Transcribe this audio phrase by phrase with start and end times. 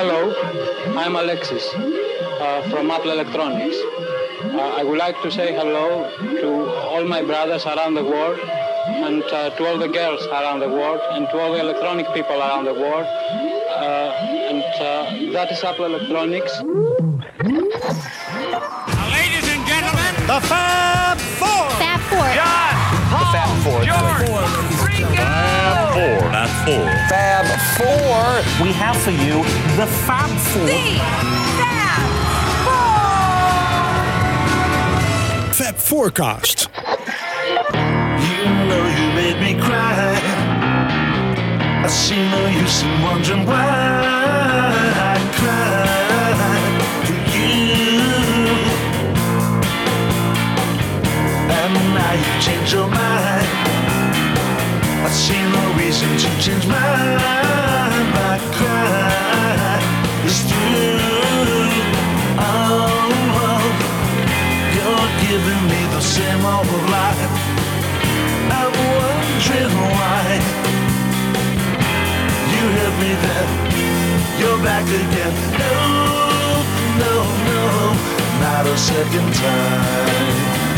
[0.00, 0.32] hello,
[0.96, 3.76] I'm Alexis uh, from Apple Electronics.
[3.76, 6.08] Uh, I would like to say hello
[6.40, 6.48] to
[6.88, 11.02] all my brothers around the world and uh, to all the girls around the world
[11.10, 13.04] and to all the electronic people around the world.
[13.04, 16.52] Uh, and uh, that is Apple Electronics.
[19.16, 21.68] Ladies and gentlemen, The Fab Four.
[21.76, 22.24] Fab Four.
[22.32, 22.72] John,
[23.10, 24.09] Paul, George, Ringo.
[26.64, 26.84] Four.
[27.08, 27.46] Fab
[27.78, 28.64] Four.
[28.64, 29.42] We have for you
[29.76, 30.68] the Fab Four.
[35.54, 36.68] Fab Forecast.
[38.26, 40.20] You know you made me cry.
[41.82, 43.66] I see no use in wondering why
[44.96, 46.36] I cried
[47.06, 48.02] for you.
[51.58, 53.59] And now you've changed your mind.
[55.12, 57.18] See no reason to change mine.
[58.14, 59.80] My cry
[60.24, 60.98] is through.
[62.38, 63.10] Oh,
[63.42, 63.64] oh,
[64.76, 67.32] you're giving me the same old life.
[68.58, 70.22] I'm wondering why
[72.52, 73.48] you hit me then.
[74.38, 75.34] You're back again.
[75.58, 75.74] No,
[77.02, 77.14] no,
[77.48, 77.62] no,
[78.40, 80.69] not a second time.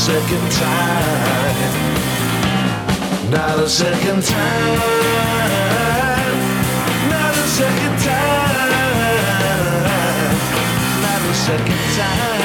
[0.00, 1.74] Second time.
[3.30, 4.78] Not a second time.
[7.10, 8.70] Not a second time.
[11.02, 12.40] Not a second time.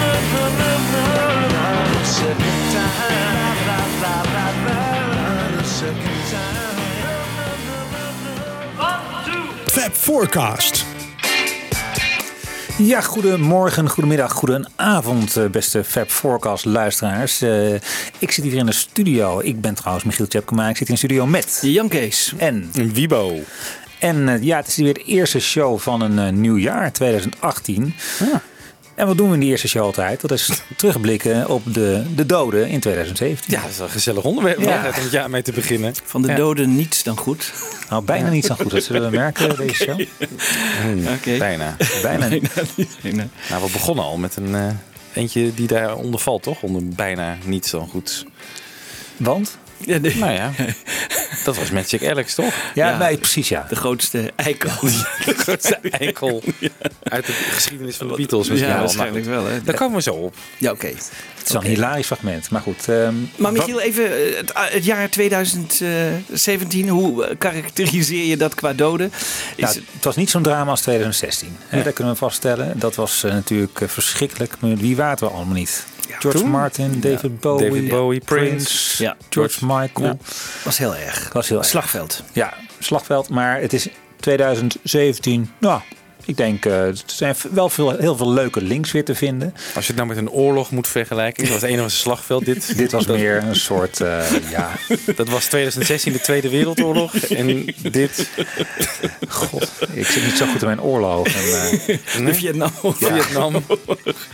[0.00, 1.12] No, no, no, no,
[1.52, 3.58] not a second time.
[4.64, 6.74] Not a second time.
[9.68, 10.83] Fab Forecast.
[12.78, 17.42] Ja, goedemorgen, goedemiddag, goedenavond, eh, beste Fab Forecast luisteraars.
[17.42, 17.74] Eh,
[18.18, 19.40] ik zit hier in de studio.
[19.40, 20.68] Ik ben trouwens Michiel Tjepkema.
[20.68, 21.58] Ik zit in de studio met...
[21.62, 22.32] Jan Kees.
[22.36, 22.70] En...
[22.72, 23.40] Wibo.
[23.98, 27.94] En eh, ja, het is weer de eerste show van een nieuw jaar, 2018.
[28.94, 30.20] En wat doen we in die eerste show altijd?
[30.20, 33.54] Dat is terugblikken op de, de doden in 2017.
[33.54, 34.90] Ja, dat is wel een gezellig onderwerp om Ja.
[34.92, 35.94] het jaar mee te beginnen.
[36.04, 36.34] Van de Ja.
[36.34, 37.52] doden niets dan goed.
[37.90, 38.70] Nou, bijna niet zo goed.
[38.70, 40.00] Dat zullen we merken, deze show.
[41.16, 41.38] Oké.
[41.38, 41.76] Bijna.
[42.02, 42.28] Bijna.
[42.28, 42.42] Nee.
[43.50, 44.68] Nou, we begonnen al met een eh,
[45.14, 46.62] eentje die daaronder valt, toch?
[46.62, 48.24] Onder bijna niet zo goed.
[49.16, 49.58] Want?
[49.86, 50.52] Ja, de, Nou ja,
[51.44, 52.54] dat was Magic Alex, toch?
[52.74, 52.98] Ja, Ja.
[52.98, 53.66] nee, precies ja.
[53.68, 54.70] de grootste eikel.
[54.80, 56.42] De grootste eikel
[57.02, 58.84] uit de geschiedenis van de Beatles misschien Ja, wel.
[58.84, 59.46] waarschijnlijk wel.
[59.46, 59.62] Hè?
[59.62, 60.34] Daar komen we zo op.
[60.58, 60.86] Ja, oké.
[60.86, 62.50] Het is wel een hilarisch fragment.
[62.50, 62.88] Maar goed.
[62.88, 66.88] ehm, Maar wat- Michiel, even eh, het, het jaar 2017.
[66.88, 69.12] Hoe eh, karakteriseer je dat qua doden?
[69.56, 71.56] Is Nou, het- was niet zo'n drama als 2016.
[71.66, 72.78] Hè, Dat kunnen we vaststellen.
[72.78, 74.54] Dat was eh, natuurlijk eh, verschrikkelijk.
[74.60, 75.84] Maar wie waten we allemaal niet?
[76.18, 76.50] George toen?
[76.50, 79.02] Martin, David Bowie, David Bowie, Prince.
[79.02, 79.16] Ja.
[79.28, 80.18] George Michael.
[80.64, 81.22] was heel erg.
[81.22, 81.66] Dat was heel erg.
[81.66, 82.22] Slagveld.
[82.32, 83.28] Ja, slagveld.
[83.28, 83.88] Maar het is
[84.20, 85.50] 2017.
[85.58, 85.80] Nou,
[86.26, 89.54] ik denk, eh, er zijn wel veel, heel veel leuke links weer te vinden.
[89.74, 91.42] Als je het nou met een oorlog moet vergelijken.
[91.42, 92.44] Dat was het ene was een slagveld.
[92.44, 94.70] Dit, Dit was dat, meer een soort, eh, ja,
[95.16, 97.14] Dat was 2016 de Tweede Wereldoorlog.
[97.14, 98.28] En dit...
[99.28, 101.26] god, ik zit niet zo goed in mijn oorlog.
[101.26, 102.70] En, eh, De Vietnam.
[102.82, 103.64] Vietnam.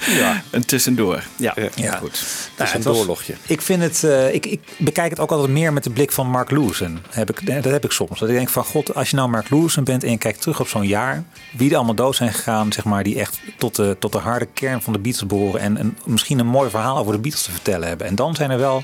[0.06, 0.42] Ja.
[0.50, 1.22] En tussendoor.
[1.36, 1.68] Ja, Ja.
[1.74, 2.10] ja, goed.
[2.12, 2.20] Dat
[2.56, 3.34] Nou, is het een was- doorlogje.
[3.46, 6.26] Ik vind het, eh, ik, ik bekijk het ook altijd meer met de blik van
[6.26, 6.98] Mark Lewison.
[7.10, 8.18] Heb ik, dat heb ik soms.
[8.18, 10.60] Dat ik denk van god, als je nou Mark Lewison bent en je kijkt terug
[10.60, 11.24] op zo'n jaar,
[11.56, 14.46] wie er allemaal dood zijn gegaan, zeg maar, die echt tot de, tot de harde
[14.54, 17.50] kern van de Beatles behoren en, en misschien een mooi verhaal over de Beatles te
[17.50, 18.06] vertellen hebben.
[18.06, 18.82] En dan zijn er wel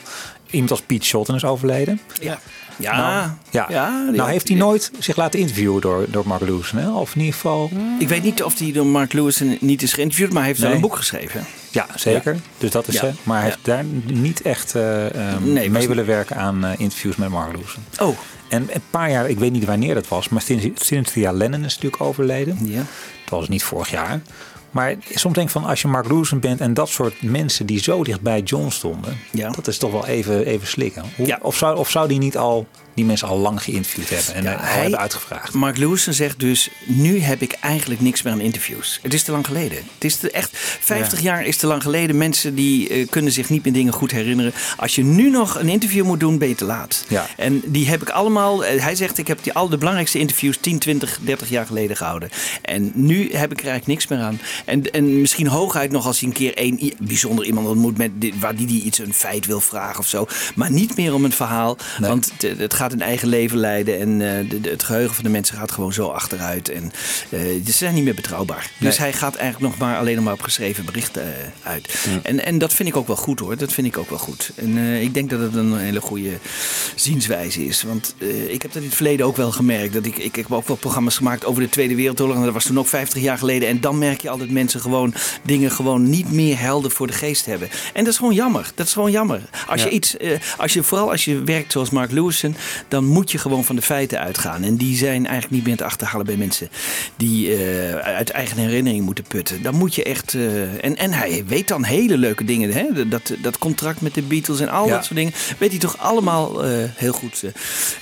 [0.50, 2.00] iemand als Pete Shotton is overleden.
[2.20, 2.38] Ja.
[2.78, 2.96] Ja.
[2.96, 3.66] Nou, ja.
[3.68, 6.78] ja, nou heeft hij nooit zich laten interviewen door, door Mark Lewison.
[6.78, 6.90] Hè?
[6.90, 10.28] Of in ieder geval, Ik weet niet of hij door Mark Lewis niet is geïnterviewd,
[10.28, 10.78] maar hij heeft wel Nee.
[10.78, 11.44] een boek geschreven.
[11.70, 12.36] ja zeker.
[12.58, 13.00] Dus dat is Ja.
[13.00, 13.10] hè.
[13.22, 17.16] Maar hij heeft daar niet echt eh, eh, Nee, mee willen werken aan eh, interviews
[17.16, 17.84] met Mark Lewison.
[18.00, 21.64] Oh, En een paar jaar, ik weet niet wanneer dat was, maar sinds Cynthia Lennon
[21.64, 22.58] is natuurlijk overleden.
[22.62, 22.82] Ja.
[23.24, 24.20] Dat was niet vorig jaar.
[24.70, 27.78] Maar soms denk ik van als je Mark Lewison bent en dat soort mensen die
[27.82, 29.50] zo dicht bij John stonden, Ja.
[29.50, 31.04] dat is toch wel even, even slikken.
[31.16, 31.38] Hoe, Ja.
[31.42, 32.66] of, zou, of zou die niet al
[32.96, 35.52] die mensen al lang geïnterviewd hebben en Ja, al hij- hebben uitgevraagd?
[35.54, 38.98] Mark Lewison zegt dus, nu heb ik eigenlijk niks meer aan interviews.
[39.02, 39.78] Het is te lang geleden.
[39.94, 40.50] Het is te, echt,
[40.80, 42.16] 50 jaar is te lang geleden.
[42.16, 44.52] Mensen die eh, kunnen zich niet meer dingen goed herinneren.
[44.76, 47.04] Als je nu nog een interview moet doen, ben je te laat.
[47.08, 47.26] Ja.
[47.36, 50.56] En die heb ik allemaal, eh, hij zegt, ik heb die, al de belangrijkste interviews
[50.60, 52.30] 10, 20, 30 jaar geleden gehouden.
[52.62, 54.40] En nu heb ik er eigenlijk niks meer aan.
[54.64, 58.10] En, en misschien hooguit nog als hij een keer een i- bijzonder iemand ontmoet met,
[58.40, 60.26] waar die, die iets een feit wil vragen of zo.
[60.54, 61.76] Maar niet meer om een verhaal.
[61.98, 62.08] Nee.
[62.10, 63.98] Want het, het gaat een eigen leven leiden.
[64.00, 66.68] En eh, de, de- het geheugen van de mensen gaat gewoon zo achteruit.
[66.68, 66.92] En
[67.28, 68.70] eh, ze zijn niet meer betrouwbaar.
[68.78, 69.08] Dus Nee.
[69.08, 72.06] hij gaat eigenlijk nog maar alleen nog maar op geschreven berichten eh, uit.
[72.22, 73.56] En, en dat vind ik ook wel goed hoor.
[73.56, 74.50] Dat vind ik ook wel goed.
[74.54, 76.30] En ik denk dat het een hele goede
[76.94, 77.82] zienswijze is.
[77.82, 78.14] Want
[78.48, 79.92] ik heb dat in het verleden ook wel gemerkt.
[79.92, 82.36] Dat ik, ik, heb ook wel programma's gemaakt over de Tweede Wereldoorlog.
[82.36, 83.68] En dat was toen ook 50 jaar geleden.
[83.68, 87.12] En dan merk je al dat mensen gewoon dingen gewoon niet meer helder voor de
[87.12, 87.68] geest hebben.
[87.92, 88.70] En dat is gewoon jammer.
[88.74, 89.40] Dat is gewoon jammer.
[89.66, 90.16] Als je iets,
[90.56, 92.56] als je, vooral als je werkt zoals Mark Lewison,
[92.88, 94.62] dan moet je gewoon van de feiten uitgaan.
[94.62, 96.68] En die zijn eigenlijk niet meer te achterhalen bij mensen
[97.16, 99.62] die eh, uit eigen herinnering moeten putten.
[99.62, 100.34] Dan moet je echt.
[100.34, 102.72] eh, en, en hij weet dan hele leuke dingen.
[102.72, 103.08] Hè?
[103.08, 104.94] Dat, dat contract met de Beatles en al Ja.
[104.94, 105.32] dat soort dingen.
[105.58, 107.42] Weet hij toch allemaal eh, heel goed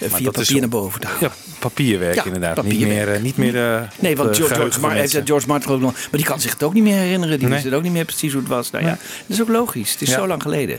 [0.00, 1.22] via papier naar boven te halen.
[1.22, 2.56] Ja, papierwerk Ja, inderdaad.
[2.56, 3.06] Niet papierwerk.
[3.06, 3.52] meer, eh, niet meer
[3.98, 5.92] Nee, want George, George, Mar- George Martin geloof ik nog.
[5.94, 7.38] Maar die kan zich het ook niet meer herinneren.
[7.38, 7.50] Die Nee.
[7.56, 8.70] wist het ook niet meer precies hoe het was.
[8.70, 9.92] Nou ja, dat is ook logisch.
[9.92, 10.78] Het is zo lang geleden.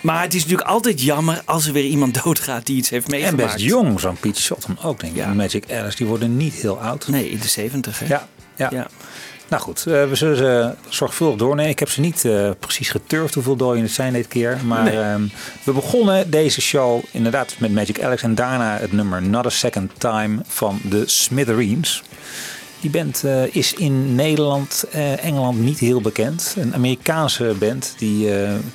[0.00, 3.10] Maar het is natuurlijk altijd jammer als er weer iemand doodgaat die iets heeft En
[3.10, 3.52] meegemaakt.
[3.52, 5.18] best jong, zo'n Pete Shotton ook, denk ik.
[5.18, 5.24] Ja.
[5.26, 7.08] En Magic Alice, die worden niet heel oud.
[7.08, 7.98] Nee, in de zeventig.
[7.98, 8.06] hè?
[8.06, 8.68] Ja, ja.
[8.72, 8.86] ja.
[9.48, 11.70] Nou goed, eh, we zullen ze zorgvuldig doornemen.
[11.70, 14.58] Ik heb ze niet eh, precies geturfd hoeveel dooien het zijn dit keer.
[14.64, 14.98] Maar Nee.
[14.98, 15.22] ehm,
[15.64, 18.22] we begonnen deze show inderdaad met Magic Alex.
[18.22, 22.02] En daarna het nummer Not a Second Time van de Smithereens.
[22.80, 24.84] Die band eh, is in Nederland,
[25.20, 26.54] Engeland niet heel bekend.
[26.58, 28.28] Een Amerikaanse band die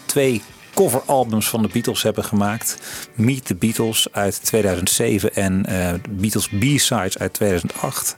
[0.05, 0.41] twee
[0.75, 2.77] coveralbums van de Beatles hebben gemaakt.
[3.13, 8.13] Meet the Beatles uit 2007 en eh, Beatles B-Sides uit 2008.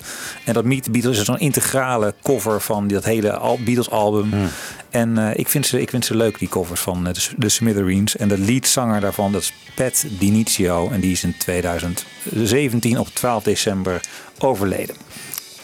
[0.45, 4.30] En dat Meet the Beatles is zo'n integrale cover van dat hele al- Beatles album.
[4.89, 7.50] En eh, ik, vind ze, ik vind ze leuk, die covers van eh, de, de
[7.50, 8.15] Smithereens.
[8.15, 10.89] En de leadzanger daarvan, dat is Pat Dinicio.
[10.89, 14.01] En die is in 2017 op 12 december
[14.39, 14.95] overleden.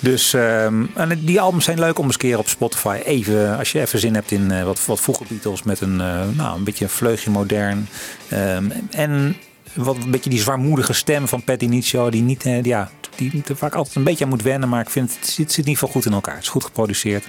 [0.03, 3.71] Dus ehm, en die albums zijn leuk om eens een keer op Spotify even, als
[3.71, 6.63] je even zin hebt in eh, wat, wat vroege Beatles met een, eh, nou, een
[6.63, 7.88] beetje een vleugje modern.
[8.29, 9.35] Ehm, en
[9.73, 13.55] wat een beetje die zwaarmoedige stem van Patty Nicio, die niet, eh, ja, die er
[13.55, 15.73] vaak altijd een beetje aan moet wennen, maar ik vind het zit, zit in ieder
[15.73, 16.33] geval goed in elkaar.
[16.35, 17.25] Het is goed geproduceerd.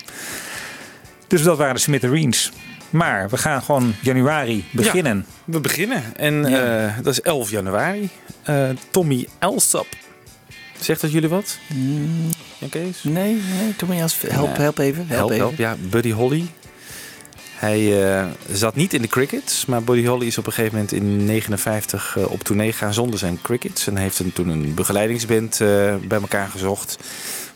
[1.27, 2.53] Dus dat waren de Smithereens.
[2.91, 5.27] Maar we gaan gewoon januari beginnen.
[5.45, 6.03] We beginnen.
[6.17, 6.87] En Ja.
[6.87, 8.09] eh, dat is 11 januari.
[8.43, 9.87] Eh, Tommy Elsap.
[10.81, 11.59] Zegt dat jullie wat?
[12.69, 13.03] Kees?
[13.03, 13.75] Nee, nee,
[14.29, 14.63] help, Ja.
[14.63, 15.07] help even.
[15.07, 15.45] Help, Help, even.
[15.45, 15.57] help.
[15.57, 16.47] Ja, Buddy Holly.
[17.55, 20.93] Hij eh, zat niet in de crickets, maar Buddy Holly is op een gegeven moment
[20.93, 23.87] in 59 eh, op tournee gegaan zonder zijn crickets.
[23.87, 26.99] En heeft een, toen een begeleidingsband eh, bij elkaar gezocht.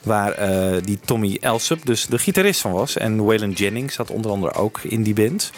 [0.02, 0.36] Waar
[0.84, 2.96] die Tommy Elsop dus de gitarist van was.
[2.96, 5.50] En Waylon Jennings zat onder andere ook in die band.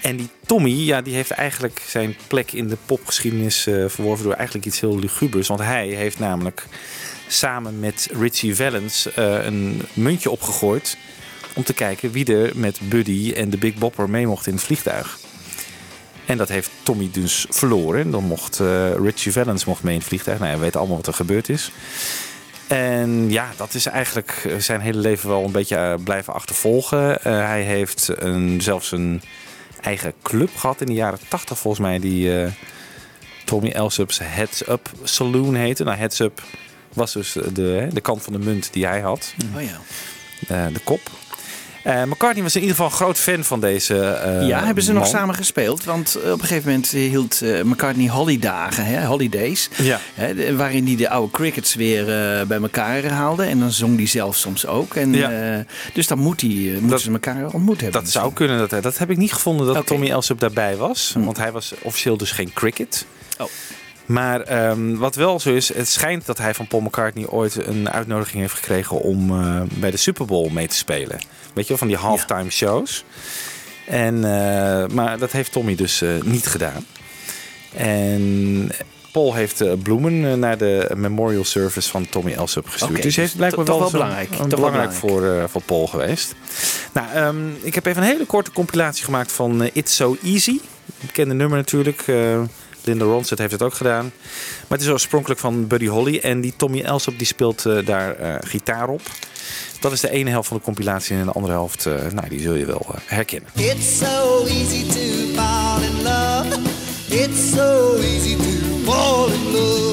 [0.00, 4.66] En die Tommy, ja, die heeft eigenlijk zijn plek in de popgeschiedenis verworven door eigenlijk
[4.66, 5.48] iets heel lugubers.
[5.48, 6.66] Want hij heeft namelijk
[7.34, 10.96] samen met Richie Valens eh, een muntje opgegooid.
[11.54, 14.62] Om te kijken wie er met Buddy en de Big Bopper mee mocht in het
[14.62, 15.18] vliegtuig.
[16.26, 18.00] En dat heeft Tommy dus verloren.
[18.00, 20.38] En dan mocht eh, Richie Valens mocht mee in het vliegtuig.
[20.38, 21.70] Nou, ja, we allemaal wat er gebeurd is.
[22.66, 27.22] En ja, dat is eigenlijk eh, zijn hele leven wel een beetje blijven achtervolgen.
[27.22, 29.22] Eh, hij heeft een, zelfs een
[29.80, 31.98] eigen club gehad in de jaren 80 volgens mij.
[31.98, 32.52] Die
[33.44, 35.84] Tommy Elsup's Heads Up Saloon heette.
[35.84, 36.42] Nou, Heads Up
[36.94, 39.34] was dus de, de kant van de munt die hij had.
[39.56, 39.80] Oh ja.
[40.48, 41.00] Eh, de kop.
[41.82, 44.92] Eh, McCartney was in ieder geval een groot fan van deze eh, ja, hebben ze
[44.92, 45.84] nog samen gespeeld?
[45.84, 49.68] Want op een gegeven moment hield McCartney holidagen, hè, holidays.
[49.82, 50.00] Ja.
[50.14, 52.04] Hè, waarin hij de oude crickets weer
[52.46, 53.44] bij elkaar haalde.
[53.44, 54.94] En dan zong hij zelf soms ook.
[54.94, 55.64] En, Ja.
[55.92, 58.02] dus dan moet hij, moeten Dat- ze elkaar ontmoet hebben.
[58.02, 58.68] Dat zou kunnen.
[58.68, 59.86] Dat, dat heb ik niet gevonden dat.
[59.86, 61.10] Tommy Elsop daarbij was.
[61.14, 61.24] Hm.
[61.24, 63.06] Want hij was officieel dus geen cricket.
[63.38, 63.46] Oh.
[64.06, 67.90] Maar ehm, wat wel zo is, het schijnt dat hij van Paul McCartney ooit een
[67.90, 71.18] uitnodiging heeft gekregen om eh, bij de Super Bowl mee te spelen.
[71.54, 73.04] Weet je wel, van die halftime shows.
[73.86, 76.86] En, eh, maar dat heeft Tommy dus eh, niet gedaan.
[77.74, 78.70] En
[79.12, 83.02] Paul heeft bloemen naar de memorial service van Tommy Elsop gestuurd.
[83.02, 84.30] Dus hij heeft dus blijkbaar wel, wel belangrijk.
[84.30, 86.34] een wel belangrijk voor, voor Paul geweest.
[86.92, 90.50] Nou, ehm, ik heb even een hele korte compilatie gemaakt van It's So Easy.
[90.50, 92.04] Een bekende nummer natuurlijk.
[92.84, 94.12] Linda Ronstadt heeft het ook gedaan.
[94.68, 96.18] Maar het is oorspronkelijk van Buddy Holly.
[96.18, 99.00] En die Tommy Elsop die speelt eh, daar eh, gitaar op.
[99.80, 101.16] Dat is de ene helft van de compilatie.
[101.16, 103.48] En de andere helft, eh, nou, die zul je wel herkennen.
[103.54, 106.60] It's so easy to fall in love.
[107.08, 109.83] It's so easy to fall in love.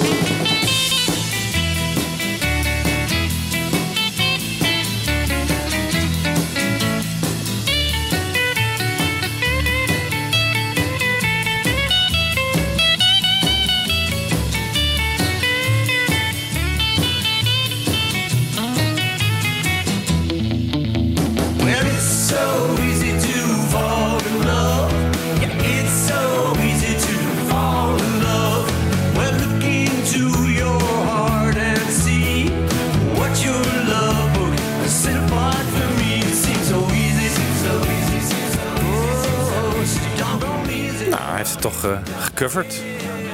[41.62, 42.82] Toch eh, gecoverd.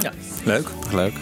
[0.02, 0.12] Ja.
[0.44, 0.68] Leuk.
[0.92, 1.14] Leuk.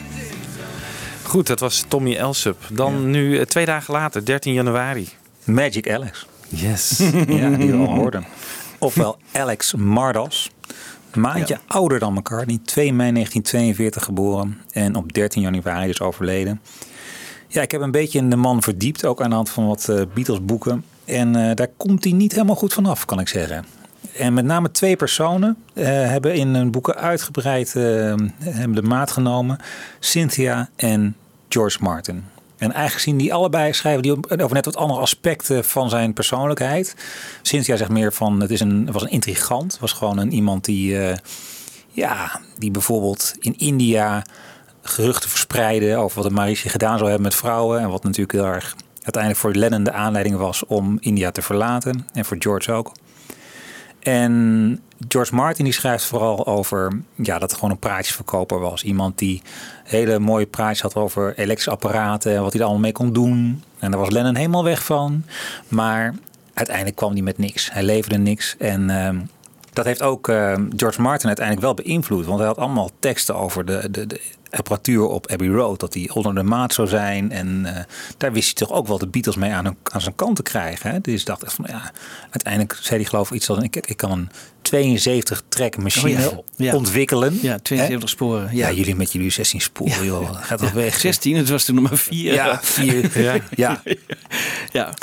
[1.24, 2.58] Goed, dat was Tommy Elsup.
[2.72, 5.10] Dan nu eh, twee dagen later, 13 januari.
[5.44, 6.26] Magic Alex.
[6.48, 6.98] Yes.
[7.28, 8.26] Ja, die we al hoorden.
[8.80, 10.52] Ofwel Alex Mardas.
[11.12, 12.60] Een maandje ouder dan McCartney.
[12.66, 14.62] 2 mei 1942 geboren.
[14.72, 16.62] En op 13 januari dus overleden.
[17.48, 19.06] Ja, ik heb een beetje in de man verdiept.
[19.06, 20.84] Ook aan de hand van wat eh, Beatles boeken.
[21.06, 23.66] En eh, daar komt hij niet helemaal goed vanaf, kan ik zeggen.
[24.18, 27.84] En met name twee personen eh, hebben in hun boeken uitgebreid eh,
[28.40, 29.58] hebben de maat genomen.
[30.00, 31.16] Cynthia en
[31.50, 32.24] George Martin.
[32.58, 36.96] En eigenlijk zien die allebei schrijven die over net wat andere aspecten van zijn persoonlijkheid.
[37.42, 39.78] Cynthia zegt meer van het is een, was een intrigant.
[39.80, 41.18] Was gewoon een iemand die, eh,
[41.92, 44.24] ja, die bijvoorbeeld in India
[44.82, 47.80] geruchten verspreidde over wat de Marici gedaan zou hebben met vrouwen.
[47.80, 52.08] En wat natuurlijk heel erg uiteindelijk voor Lennon de aanleiding was om India te verlaten.
[52.14, 52.92] En voor George ook.
[54.06, 58.84] En George Martin die schrijft vooral over ja, dat het gewoon een praatjesverkoper was.
[58.84, 59.42] Iemand die
[59.84, 63.64] hele mooie praatjes had over elektrische apparaten en wat hij er allemaal mee kon doen.
[63.80, 65.26] En daar was Lennon helemaal weg van.
[65.68, 66.16] Maar
[66.54, 67.72] uiteindelijk kwam hij met niks.
[67.72, 68.56] Hij leverde niks.
[68.58, 69.20] En ehm,
[69.74, 72.26] dat heeft ook eh, George Martin uiteindelijk wel beïnvloed.
[72.26, 74.22] Want hij had allemaal teksten over de, de, de
[74.56, 75.80] apparatuur op Abbey Road.
[75.80, 77.32] Dat die onder de maat zou zijn.
[77.32, 77.84] En eh,
[78.18, 80.92] daar wist hij toch ook wel de Beatles mee aan, aan zijn kant te krijgen.
[80.92, 81.02] Hè?
[81.02, 84.12] Dus dacht echt van ja, uiteindelijk zei hij geloof ik iets als ik, ik kan
[84.12, 84.30] een
[84.66, 86.76] 72 track machine Oh ja, ja.
[86.76, 87.40] ontwikkelen.
[87.42, 88.50] Ja, 72 sporen.
[88.52, 88.68] Ja.
[88.68, 88.76] Ja.
[88.76, 90.30] jullie met jullie 16 sporen, joh.
[90.42, 91.00] Gaat toch weg.
[91.00, 92.34] 16, het was toen nog maar 4.
[92.34, 92.94] Ja, vier.
[93.26, 93.40] Ja.
[93.56, 93.82] ja.
[94.72, 94.94] ja.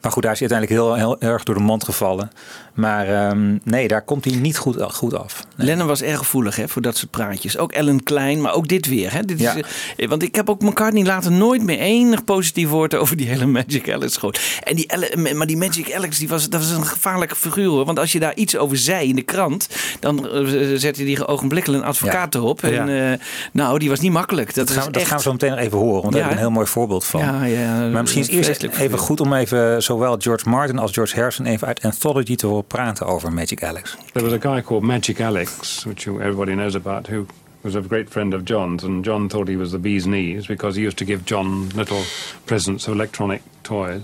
[0.00, 2.30] Maar goed, daar is hij uiteindelijk heel, heel erg door de mand gevallen.
[2.74, 5.46] Maar ehm, nee, daar komt hij niet goed, goed af.
[5.56, 7.58] Lennon was erg gevoelig hè, voor dat soort praatjes.
[7.58, 9.12] Ook Ellen Klein, maar ook dit weer.
[9.12, 9.22] Hè.
[9.22, 9.52] Dit is,
[9.96, 13.46] eh, want ik heb ook McCartney later nooit meer enig positief woord over die hele
[13.46, 14.18] Magic Alex.
[14.62, 17.68] En die maar die Magic Alex, die was, dat was een gevaarlijke figuur.
[17.68, 17.84] Hoor.
[17.84, 19.68] Want als je daar iets over zei in de krant,
[20.00, 20.44] dan eh,
[20.74, 22.62] zette die ogenblikkelijk een advocaat erop.
[22.62, 23.18] En eh,
[23.52, 24.54] nou, die was niet makkelijk.
[24.54, 25.06] Dat, Dat gaan, is dat echt...
[25.08, 27.04] gaan we zo meteen nog even horen, want daar heb ik een heel mooi voorbeeld
[27.04, 27.20] van.
[27.20, 31.16] Ja, ja, maar misschien is eerst even goed om even zowel George Martin als George
[31.16, 33.96] Harrison even uit Anthology te horen praten over Magic Alex.
[34.12, 37.26] There was a guy called Magic Alex, which you, everybody knows about, who
[37.60, 40.76] was a great friend of John's, and John thought he was the bee's knees because
[40.78, 42.02] he used to give John little
[42.44, 44.02] presents of electronic toys.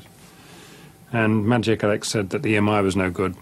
[1.13, 3.35] And Magic Alex said that the EMI was no good,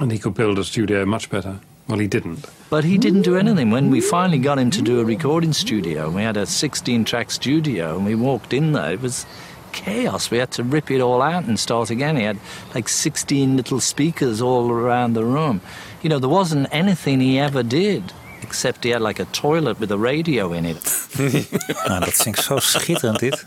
[0.00, 1.60] and he could build a studio much better.
[1.86, 2.46] Well, he didn't.
[2.70, 3.70] But he didn't do anything.
[3.70, 7.30] When we finally got him to do a recording studio, we had a 16 track
[7.30, 9.26] studio, and we walked in there, it was
[9.72, 10.30] chaos.
[10.30, 12.16] We had to rip it all out and start again.
[12.16, 12.38] He had
[12.74, 15.60] like 16 little speakers all around the room.
[16.02, 18.12] You know, there wasn't anything he ever did.
[18.42, 21.08] Except he had like a toilet with a radio in it.
[21.18, 21.44] nou,
[21.90, 23.46] ah, dat vind ik zo schitterend dit.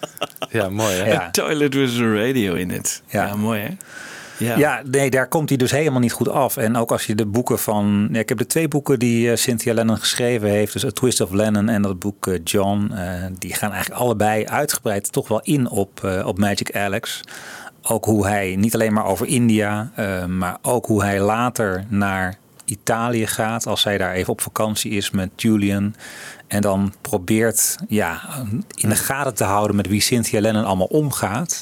[0.52, 1.12] Ja, mooi hè?
[1.12, 1.32] Ja.
[1.32, 3.02] Toilet with a radio in it.
[3.08, 3.26] Ja.
[3.26, 3.70] Ja, mooi hè?
[4.38, 4.58] Ja.
[4.58, 6.58] Ja, nee, daar komt hij dus helemaal niet goed af.
[6.58, 8.10] En ook als je de boeken van...
[8.12, 10.74] Ja, ik heb de twee boeken die eh, Cynthia Lennon geschreven heeft.
[10.74, 12.92] Dus A Twist of Lennon en dat boek eh, John.
[12.94, 17.22] eh, die gaan eigenlijk allebei uitgebreid toch wel in op, op Magic Alex.
[17.82, 19.92] Ook hoe hij, niet alleen maar over India...
[20.28, 23.68] maar ook hoe hij later naar Italië gaat.
[23.68, 25.96] Als hij daar even op vakantie is met Julian.
[26.48, 28.22] En dan probeert ja,
[28.76, 31.62] in de gaten te houden met wie Cynthia Lennon allemaal omgaat.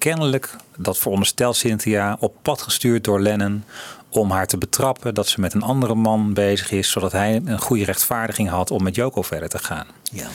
[0.00, 3.64] Kennelijk, dat veronderstelt Cynthia, op pad gestuurd door Lennon
[4.08, 7.60] om haar te betrappen dat ze met een andere man bezig is, zodat hij een
[7.60, 9.86] goede rechtvaardiging had om met Joko verder te gaan.
[10.12, 10.28] Ja.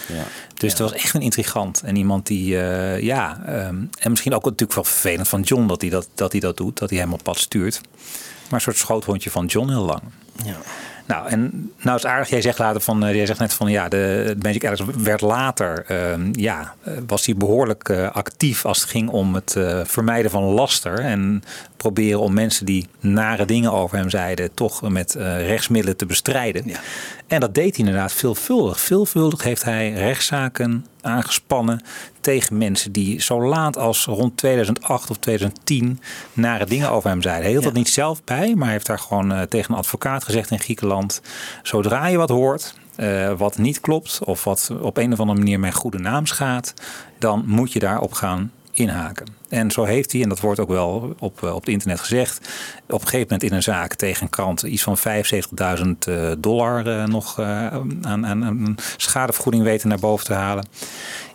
[0.53, 4.43] Dus het was echt een intrigant en iemand die, eh, ja, ehm, en misschien ook
[4.43, 7.13] natuurlijk wel vervelend van John dat hij dat, dat hij dat doet, dat hij hem
[7.13, 7.81] op pad stuurt.
[8.43, 10.01] Maar een soort schoothondje van John heel lang.
[10.43, 10.57] Ja.
[11.05, 13.89] Nou, en nou is aardig, jij zegt later van, eh, jij zegt net van ja,
[13.89, 18.89] de Magic Alex werd later, ehm, ja, eh, was hij behoorlijk eh, actief als het
[18.89, 21.43] ging om het vermijden van laster en
[21.77, 26.63] proberen om mensen die nare dingen over hem zeiden toch met rechtsmiddelen te bestrijden.
[26.65, 26.79] Ja.
[27.27, 28.79] En dat deed hij inderdaad veelvuldig.
[28.79, 31.81] Veelvuldig heeft hij rechtszaken aangespannen
[32.21, 35.99] tegen mensen die zo laat als rond 2008 of 2010
[36.33, 37.43] nare dingen over hem zeiden.
[37.43, 40.23] Hij hield dat niet zelf bij, maar hij heeft daar gewoon eh, tegen een advocaat
[40.23, 41.21] gezegd in Griekenland:
[41.63, 42.75] zodra je wat hoort.
[42.95, 46.73] eh, wat niet klopt of wat op een of andere manier mijn goede naam schaadt,
[47.19, 49.25] dan moet je daarop gaan inhaken.
[49.55, 52.37] En zo heeft hij, en dat wordt ook wel op, eh, op het internet gezegd,
[52.87, 56.87] op een gegeven moment in een zaak tegen een krant iets van 75.000 eh, dollar
[56.87, 60.65] eh, nog aan, aan, aan schadevergoeding weten naar boven te halen.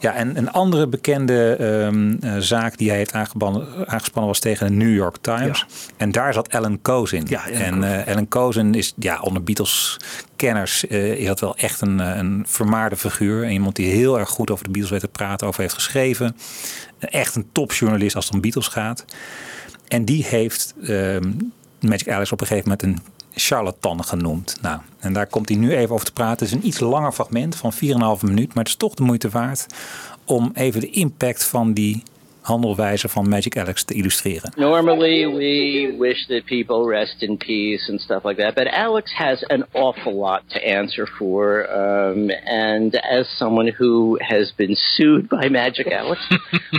[0.00, 4.67] Ja, en een andere bekende ehm, eh, zaak die hij heeft aangespannen, aangespannen was tegen
[4.67, 5.67] de New York Times.
[5.97, 7.29] En daar zat Alan Coase in.
[7.53, 12.45] en eh Alan Coase is ja, onder Beatles-kenners eh, is dat wel echt een, een
[12.47, 13.45] vermaarde figuur.
[13.45, 16.37] En iemand die heel erg goed over de Beatles weet te praten, over heeft geschreven.
[16.99, 19.05] Echt een topjournalist als het om Beatles gaat.
[19.88, 21.33] En die heeft ehm,
[21.81, 24.59] Magic Alex op een gegeven moment een charlatan genoemd.
[24.61, 26.47] Nou, en daar komt hij nu even over te praten.
[26.47, 27.79] Het is een iets langer fragment van 4,5
[28.23, 29.67] minuut, maar het is toch de moeite waard
[30.25, 32.02] om even de impact van die
[32.43, 34.53] handelwijze van Magic Alex te illustreren.
[34.57, 39.45] Normally, we wish that people rest in peace and stuff like that, but Alex has
[39.49, 41.67] an awful lot to answer for.
[41.71, 46.21] Um, and as someone who has been sued by Magic Alex,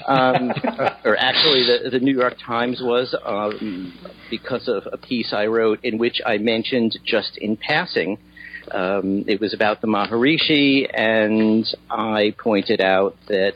[0.08, 0.51] um,
[1.06, 3.94] or actually, the, the New York Times was um,
[4.30, 8.18] because of a piece I wrote in which I mentioned just in passing.
[8.72, 13.56] Um, it was about the Maharishi, and I pointed out that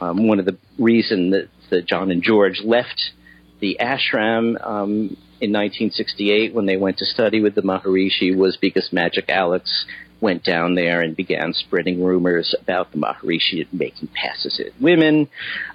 [0.00, 3.12] um, one of the reason that, that John and George left
[3.60, 8.92] the ashram um, in 1968 when they went to study with the Maharishi was because
[8.92, 9.86] Magic Alex
[10.20, 15.28] went down there and began spreading rumors about the Maharishi making passes at women,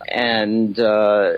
[0.08, 1.34] and uh,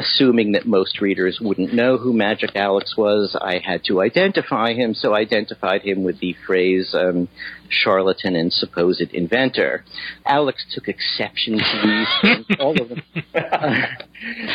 [0.00, 4.94] assuming that most readers wouldn't know who Magic Alex was, I had to identify him.
[4.94, 7.28] So I identified him with the phrase um,
[7.68, 9.84] charlatan and supposed inventor.
[10.24, 13.02] Alex took exception to these things, all of them.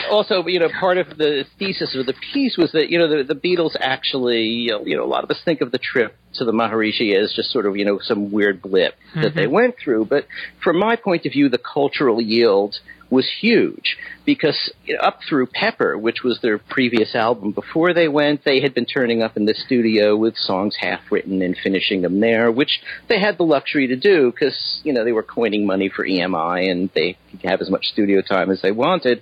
[0.10, 3.24] also, you know, part of the thesis of the piece was that, you know, the,
[3.24, 6.52] the Beatles actually, you know, a lot of us think of the trip to the
[6.52, 10.06] Maharishi as just sort of, you know, some weird blip that they went through.
[10.06, 10.28] But
[10.64, 12.76] from my point of view, the cultural yield
[13.10, 18.62] was huge because up through Pepper, which was their previous album before they went, they
[18.62, 22.52] had been turning up in the studio with songs half written and finishing them there,
[22.52, 26.06] which they had the luxury to do because, you know, they were coining money for
[26.06, 29.22] EMI and they could have as much studio time as they wanted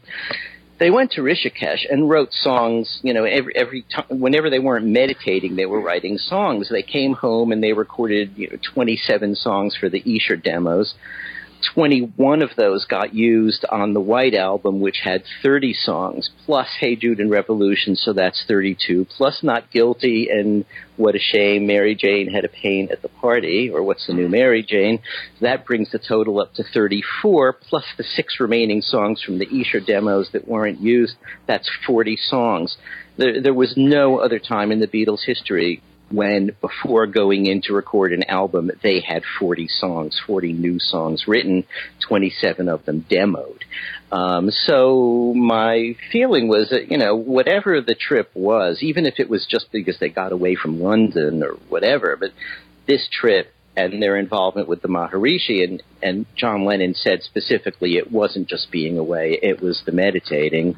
[0.79, 2.99] they went to Rishikesh and wrote songs.
[3.03, 6.67] You know, every every time, whenever they weren't meditating, they were writing songs.
[6.69, 10.95] They came home and they recorded you know 27 songs for the Esher demos.
[11.73, 16.95] 21 of those got used on the White Album, which had 30 songs, plus Hey
[16.95, 20.65] Jude and Revolution, so that's 32, plus Not Guilty and
[20.97, 24.30] What a Shame, Mary Jane Had a Pain at the Party, or What's the New
[24.30, 24.99] Mary Jane.
[25.41, 29.80] That brings the total up to 34, plus the six remaining songs from the Esher
[29.80, 31.15] demos that weren't used.
[31.47, 32.78] That's 40 songs.
[33.17, 35.82] There, there was no other time in the Beatles' history
[36.13, 41.26] when before going in to record an album, they had 40 songs, 40 new songs
[41.28, 41.65] written,
[42.08, 43.62] 27 of them demoed.
[44.12, 49.28] Um, so my feeling was that, you know, whatever the trip was, even if it
[49.28, 52.32] was just because they got away from London or whatever, but
[52.88, 58.12] this trip and their involvement with the Maharishi and, and John Lennon said specifically it
[58.12, 60.78] wasn't just being away, it was the meditating.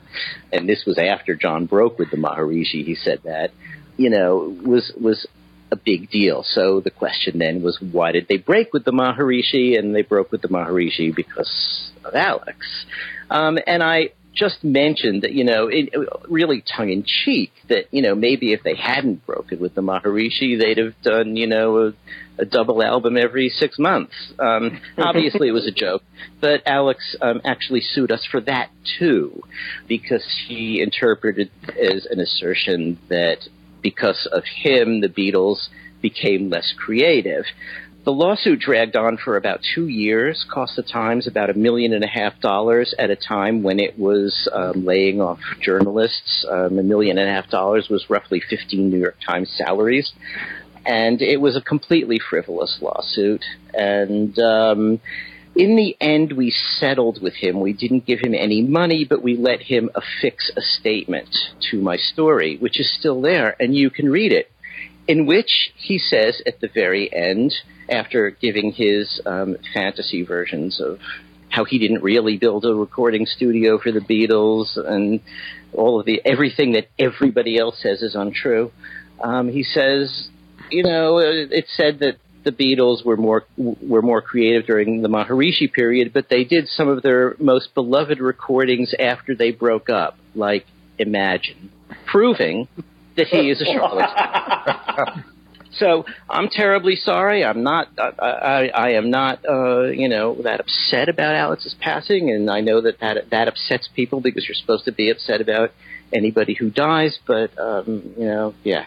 [0.54, 3.52] And this was after John broke with the Maharishi, he said that
[3.98, 5.28] you know, was was
[5.72, 6.44] a big deal.
[6.44, 9.78] So the question then was, why did they break with the Maharishi?
[9.78, 12.58] And they broke with the Maharishi because of Alex.
[13.30, 15.94] Um, and I just mentioned that, you know, it,
[16.28, 20.60] really tongue in cheek, that you know maybe if they hadn't broken with the Maharishi,
[20.60, 21.94] they'd have done, you know, a,
[22.42, 24.14] a double album every six months.
[24.38, 26.04] Um, obviously, it was a joke,
[26.42, 29.42] but Alex um, actually sued us for that too,
[29.88, 33.40] because he interpreted as an assertion that
[33.86, 35.68] because of him, the Beatles
[36.02, 37.46] became less creative.
[38.04, 42.04] The lawsuit dragged on for about two years, cost the Times about a million and
[42.04, 46.44] a half dollars at a time when it was um, laying off journalists.
[46.50, 50.12] Um, a million and a half dollars was roughly 15 New York Times salaries.
[50.84, 53.46] And it was a completely frivolous lawsuit.
[53.72, 55.00] And um,
[55.56, 57.62] in the end, we settled with him.
[57.62, 61.30] We didn't give him any money, but we let him affix a statement
[61.72, 64.52] to my story, which is still there, and you can read it,
[65.08, 67.54] in which he says at the very end,
[67.90, 71.00] after giving his um, fantasy versions of
[71.50, 75.22] how he didn't really build a recording studio for the Beatles and
[75.74, 78.72] all of the everything that everybody else says is untrue.
[79.24, 80.30] Um, he says,
[80.70, 85.72] you know, it said that the Beatles were more were more creative during the Maharishi
[85.72, 90.66] period, but they did some of their most beloved recordings after they broke up, like
[90.98, 91.72] Imagine,
[92.06, 92.70] proving
[93.18, 95.26] that he is a charlatan.
[95.74, 97.44] so I'm terribly sorry.
[97.44, 97.90] I'm not.
[97.98, 99.44] I, I, I am not.
[99.46, 103.90] Uh, you know that upset about Alex's passing, and I know that, that that upsets
[103.94, 105.72] people because you're supposed to be upset about
[106.14, 107.20] anybody who dies.
[107.26, 108.86] But um, you know, yeah,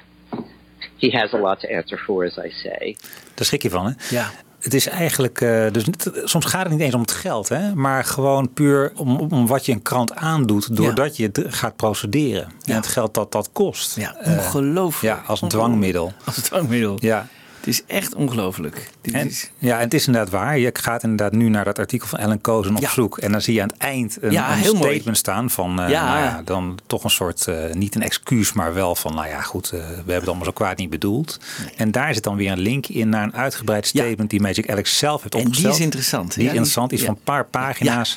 [0.99, 2.97] he has a lot to answer for, as I say.
[3.35, 3.93] Daar schrik je van, hè?
[4.17, 4.31] Ja.
[4.59, 7.75] Het is eigenlijk, eh, dus niet- soms gaat het niet eens om het geld, hè,
[7.75, 12.49] maar gewoon puur om, om wat je een krant aandoet, doordat je het gaat procederen.
[12.65, 13.97] En het geld dat dat kost.
[13.97, 15.17] Ja, Eh, ongelooflijk.
[15.17, 16.13] ja, als een dwangmiddel.
[16.25, 16.97] Als een dwangmiddel.
[17.01, 17.27] Ja.
[17.69, 18.91] Het is echt ongelooflijk.
[19.03, 20.59] Is- ja, en het is inderdaad waar.
[20.59, 22.91] Je gaat inderdaad nu naar dat artikel van Ellen Kozen op Ja.
[22.91, 23.19] zoek.
[23.19, 24.77] En dan zie je aan het eind een, Ja, een mooi.
[24.77, 26.05] statement staan van, eh, Ja.
[26.05, 29.41] nou ja, dan toch een soort, eh, niet een excuus, maar wel van, nou ja,
[29.41, 31.41] goed, eh, we hebben het allemaal zo kwaad niet bedoeld.
[31.77, 34.99] En daar zit dan weer een link in naar een uitgebreid statement die Magic Alex
[34.99, 35.75] zelf heeft En die opgesteld.
[35.75, 36.35] is interessant.
[36.35, 38.17] Die is interessant, is van een paar pagina's,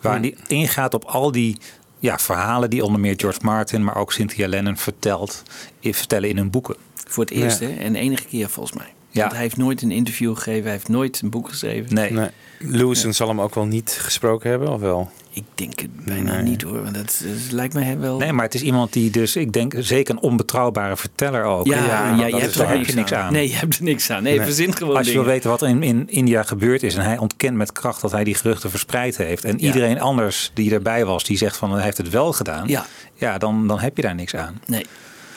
[0.00, 1.56] waarin die ingaat op al die
[1.98, 5.42] ja, verhalen die onder meer George Martin, maar ook Cynthia Lennon vertelt,
[5.82, 6.76] vertellen in hun boeken.
[7.12, 7.76] Voor het eerst, hè?
[7.78, 8.92] En enige keer volgens mij.
[9.08, 9.20] Ja.
[9.20, 10.62] Want hij heeft nooit een interview gegeven.
[10.62, 11.94] Hij heeft nooit een boek geschreven.
[11.94, 12.12] Nee.
[12.12, 12.28] Nee.
[12.58, 15.10] Lewison zal hem ook wel niet gesproken hebben, of wel?
[15.34, 16.82] Ik denk het bijna niet hoor.
[16.82, 18.18] Want dat, dat lijkt mij wel...
[18.18, 21.66] Nee, maar het is iemand die dus, ik denk, zeker een onbetrouwbare verteller ook.
[21.66, 23.32] Ja, ja, dat je hebt daar er heb niks je niks aan.
[23.32, 24.22] Nee, je hebt er niks aan.
[24.22, 24.46] Nee, Nee.
[24.46, 27.18] verzin gewoon Als je wil weten wat er in, in India gebeurd is en hij
[27.18, 29.44] ontkent met kracht dat hij die geruchten verspreid heeft.
[29.44, 29.66] En Ja.
[29.66, 32.68] iedereen anders die erbij was, die zegt van hij heeft het wel gedaan.
[32.68, 32.86] Ja.
[33.14, 34.60] ja dan, dan heb je daar niks aan.
[34.66, 34.86] Nee.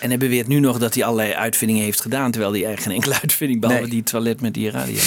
[0.06, 2.32] En hij beweert nu nog dat hij allerlei uitvindingen heeft gedaan.
[2.32, 3.92] Terwijl hij eigenlijk geen enkele uitvinding, behalve Nee.
[3.92, 4.98] die toilet met die radio.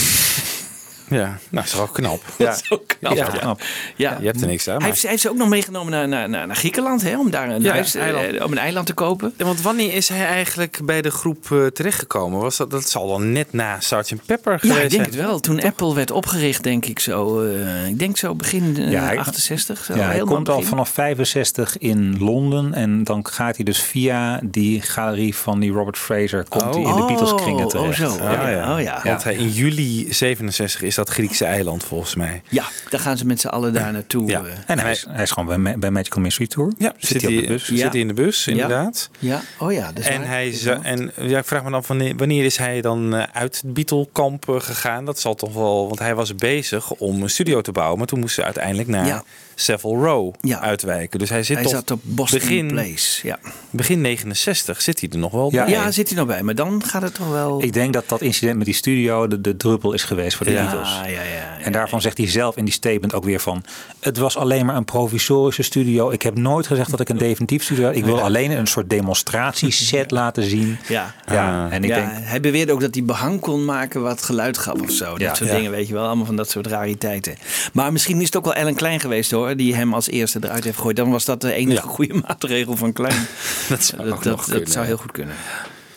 [1.11, 2.23] Ja, nou, is wel knap.
[2.39, 3.13] Dat is ook knap.
[3.17, 3.39] Ja, Ja.
[3.39, 3.61] knap.
[3.97, 4.17] Ja.
[4.21, 4.77] Je hebt er niks aan.
[4.79, 7.31] Hij heeft, hij heeft ze ook nog meegenomen naar, naar, naar, naar Griekenland, hè, om
[7.31, 8.43] daar een, Ja, huis, eh, eiland.
[8.45, 9.33] om een eiland te kopen.
[9.37, 12.41] Ja, Want wanneer is hij eigenlijk bij de groep eh, terechtgekomen?
[12.41, 14.15] Was dat, dat zal dan net na Sgt.
[14.27, 15.17] Pepper geweest Ja, ik denk zijn.
[15.17, 15.41] het wel.
[15.41, 17.43] Toen Apple werd opgericht, denk ik zo.
[17.43, 19.85] eh, ik denk zo begin eh, Ja, hij- 68.
[19.85, 24.41] Zo, ja, hij komt al vanaf 65 in Londen en dan gaat hij dus via
[24.45, 28.01] die galerie van die Robert Fraser komt hij in de Beatles kringen Oh, terecht.
[28.01, 28.25] oh zo.
[28.25, 28.75] Ah, ja.
[28.75, 29.01] Oh ja.
[29.05, 32.43] Want hij, in juli 67 is dat Griekse eiland volgens mij.
[32.49, 34.29] Ja, daar gaan ze met z'n allen daar naartoe.
[34.29, 34.45] Ja.
[34.45, 34.53] eh.
[34.67, 36.73] En hij is, hij is gewoon bij, bij Magical Mystery Tour.
[36.79, 37.65] Ja, zit, hij op de bus.
[37.65, 39.11] Zit hij in de bus, inderdaad.
[39.19, 39.87] Ja, oh ja.
[39.93, 40.29] Dat is En, waar.
[40.29, 43.61] hij is en ja, ik vraag me dan wanneer, wanneer is hij dan eh, uit
[43.63, 45.05] het Beatle-kamp eh, gegaan?
[45.05, 48.21] Dat zal toch wel, want hij was bezig om een studio te bouwen, maar toen
[48.21, 49.25] moest ze uiteindelijk naar Ja.
[49.61, 50.61] Savile Row Ja.
[50.61, 51.19] uitwijken.
[51.19, 53.27] Dus hij zit hij zat op Boston begin, Place.
[53.27, 53.39] Ja.
[53.71, 55.65] begin 69 zit hij er nog wel Ja.
[55.65, 55.73] bij.
[55.73, 56.43] ja, zit hij nog bij.
[56.43, 57.63] Maar dan gaat het toch wel...
[57.63, 60.53] Ik denk dat dat incident met die studio de, de druppel is geweest voor de
[60.53, 60.89] ja, Beatles.
[60.89, 61.59] ja, ja, ja.
[61.63, 63.65] En daarvan zegt hij zelf in die statement ook weer van...
[64.01, 66.11] het was alleen maar een provisorische studio.
[66.11, 67.97] Ik heb nooit gezegd dat ik een definitief studio had.
[67.97, 70.79] Ik wil alleen een soort demonstratieset laten zien.
[70.89, 71.15] Ja.
[71.31, 72.11] Ja, en ik ja, denk...
[72.13, 75.11] hij beweerde ook dat hij behang kon maken wat geluid gaf of zo.
[75.11, 75.35] Dat Ja.
[75.35, 75.57] soort Ja.
[75.57, 76.07] dingen, weet je wel.
[76.07, 77.35] Allemaal van dat soort rariteiten.
[77.73, 79.48] Maar misschien is het ook wel Ellen Klein geweest hoor.
[79.57, 80.97] Die hem als eerste eruit heeft gegooid.
[80.97, 83.27] Dan was dat de enige goede maatregel van Klein.
[83.69, 85.35] dat zou dat dat, zou heel goed kunnen.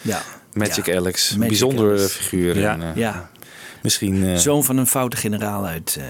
[0.01, 0.21] Ja.
[0.53, 0.95] Magic Ja.
[0.95, 2.13] Alex, Magic bijzondere Alex.
[2.13, 2.59] figuur.
[2.59, 2.73] Ja.
[2.73, 3.29] En, eh, Ja.
[3.81, 4.23] Misschien...
[4.27, 5.97] eh, Zoon van een foute generaal uit...
[5.99, 6.05] eh,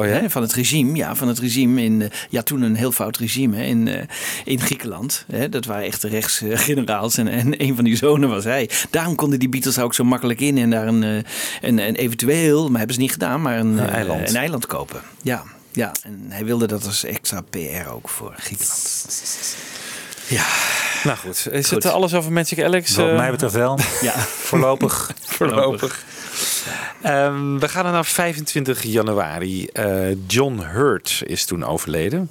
[0.00, 0.12] oh ja?
[0.12, 3.56] Hè, van het regime, ja, van het regime in, ja, toen een heel fout regime
[3.56, 4.08] hè, in,
[4.44, 5.24] in Griekenland.
[5.32, 8.70] Hè, dat waren echt rechtsgeneraals en, en een van die zonen was hij.
[8.90, 11.24] Daarom konden die Beatles ook zo makkelijk in en daar een, een,
[11.60, 14.28] een eventueel, maar hebben ze niet gedaan, maar een, Een eiland.
[14.28, 15.00] een eiland kopen.
[15.22, 15.42] Ja,
[15.74, 19.06] ja, en hij wilde dat als extra PR ook voor Griekenland.
[20.28, 20.44] Ja,
[21.04, 21.82] Nou goed, is Goed.
[21.82, 22.94] het alles over Magic Alex?
[22.96, 23.78] Wat eh, mij betreft wel.
[24.00, 24.12] ja.
[24.50, 25.10] Voorlopig.
[25.36, 26.04] Voorlopig.
[27.02, 29.66] Ehm, we gaan dan naar 25 januari.
[29.66, 32.30] Eh, John Hurt is toen overleden.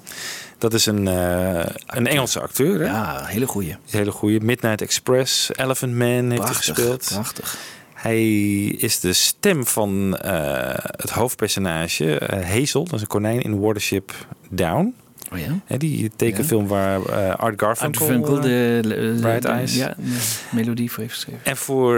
[0.57, 2.79] Dat is een, eh, een Engelse acteur.
[2.79, 2.85] Hè?
[2.85, 3.71] ja, hele goeie.
[3.71, 4.39] Een hele goede.
[4.39, 7.09] Midnight Express, Elephant Man heeft hij Prachtig, gespeeld.
[7.13, 7.57] prachtig.
[8.03, 8.25] Hij
[8.65, 12.83] is de stem van eh, het hoofdpersonage eh, Hazel.
[12.83, 14.13] Dat is een konijn in Watership
[14.49, 14.95] Down.
[15.31, 15.77] Oh ja?
[15.77, 18.05] Die tekenfilm waar eh, Art Garfunkel...
[18.05, 19.75] Funkel, eh, de, de, Bright Eyes.
[19.75, 20.19] Ja, de
[20.51, 21.45] melodie voor heeft geschreven.
[21.45, 21.95] En voor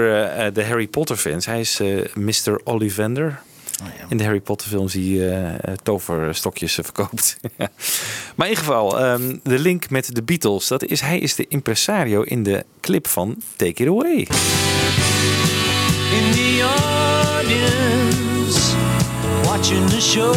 [0.53, 1.81] de Harry Potter fans, hij is
[2.13, 2.61] Mr.
[2.63, 3.41] Ollivander.
[3.81, 4.05] Oh ja.
[4.09, 5.21] In de Harry Potter films die
[5.83, 7.37] toverstokjes verkoopt.
[8.35, 10.67] maar in ieder geval, ehm, de link met de Beatles.
[10.67, 14.27] Dat is, hij is de impresario in de clip van Take It Away.
[16.17, 18.58] In the audience
[19.45, 20.32] watching the show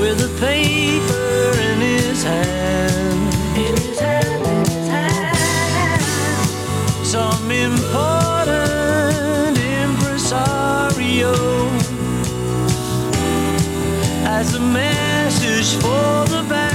[0.00, 3.34] with a paper in his hand.
[3.64, 6.02] In his hand, in his hand.
[7.04, 11.34] Some important impresario
[14.24, 16.67] has a message for the band.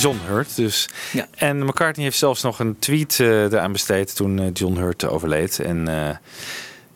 [0.00, 0.88] John Hurt dus.
[1.34, 5.58] En McCartney heeft zelfs nog een tweet eh, eraan besteed toen eh, John Hurt overleed.
[5.58, 6.16] En eh,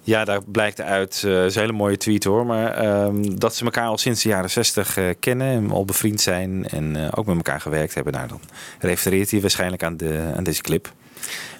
[0.03, 3.65] ja, daar blijkt uit, uh, is een hele mooie tweet hoor, maar ehm, dat ze
[3.65, 7.61] elkaar al sinds de jaren 60 kennen en al bevriend zijn en ook met elkaar
[7.61, 8.13] gewerkt hebben.
[8.13, 8.41] Nou, dan
[8.79, 10.93] refereert hij waarschijnlijk aan, de, aan deze clip.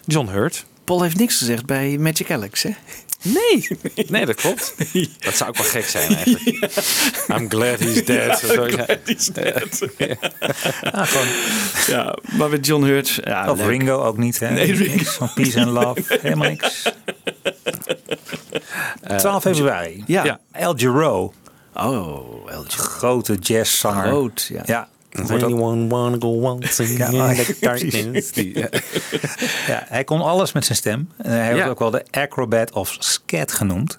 [0.05, 0.65] John Hurt.
[0.85, 2.71] Paul heeft niks gezegd bij Magic Alex, hè?
[3.35, 3.69] Nee,
[4.09, 4.75] nee, dat klopt.
[5.19, 6.57] Dat zou ook wel gek zijn eigenlijk.
[7.37, 8.43] I'm glad he's dead.
[8.43, 9.83] I'm glad he's dead.
[10.93, 11.09] Ah.
[11.87, 13.21] Ja, maar met John Hurt.
[13.25, 13.67] Ja, of leuk.
[13.67, 14.51] Ringo ook niet, hè?
[14.51, 14.95] Nee, Ringo.
[14.95, 16.83] Niks Van Peace and Love, helemaal niks.
[19.17, 20.03] 12 februari.
[20.07, 20.41] Ja.
[20.53, 21.33] El Giro.
[21.75, 22.83] Oh, El Giro.
[22.85, 24.07] Grote jazzzanger.
[24.07, 24.89] Groot, ja.
[25.15, 28.31] Anyone wanna go waltzing Ja, in the darkness?
[28.35, 28.69] Ja.
[29.67, 31.09] Ja, hij kon alles met zijn stem.
[31.17, 31.69] En hij wordt Ja.
[31.71, 33.99] ook wel de acrobat of scat genoemd.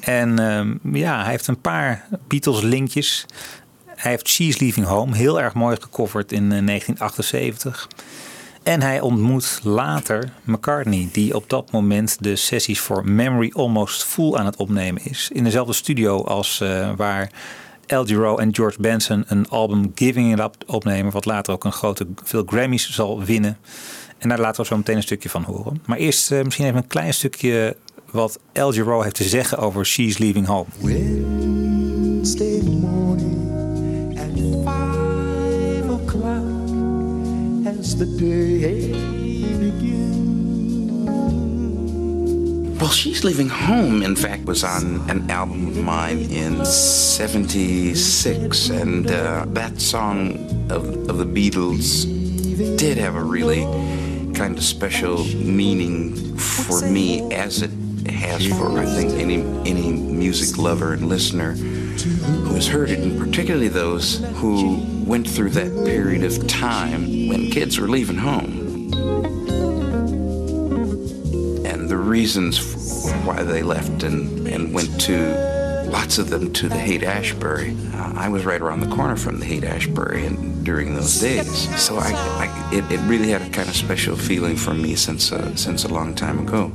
[0.00, 3.26] En ehm, ja, hij heeft een paar Beatles-linkjes.
[3.86, 7.88] Hij heeft She's Leaving Home, heel erg mooi gecoverd in eh, 1978.
[8.62, 14.34] En hij ontmoet later McCartney, die op dat moment de sessies voor Memory Almost Full
[14.36, 15.30] aan het opnemen is.
[15.32, 17.30] In dezelfde studio als eh, waar
[17.86, 21.72] El Giro en George Benson een album Giving It Up opnemen, wat later ook een
[21.72, 23.58] grote veel Grammys zal winnen.
[24.18, 25.82] En daar laten we zo meteen een stukje van horen.
[25.86, 27.76] Maar eerst eh, misschien even een klein stukje
[28.10, 30.66] wat El Giro heeft te zeggen over She's Leaving Home.
[32.80, 33.42] Morning
[35.90, 36.42] o'clock
[37.66, 39.11] as the day
[42.92, 48.68] She's Leaving Home, in fact, was on an album of mine in 76.
[48.68, 50.34] And uh, that song
[50.70, 52.06] of, of the Beatles
[52.78, 53.62] did have a really
[54.34, 57.70] kind of special meaning for me, as it
[58.08, 63.18] has for, I think, any, any music lover and listener who has heard it, and
[63.18, 68.62] particularly those who went through that period of time when kids were leaving home
[72.12, 75.16] reasons why they left and, and went to
[75.86, 77.74] lots of them to the Haight Ashbury.
[77.94, 81.50] Uh, I was right around the corner from the Haight Ashbury and during those days,
[81.82, 85.32] so I, I it, it really had a kind of special feeling for me since
[85.32, 86.70] uh, since a long time ago.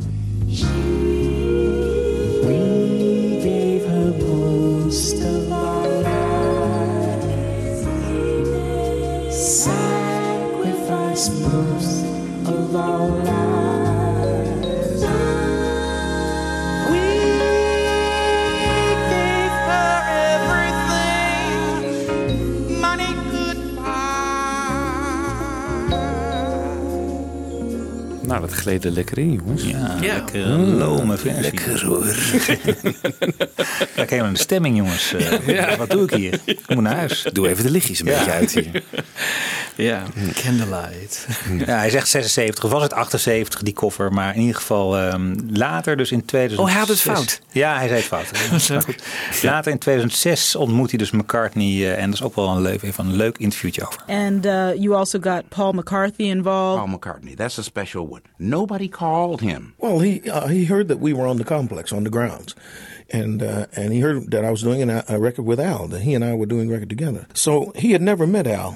[28.37, 29.63] Nou, dat gleed er lekker in, jongens.
[29.63, 30.13] Ja, Ja.
[30.13, 31.41] lekker lome versie.
[31.41, 32.05] Lekker hoor.
[33.95, 35.13] Kijk helemaal in de stemming, jongens.
[35.13, 36.39] Eh, Wat doe ik hier?
[36.45, 37.25] Ik moet naar huis.
[37.33, 38.17] Doe even de lichtjes een Ja.
[38.17, 38.71] beetje uit hier.
[39.77, 41.27] Ja, Candlelight.
[41.65, 45.35] Ja, hij zegt 76, of was het 78 die koffer, maar in ieder geval ehm,
[45.49, 46.59] later, dus in 2006.
[46.59, 47.41] Oh, hij had het fout.
[47.51, 48.31] Ja, hij zei het fout.
[48.69, 49.03] Maar goed,
[49.43, 52.81] later in 2006 ontmoet hij dus McCartney eh, en dat is ook wel een leuk,
[52.81, 54.03] even een leuk interviewtje over.
[54.07, 56.85] And uh, you also got Paul McCarthy involved.
[56.85, 58.21] Paul McCartney, that's a special one.
[58.37, 59.73] Nobody called him.
[59.77, 62.55] Well, he uh, he heard that we were on the complex on the grounds,
[63.13, 65.87] and uh, and he heard that I was doing a, a record with Al.
[65.87, 67.25] That he and I were doing a record together.
[67.33, 68.75] So he had never met Al,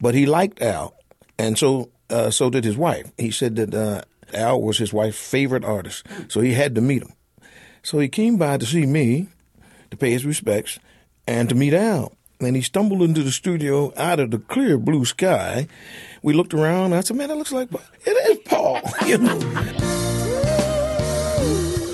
[0.00, 0.94] but he liked Al,
[1.38, 3.10] and so uh, so did his wife.
[3.18, 7.02] He said that uh, Al was his wife's favorite artist, so he had to meet
[7.02, 7.12] him.
[7.82, 9.28] So he came by to see me,
[9.90, 10.78] to pay his respects,
[11.26, 12.12] and to meet Al.
[12.40, 15.66] And he stumbled into the studio out of the clear blue sky.
[16.22, 16.86] We looked around.
[16.86, 17.68] And I said, "Man, that looks like
[18.04, 19.38] it is Paul." You know.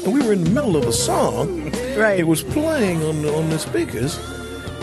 [0.05, 1.71] And we were in the middle of a song.
[1.97, 2.21] Right.
[2.21, 4.19] It was playing on the, on the speakers,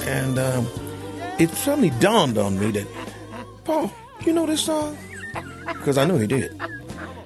[0.08, 0.68] and um,
[1.38, 2.88] it suddenly dawned on me that
[3.64, 3.92] Paul,
[4.26, 4.98] you know this song?
[5.68, 6.60] Because I know he did.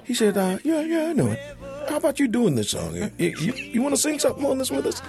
[0.04, 1.40] He said, uh, "Yeah, yeah, I know it.
[1.88, 2.94] How about you doing this song?
[2.96, 5.02] You, you, you want to sing something on this with us?"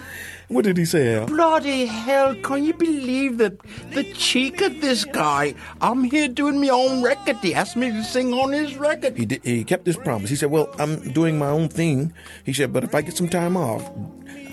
[0.49, 1.25] What did he say, Al?
[1.25, 3.57] Bloody hell, can you believe the,
[3.91, 5.53] the cheek of this guy?
[5.81, 7.35] I'm here doing my own record.
[7.41, 9.17] He asked me to sing on his record.
[9.17, 10.29] He, did, he kept his promise.
[10.29, 12.13] He said, Well, I'm doing my own thing.
[12.45, 13.91] He said, But if I get some time off,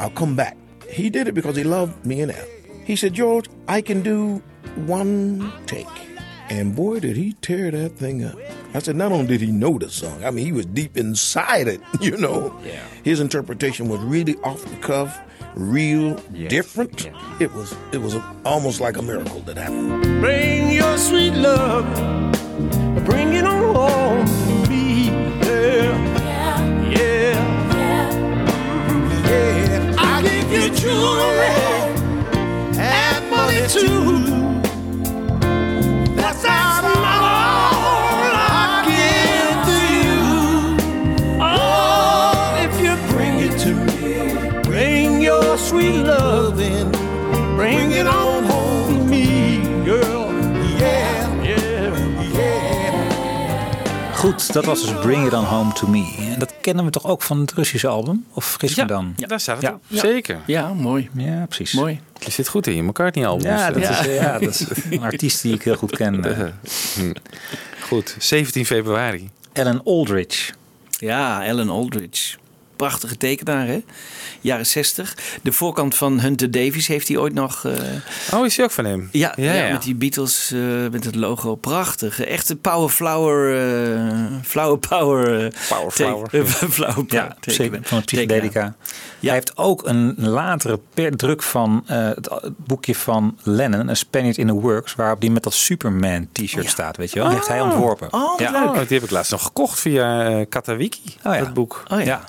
[0.00, 0.56] I'll come back.
[0.90, 2.44] He did it because he loved me and Al.
[2.84, 4.42] He said, George, I can do
[4.86, 5.86] one take.
[6.50, 8.36] And boy, did he tear that thing up.
[8.74, 11.68] I said, Not only did he know the song, I mean, he was deep inside
[11.68, 12.58] it, you know.
[12.64, 12.82] Yeah.
[13.02, 15.20] His interpretation was really off the cuff,
[15.54, 16.14] real,
[16.48, 17.10] different.
[17.40, 20.02] It was it was almost like a miracle that happened.
[20.20, 21.84] Bring your sweet love,
[23.04, 25.06] bring it on home to me.
[25.06, 27.34] Yeah, yeah,
[29.28, 29.96] yeah.
[29.98, 31.46] I give you jewelry
[32.78, 34.53] and money too.
[36.44, 37.13] That's not
[54.24, 56.14] Goed, dat was dus Bring It On Home To Me.
[56.32, 58.24] En dat kennen we toch ook van het Russische album?
[58.32, 59.12] Of vergis me dan?
[59.16, 59.72] Ja, daar staat het Ja.
[59.72, 59.80] op.
[59.88, 60.38] Zeker.
[60.46, 61.10] Ja, mooi.
[61.14, 61.72] Ja, precies.
[61.72, 62.00] Mooi.
[62.18, 63.44] Je zit goed in je McCartney-albums.
[63.44, 66.24] Ja, dat, Eh, Is, ja, dat is een artiest die ik heel goed ken.
[66.38, 66.48] eh.
[66.94, 67.12] Hm.
[67.80, 69.30] Goed, 17 februari.
[69.52, 70.52] Alan Aldridge.
[70.98, 72.36] Ja, Alan Aldridge.
[72.76, 73.82] Prachtige tekenaar, hè?
[74.40, 75.16] Jaren 60.
[75.42, 77.64] De voorkant van Hunter Davies heeft hij ooit nog...
[77.64, 77.72] eh,
[78.34, 79.08] Oh, is die ook van hem?
[79.12, 79.72] Ja, Ja, ja, ja.
[79.72, 80.60] met die Beatles, eh,
[80.90, 81.54] met het logo.
[81.54, 82.20] Prachtig.
[82.24, 83.56] Echte power flower,
[83.96, 85.52] eh, flower power.
[85.68, 86.46] Power flower.
[86.70, 87.78] flower Ja, zeker.
[87.82, 88.74] Van het Psychedelica.
[89.20, 94.38] Hij heeft ook een latere per druk van eh, het, boekje van Lennon, A Spaniard
[94.38, 97.28] in the Works, waarop die met dat Superman t-shirt staat, weet je wel.
[97.28, 98.12] Die heeft hij ontworpen.
[98.12, 98.64] Oh, ja.
[98.64, 101.38] Oh, die heb ik laatst nog gekocht via Katawiki, Oh ja.
[101.38, 101.82] dat boek.
[101.90, 102.24] Oh ja.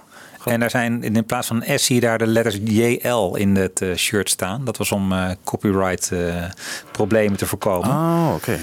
[0.45, 0.51] Ja.
[0.51, 3.81] En daar zijn in plaats van S zie je daar de letters JL in het
[3.81, 4.65] eh, shirt staan.
[4.65, 6.43] Dat was om eh, copyright eh,
[6.91, 7.89] problemen te voorkomen.
[7.89, 8.57] Oh, oké.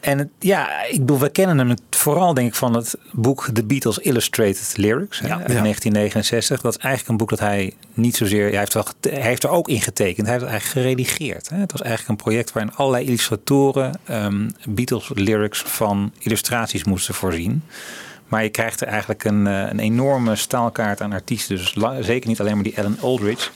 [0.00, 3.64] En het, ja, ik bedoel, we kennen hem vooral denk ik van het boek The
[3.64, 6.60] Beatles Illustrated Lyrics hè, uit 1969.
[6.60, 9.50] Dat is eigenlijk een boek dat hij niet zozeer, hij heeft, wel, hij heeft er
[9.50, 10.26] ook in getekend.
[10.26, 11.48] Hij heeft het eigenlijk geredigeerd.
[11.48, 11.56] Hè.
[11.56, 17.62] Het was eigenlijk een project waarin allerlei illustratoren ehm, Beatles lyrics van illustraties moesten voorzien.
[18.30, 21.56] Maar je krijgt er eigenlijk een, eh, een enorme staalkaart aan artiesten.
[21.56, 23.50] Dus la- zeker niet alleen maar die Alan Aldridge.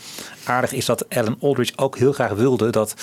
[0.44, 2.94] Aardig is dat Alan Aldridge ook heel graag wilde dat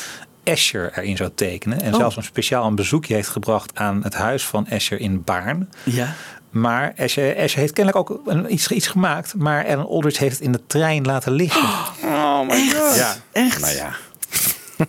[0.43, 1.81] Escher erin zou tekenen.
[1.81, 1.99] En Oh.
[1.99, 5.69] zelfs een speciaal een bezoekje heeft gebracht aan het huis van Escher in Baarn.
[5.83, 6.13] Ja.
[6.49, 9.35] Maar Escher, Escher heeft kennelijk ook een, iets, iets gemaakt.
[9.35, 11.69] Maar Alan Aldridge heeft het in de trein laten liggen.
[12.03, 12.95] Oh my god.
[12.95, 13.15] Ja.
[13.31, 13.61] Echt?
[13.61, 13.89] Nou ja.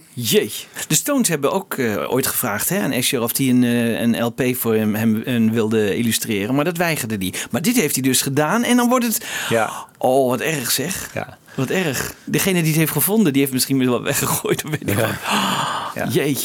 [0.31, 0.53] Jee.
[0.89, 4.23] De Stones hebben ook eh, ooit gevraagd hè, aan Asher of hij een, eh, een
[4.23, 6.55] LP voor hem, hem, hem wilde illustreren.
[6.55, 7.35] Maar dat weigerde hij.
[7.51, 8.63] Maar dit heeft hij dus gedaan.
[8.63, 9.27] En dan wordt het...
[9.49, 9.87] Ja.
[9.99, 11.11] Oh, wat erg zeg.
[11.15, 11.39] Ja.
[11.55, 12.15] Wat erg.
[12.25, 14.65] Degene die het heeft gevonden, die heeft misschien wel weggegooid.
[14.65, 15.09] Of weet ik wat.
[15.95, 16.07] Ja.
[16.09, 16.39] Jee.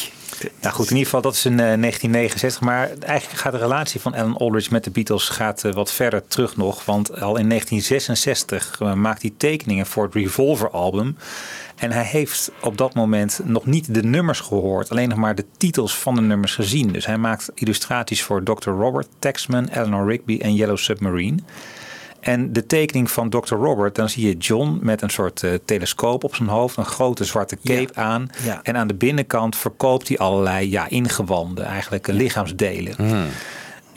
[0.62, 2.62] Nou goed, in ieder geval, dat is in eh, 1969.
[2.62, 6.28] Maar eigenlijk gaat de relatie van Alan Aldridge met de Beatles gaat, eh, wat verder
[6.28, 6.86] terug nog.
[6.86, 11.18] Want al in 1966 eh, maakt hij tekeningen voor het Revolver album.
[11.78, 14.90] En hij heeft op dat moment nog niet de nummers gehoord.
[14.90, 16.92] Alleen nog maar de titels van de nummers gezien.
[16.92, 18.70] Dus hij maakt illustraties voor Dr.
[18.70, 21.38] Robert, Taxman, Eleanor Rigby en Yellow Submarine.
[22.20, 23.56] En de tekening van Dr.
[23.56, 27.24] Robert, dan zie je John met een soort eh, telescoop op zijn hoofd, een grote
[27.24, 28.30] zwarte cape aan.
[28.44, 28.60] Ja.
[28.64, 32.96] En aan de binnenkant verkoopt hij allerlei ja, ingewanden, eigenlijk eh, lichaamsdelen.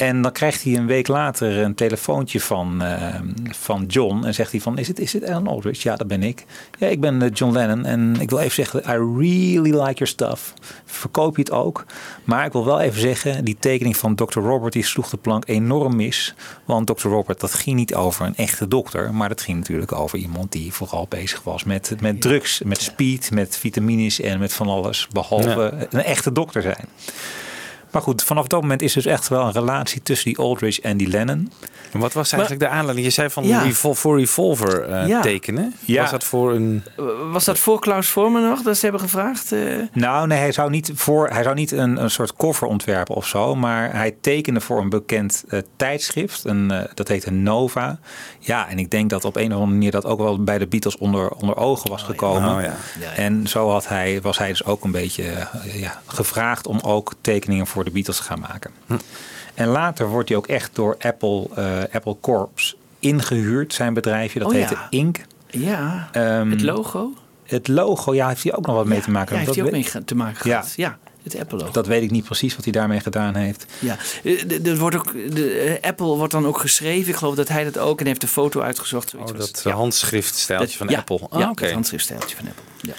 [0.01, 3.15] En dan krijgt hij een week later een telefoontje van, eh,
[3.51, 4.25] van John.
[4.25, 5.89] En zegt hij van, is het, is het Alan Aldridge?
[5.89, 6.45] Ja, dat ben ik.
[6.79, 7.85] Ja, ik ben eh, John Lennon.
[7.85, 10.55] En ik wil even zeggen, I really like your stuff.
[10.85, 11.85] Verkoop je het ook?
[12.25, 14.39] Maar ik wil wel even zeggen, die tekening van Dr.
[14.39, 14.73] Robert...
[14.73, 16.35] die sloeg de plank enorm mis.
[16.65, 17.09] Want Dr.
[17.09, 19.15] Robert, dat ging niet over een echte dokter.
[19.15, 22.63] Maar dat ging natuurlijk over iemand die vooral bezig was met, met drugs.
[22.63, 25.09] Met speed, met vitamines en met van alles.
[25.13, 26.89] Behalve een echte dokter zijn.
[27.91, 30.97] Maar goed, vanaf dat moment is dus echt wel een relatie tussen die Aldridge en
[30.97, 31.53] die Lennon.
[31.93, 33.07] En wat was eigenlijk de aanleiding?
[33.07, 33.63] Je zei van Ja.
[33.63, 35.21] revol- voor Revolver eh, Ja.
[35.21, 35.75] tekenen.
[35.85, 36.01] Ja.
[36.03, 36.85] Was dat voor een...
[37.33, 39.53] Was dat voor Klaus Vormen nog, dat ze hebben gevraagd?
[39.53, 39.61] eh?
[39.93, 43.27] Nou, nee, hij zou niet, voor, hij zou niet een, een soort cover ontwerpen of
[43.27, 43.55] zo.
[43.55, 46.45] Maar hij tekende voor een bekend eh, tijdschrift.
[46.45, 47.99] Een, eh, dat heette Nova.
[48.39, 50.67] Ja, en ik denk dat op een of andere manier dat ook wel bij de
[50.67, 52.55] Beatles onder, onder ogen was gekomen.
[52.57, 52.75] Oh, ja.
[53.17, 55.25] En zo had hij, was hij dus ook een beetje
[55.73, 58.71] ja, gevraagd om ook tekeningen voor de Beatles te gaan maken.
[59.55, 64.39] En later wordt hij ook echt door Apple, eh, Apple Corps ingehuurd, zijn bedrijfje.
[64.39, 64.59] Dat Oh, ja.
[64.61, 65.19] heette Inc.
[65.47, 67.13] Ja, Ehm, het logo.
[67.45, 69.31] Het logo, ja, heeft hij ook nog wat mee te maken.
[69.31, 70.57] Ja, heeft Dat hij ook mee te maken Ja.
[70.61, 70.73] gehad.
[70.77, 71.71] Ja, het Apple logo.
[71.73, 73.67] Dat weet ik niet precies wat hij daarmee gedaan heeft.
[73.79, 77.09] Ja, Eh, er wordt ook, de, eh, Apple wordt dan ook geschreven.
[77.11, 79.15] Ik geloof dat hij dat ook en heeft de foto uitgezocht.
[79.15, 79.61] Oh, was dat het.
[79.65, 79.73] Ja.
[79.73, 81.27] handschriftstijltje Dat- van ja, Apple.
[81.31, 81.65] Ah, ja, oké.
[81.65, 82.65] het handschriftstijltje van Apple.
[82.83, 82.93] Ja.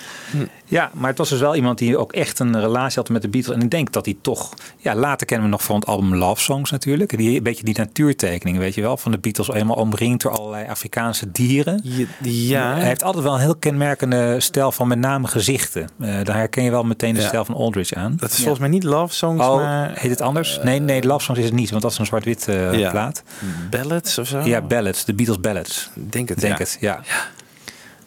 [0.65, 3.27] Ja, maar het was dus wel iemand die ook echt een relatie had met de
[3.29, 3.55] Beatles.
[3.55, 4.53] En ik denk dat hij toch...
[4.77, 7.17] Ja, later kennen we nog van het album Love Songs natuurlijk.
[7.17, 8.97] Die, een beetje die natuurtekening, weet je wel.
[8.97, 11.81] Van de Beatles helemaal omringd door allerlei Afrikaanse dieren.
[12.21, 12.73] Ja.
[12.73, 15.89] Hij heeft altijd wel een heel kenmerkende stijl van met name gezichten.
[15.99, 17.27] Eh, daar herken je wel meteen de Ja.
[17.27, 18.15] stijl van Aldridge aan.
[18.19, 19.91] Dat is volgens mij niet Love Songs, Oh, maar...
[19.95, 20.59] heet het anders?
[20.63, 22.91] nee, nee, Love Songs is het niet, want dat is een zwart-wit eh, Ja.
[22.91, 23.23] plaat.
[23.69, 24.39] Ballads of zo?
[24.39, 25.89] Ja, ballads, de Beatles ballads.
[25.93, 26.63] Denk het, Denk ja.
[26.63, 26.99] het, ja.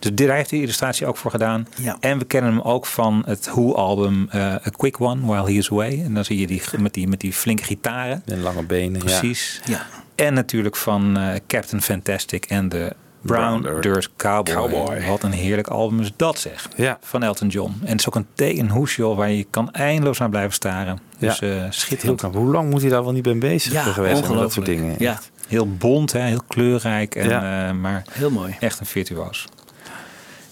[0.05, 1.67] Dus dit- daar heeft hij de illustratie ook voor gedaan.
[1.77, 1.97] Ja.
[2.01, 5.71] En we kennen hem ook van het Who-album eh, A Quick One, While He Is
[5.71, 6.03] Away.
[6.05, 8.23] En dan zie je die met die, met die flinke gitaren.
[8.27, 9.05] En lange benen, ja.
[9.19, 9.61] Precies.
[9.65, 9.87] Ja.
[10.15, 12.93] En natuurlijk van eh, Captain Fantastic en de
[13.23, 14.55] Brown, Brown Dirt Cowboy.
[14.55, 15.07] Cowboy.
[15.07, 16.69] Wat een heerlijk album is dat zeg.
[16.77, 16.99] Ja.
[17.01, 17.73] Van Elton John.
[17.83, 20.99] En het is ook een, een hoesje waar je kan eindeloos naar blijven staren.
[21.19, 22.19] Dus eh Heel schitterend.
[22.21, 22.35] knap.
[22.35, 24.95] Hoe lang moet hij daar wel niet mee bezig Ja, geweest zijn dat soort dingen?
[24.99, 26.21] Ja, Heel bont, hè?
[26.21, 27.15] heel kleurrijk.
[27.15, 27.69] En, Ja.
[27.69, 28.57] eh, maar heel mooi.
[28.61, 29.47] echt een virtuoos.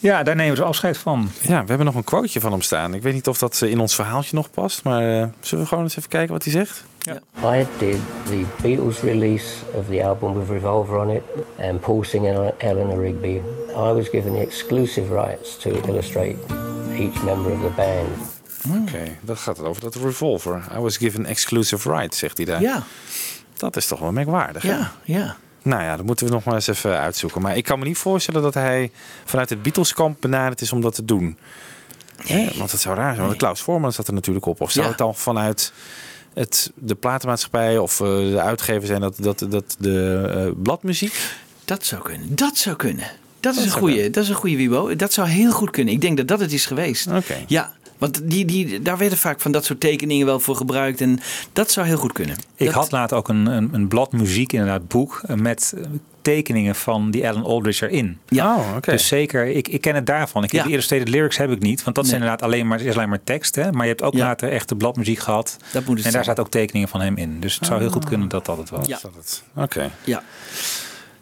[0.03, 1.31] Ja, daar nemen ze afscheid van.
[1.41, 2.95] Ja, we hebben nog een quoteje van hem staan.
[2.95, 5.69] Ik weet niet of dat eh, in ons verhaaltje nog past, maar eh, zullen we
[5.69, 6.85] gewoon eens even kijken wat hij zegt?
[7.45, 7.97] I did
[8.27, 11.23] the Beatles release of the album with Revolver on it,
[11.61, 13.41] and Paul singing Eleanor Rigby.
[13.69, 16.37] I was given the exclusive rights to illustrate
[16.99, 18.09] each member of the band.
[18.83, 20.63] Oké, dat gaat het over dat revolver.
[20.77, 22.61] I was given exclusive rights, zegt hij daar.
[22.61, 22.83] Ja.
[23.57, 24.63] Dat is toch wel merkwaardig.
[24.63, 24.69] hè?
[24.69, 25.37] Ja, ja.
[25.63, 27.43] Nou ja, dat moeten we nog maar eens even uitzoeken.
[27.43, 28.91] Maar ik kan me niet voorstellen dat hij
[29.25, 31.39] vanuit het Beatleskamp benaderd is om dat te doen.
[32.57, 33.27] Want het zou raar zijn.
[33.27, 34.61] Want Klaus Voorman zat er natuurlijk op.
[34.61, 34.91] Of zou Ja.
[34.91, 35.73] het dan vanuit
[36.35, 41.15] het, de platenmaatschappij of eh, de uitgever zijn dat, dat, dat de eh, bladmuziek?
[41.65, 42.35] Dat zou kunnen.
[42.35, 43.07] Dat zou kunnen.
[43.41, 44.11] Dat is Dat een goede.
[44.11, 44.97] Dat is een goede Wibo.
[44.97, 45.95] Dat zou heel goed kunnen.
[45.95, 47.07] Ik denk dat dat het is geweest.
[47.07, 47.37] Oké.
[47.47, 47.73] Ja.
[48.03, 51.01] Want die, die, daar werden vaak van dat soort tekeningen wel voor gebruikt.
[51.01, 51.21] En
[51.53, 52.37] dat zou heel goed kunnen.
[52.57, 55.85] Ik Dat- had later ook een, een, een blad muziek, inderdaad, boek eh, met eh,
[56.23, 58.19] tekeningen van die Alan Aldridge erin.
[58.29, 58.57] Ja.
[58.57, 58.91] Oh, oké.
[58.91, 60.45] Dus zeker, ik, ik ken het daarvan.
[60.45, 60.67] Ik heb Ja.
[60.67, 62.13] de illustrated lyrics heb ik niet, want dat Nee.
[62.15, 63.55] zijn inderdaad alleen maar, is alleen maar tekst.
[63.55, 63.73] Hè?
[63.73, 64.25] Maar je hebt ook Ja.
[64.25, 65.57] later echt de bladmuziek gehad.
[65.73, 67.41] Dat moet het en daar zaten ook tekeningen van hem in.
[67.41, 68.87] Dus het zou heel goed kunnen dat dat het was.
[68.87, 68.97] Ja.
[68.97, 69.43] Is dat het?
[69.57, 69.91] Oké.
[70.05, 70.23] Ja.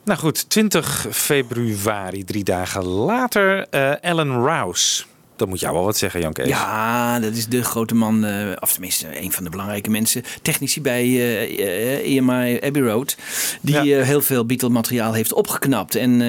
[0.04, 5.04] Nou goed, 20 februari, drie dagen later, eh Alan Rouse.
[5.40, 6.48] Dat moet jou wel wat zeggen, Jan Kees.
[6.48, 10.80] Ja, dat is de grote man, eh, of tenminste een van de belangrijke mensen, technici
[10.80, 13.16] bij eh, eh, EMI Abbey Road,
[13.60, 15.94] die heel veel Beatle-materiaal heeft opgeknapt.
[15.94, 16.20] En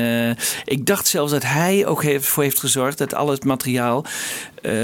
[0.66, 4.06] ik dacht zelfs dat hij ook heeft, voor heeft gezorgd dat al het materiaal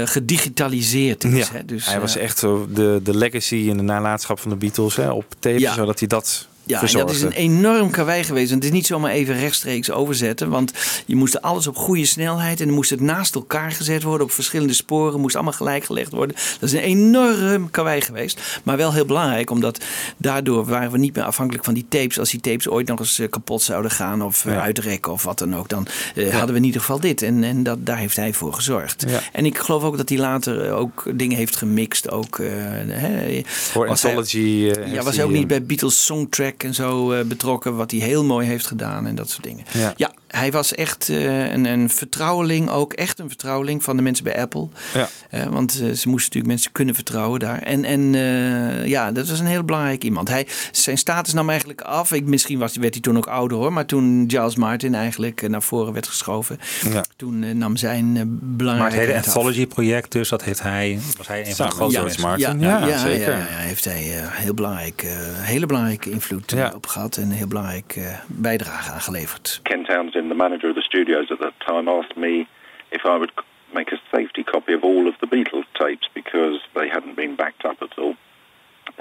[0.04, 1.48] gedigitaliseerd is.
[1.48, 1.64] Ja, Hè?
[1.64, 5.24] Dus, hij was echt de, de legacy en de nalatenschap van de Beatles hè, op
[5.38, 5.74] tape, Ja.
[5.74, 8.48] zodat hij dat Ja, dat is een enorm karwei geweest.
[8.50, 10.48] En het is niet zomaar even rechtstreeks overzetten.
[10.50, 10.72] Want
[11.06, 12.60] je moest alles op goede snelheid.
[12.60, 14.26] En dan moest het naast elkaar gezet worden.
[14.26, 15.20] Op verschillende sporen.
[15.20, 16.36] Moest allemaal gelijk gelegd worden.
[16.60, 18.60] Dat is een enorm karwei geweest.
[18.62, 19.50] Maar wel heel belangrijk.
[19.50, 19.84] Omdat
[20.16, 22.18] daardoor waren we niet meer afhankelijk van die tapes.
[22.18, 24.22] Als die tapes ooit nog eens eh, kapot zouden gaan.
[24.22, 24.60] Of eh, Ja.
[24.62, 25.68] uitrekken of wat dan ook.
[25.68, 27.22] Dan eh, hadden we in ieder geval dit.
[27.22, 29.04] En, en dat, daar heeft hij voor gezorgd.
[29.08, 29.20] Ja.
[29.32, 32.10] En ik geloof ook dat hij later ook dingen heeft gemixt.
[32.10, 34.38] Ook, hè, Voor hij- Anthology.
[34.62, 37.90] heeft ja, was hij, hij ook niet bij Beatles Songtrack en zo eh, betrokken, wat
[37.90, 39.64] hij heel mooi heeft gedaan en dat soort dingen.
[39.96, 40.12] Ja.
[40.28, 44.40] Hij was echt eh, een, een vertrouweling, ook echt een vertrouweling van de mensen bij
[44.40, 44.68] Apple.
[44.94, 45.08] Ja.
[45.30, 47.62] Eh, want eh, ze moesten natuurlijk mensen kunnen vertrouwen daar.
[47.62, 50.28] En, en eh, ja, dat was een heel belangrijk iemand.
[50.28, 52.12] Hij, zijn status nam eigenlijk af.
[52.12, 53.72] Ik, misschien was, werd hij toen ook ouder hoor.
[53.72, 56.58] Maar toen Giles Martin eigenlijk naar voren werd geschoven.
[56.92, 57.04] Ja.
[57.16, 59.26] Toen nam zijn uh, Maar het hele af.
[59.26, 62.22] anthology-project, dus dat heeft hij, was hij een van de George mensen.
[62.22, 62.60] Martin.
[62.60, 63.30] Ja, Ja, ja, zeker.
[63.30, 67.30] Ja, ja, heeft hij eh, heel belangrijk, eh, hele belangrijke invloed op gehad en een
[67.30, 69.60] heel belangrijk eh, bijdrage aangeleverd.
[69.62, 69.84] Ken
[70.26, 72.48] The manager of the studios at that time, asked me
[72.90, 73.30] if I would
[73.72, 77.64] make a safety copy of all of the Beatles tapes because they hadn't been backed
[77.64, 78.16] up at all.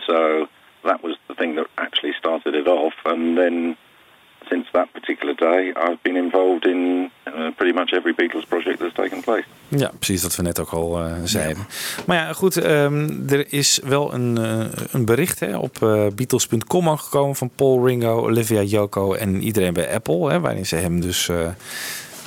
[0.06, 0.48] So
[0.84, 2.94] that was the thing that actually started it off.
[3.06, 3.78] And then
[4.50, 8.94] since that particular day, I've been involved in uh, pretty much every Beatles project that's
[8.94, 9.44] taken place.
[9.68, 11.68] Ja, precies wat we net ook al eh, zeiden.
[12.06, 16.90] Maar ja, goed, ehm, er is wel een, eh, een bericht hè, op eh, Beatles.com
[16.90, 20.30] ook gekomen van Paul, Ringo, Olivia, Yoko en iedereen bij Apple.
[20.30, 21.30] Hè, waarin ze hem dus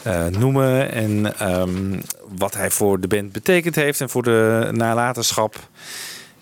[0.02, 2.00] eh, noemen en ehm,
[2.38, 5.54] wat hij voor de band betekend heeft en voor de nalatenschap.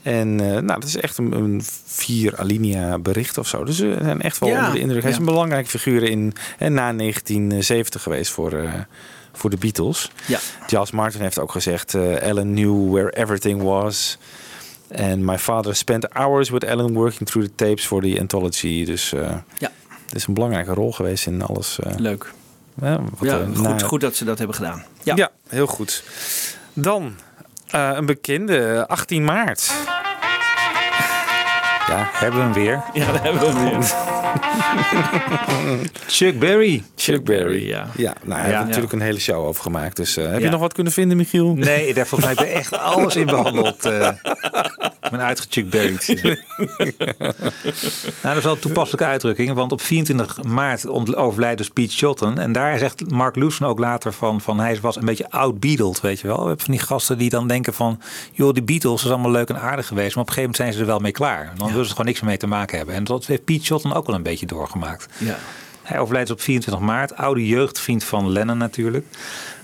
[0.08, 3.64] En eh, nou, dat is echt een, een vier alinea bericht of zo.
[3.64, 5.02] Dus we zijn echt wel Ja, onder de indruk.
[5.02, 8.72] Hij is een belangrijke figuur in, en na 1970 geweest voor, eh,
[9.32, 10.10] voor de Beatles.
[10.26, 10.38] Ja.
[10.66, 14.18] Giles Martin heeft ook gezegd: eh, Alan knew where everything was.
[14.96, 18.84] And my father spent hours with Alan working through the tapes for the anthology.
[18.84, 19.20] Dus eh
[19.58, 19.70] Ja.
[20.06, 21.78] het is een belangrijke rol geweest in alles.
[21.78, 22.32] eh, Leuk.
[22.74, 24.84] wat Ja, goed, na- goed dat ze dat hebben gedaan.
[25.02, 25.16] Ja.
[25.16, 26.02] Ja, heel goed.
[26.72, 27.12] Dan
[27.70, 29.72] eh, een bekende, 18 maart.
[31.88, 32.82] Ja, hebben we hem weer.
[32.92, 33.92] Ja, daar hebben we hem weer.
[36.06, 36.82] Chuck Berry.
[36.96, 37.86] Chuck Berry, ja.
[37.96, 38.42] Ja, nou, hij Ja.
[38.42, 38.64] heeft er Ja.
[38.64, 39.96] natuurlijk een hele show over gemaakt.
[39.96, 41.54] Dus eh, heb je nog wat kunnen vinden, Michiel?
[41.54, 43.84] Nee, ik heb volgens mij echt alles in behandeld.
[43.84, 44.08] eh
[45.10, 46.06] mijn uitgechuck berried.
[48.22, 49.52] nou, dat is wel een toepasselijke uitdrukking.
[49.52, 52.38] Want op 24 maart overlijdt dus Pete Shotton.
[52.38, 54.40] En daar zegt Mark Lewson ook later van...
[54.40, 56.40] van hij was een beetje out-Beatled, weet je wel.
[56.40, 58.00] We hebben van die gasten die dan denken van...
[58.32, 60.14] joh, die Beatles is allemaal leuk en aardig geweest...
[60.14, 61.52] maar op een gegeven moment zijn ze er wel mee klaar.
[61.56, 62.94] Dan willen ze gewoon niks meer mee te maken hebben.
[62.94, 65.06] En dat heeft Pete Shotton ook wel een beetje doorgemaakt.
[65.18, 65.38] Ja.
[65.82, 67.16] Hij overlijdt op 24 maart.
[67.16, 69.06] Oude jeugdvriend van Lennon natuurlijk.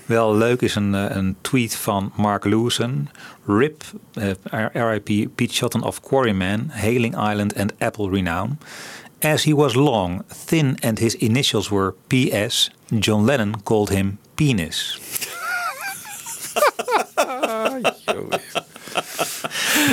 [0.05, 3.09] Wel leuk is een, eh, een tweet van Mark Lewison.
[3.45, 3.83] RIP,
[4.13, 8.59] eh, RIP, Pete Shotton of Quarryman, Hailing Island and Apple renown.
[9.19, 14.97] As he was long, thin and his initials were PS, John Lennon called him penis.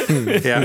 [0.43, 0.63] ja.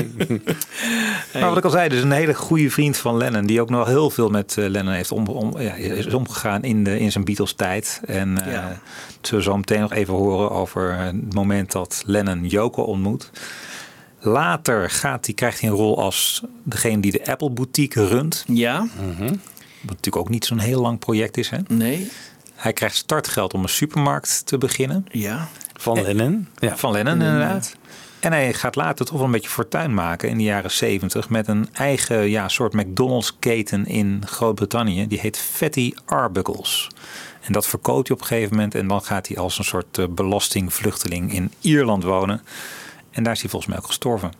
[1.33, 3.45] Maar wat ik al zei, dus een hele goede vriend van Lennon.
[3.45, 6.83] Die ook nog heel veel met eh, Lennon heeft om, om, ja, is omgegaan in,
[6.83, 8.01] de, in zijn Beatles tijd.
[8.05, 8.79] En eh Ja.
[9.21, 13.31] zullen we zo meteen nog even horen over het moment dat Lennon Yoko ontmoet.
[14.19, 18.43] Later gaat hij, krijgt hij een rol als degene die de Apple Boutique runt.
[18.47, 18.87] Ja.
[19.81, 21.49] Wat natuurlijk ook niet zo'n heel lang project is.
[21.49, 21.57] Hè?
[21.67, 22.11] Nee.
[22.55, 25.05] Hij krijgt startgeld om een supermarkt te beginnen.
[25.11, 25.47] Ja.
[25.73, 26.47] Van Lennon.
[26.59, 26.77] Ja.
[26.77, 27.75] Van Lennon inderdaad.
[28.19, 31.47] En hij gaat later toch wel een beetje fortuin maken in de jaren 70 met
[31.47, 35.07] een eigen ja, soort McDonald's keten in Groot-Brittannië.
[35.07, 36.87] Die heet Fatty Arbuckles.
[37.41, 39.97] En dat verkoopt hij op een gegeven moment en dan gaat hij als een soort
[39.97, 42.41] eh, belastingvluchteling in Ierland wonen.
[43.11, 44.31] En daar is hij volgens mij ook gestorven.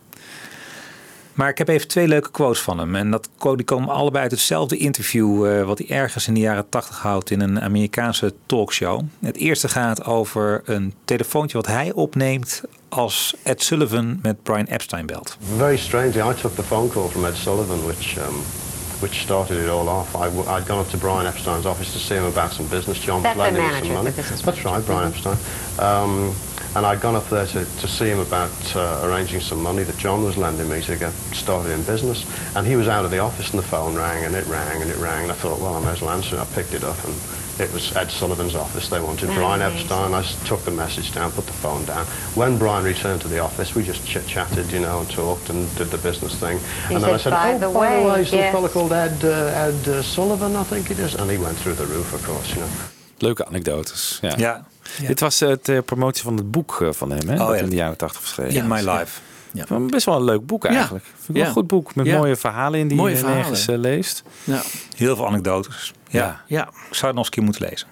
[1.38, 2.94] Maar ik heb even twee leuke quotes van hem.
[2.94, 5.46] En dat, die komen allebei uit hetzelfde interview.
[5.46, 9.02] eh, wat hij ergens in de jaren 80 houdt in een Amerikaanse talkshow.
[9.20, 12.62] Het eerste gaat over een telefoontje wat hij opneemt.
[12.88, 15.36] Als Ed Sullivan met Brian Epstein belt.
[15.56, 18.42] Very strangely, I took the phone call from Ed Sullivan, which um,
[19.00, 20.16] which started it all off.
[20.16, 22.98] I'd gone up to Brian Epstein's office to see him about some business.
[22.98, 24.10] John was That's the lending me manager some money.
[24.10, 24.42] the business.
[24.42, 25.36] That's right, Brian Epstein.
[25.78, 26.34] Um,
[26.74, 29.96] and I'd gone up there to, to see him about uh, arranging some money that
[29.98, 32.26] John was lending me to get started in business.
[32.56, 34.90] And he was out of the office and the phone rang and it rang and
[34.90, 35.22] it rang.
[35.22, 36.40] And I thought, well, I may as well answer it.
[36.40, 37.14] I picked it up and
[37.60, 38.88] it was Ed Sullivan's office.
[38.88, 39.90] They wanted Brian Amazing.
[39.90, 40.14] Epstein.
[40.14, 42.06] I took the message down, put the phone down.
[42.34, 45.88] When Brian returned to the office, we just chit-chatted, you know, and talked and did
[45.88, 46.58] the business thing.
[46.88, 48.52] He and then I said, said, "By oh, the by the way, way, some yes."
[48.52, 51.14] fellow called Ed, uh, Ed uh, Sullivan, I think it is.
[51.14, 52.70] And he went through the roof, of course, you know.
[53.18, 54.18] Leuke anekdotes.
[54.20, 54.34] Ja.
[54.36, 54.64] Ja.
[55.06, 57.34] Dit was eh, ter promotie van het boek eh, van hem, hè?
[57.34, 57.62] Oh, dat ja.
[57.62, 58.54] in de jaren 80 verschreven.
[58.54, 58.98] In My Ja.
[58.98, 59.20] Life.
[59.52, 59.78] Ja.
[59.78, 61.04] Best wel een leuk boek eigenlijk.
[61.04, 61.48] Vind ik wel Ja.
[61.48, 62.16] een goed boek met Ja.
[62.18, 63.40] mooie verhalen in die Mooie je verhalen.
[63.42, 64.22] nergens eh, leest.
[64.44, 64.62] Ja.
[64.96, 65.92] Heel veel anekdotes.
[66.08, 66.20] Ja.
[66.24, 66.40] Ja.
[66.46, 66.62] Ja.
[66.68, 67.86] Ik zou het nog eens een keer moeten lezen.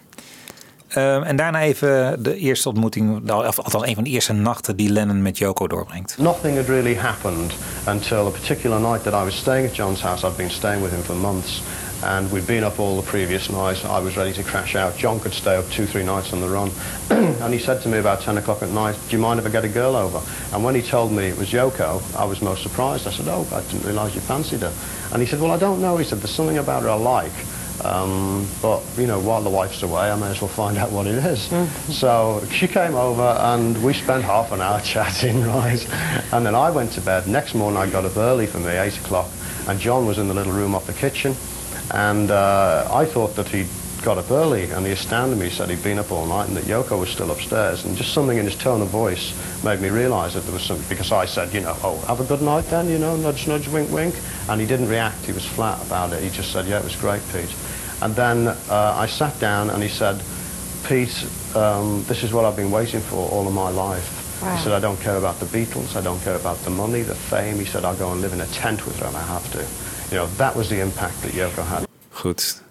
[0.88, 4.76] Ehm, en daarna even de eerste ontmoeting, nou, of althans een van de eerste nachten
[4.76, 6.16] die Lennon met Yoko doorbrengt.
[6.18, 7.52] Nothing had really happened
[7.88, 10.26] until a particular night that I was staying at John's house.
[10.26, 11.62] I'd been staying with him for months.
[12.02, 13.84] And we'd been up all the previous nights.
[13.84, 14.96] I was ready to crash out.
[14.96, 16.70] John could stay up two, three nights on the run.
[17.10, 19.48] and he said to me about 10 o'clock at night, do you mind if I
[19.48, 20.20] get a girl over?
[20.54, 23.06] And when he told me it was Yoko, I was most surprised.
[23.06, 24.72] I said, oh, I didn't realise you fancied her.
[25.12, 25.96] And he said, well, I don't know.
[25.96, 27.32] He said, there's something about her I like.
[27.84, 31.06] Um, but, you know, while the wife's away, I may as well find out what
[31.06, 31.42] it is.
[31.96, 35.86] So she came over and we spent half an hour chatting, right?
[36.32, 37.26] And then I went to bed.
[37.26, 39.30] Next morning I got up early for me, 8 o'clock,
[39.68, 41.34] and John was in the little room off the kitchen.
[41.92, 43.68] And uh, I thought that he'd
[44.02, 46.64] got up early, and he astounded me, said he'd been up all night and that
[46.64, 47.84] Yoko was still upstairs.
[47.84, 49.34] And just something in his tone of voice
[49.64, 52.24] made me realise that there was something, because I said, you know, oh, have a
[52.24, 54.14] good night then, you know, nudge, nudge, wink, wink.
[54.48, 56.22] And he didn't react, he was flat about it.
[56.22, 57.52] He just said, yeah, it was great, Pete.
[58.02, 60.22] And then uh, I sat down and he said,
[60.86, 61.26] Pete,
[61.56, 64.40] um, this is what I've been waiting for all of my life.
[64.42, 64.54] Wow.
[64.54, 67.14] He said, I don't care about the Beatles, I don't care about the money, the
[67.14, 67.56] fame.
[67.56, 69.85] He said, I'll go and live in a tent with her if I have to.
[70.10, 71.86] You know, that was the impact that Yoko had.
[72.10, 72.62] Goed.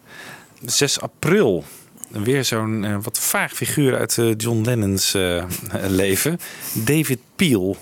[0.66, 1.64] 6 april.
[2.10, 5.44] Weer zo'n eh, wat vaag figuur uit eh, John Lennon's eh,
[6.02, 6.40] leven.
[6.74, 7.78] David Peel.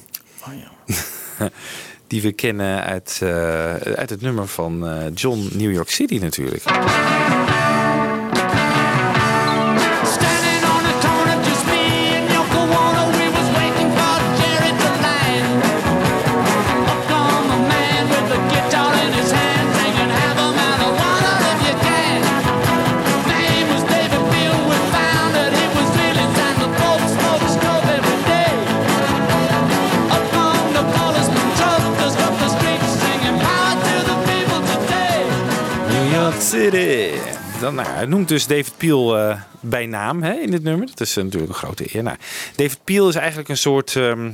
[2.08, 6.64] Die we kennen uit, eh, uit het nummer van eh, John New York City natuurlijk.
[37.64, 40.88] Dan, nou, hij noemt dus David Peel eh, bij naam hè, in dit nummer.
[40.88, 42.04] Dat is eh, natuurlijk een grote eer.
[42.04, 42.18] Nou,
[42.56, 44.32] David Peel is eigenlijk een soort, ehm,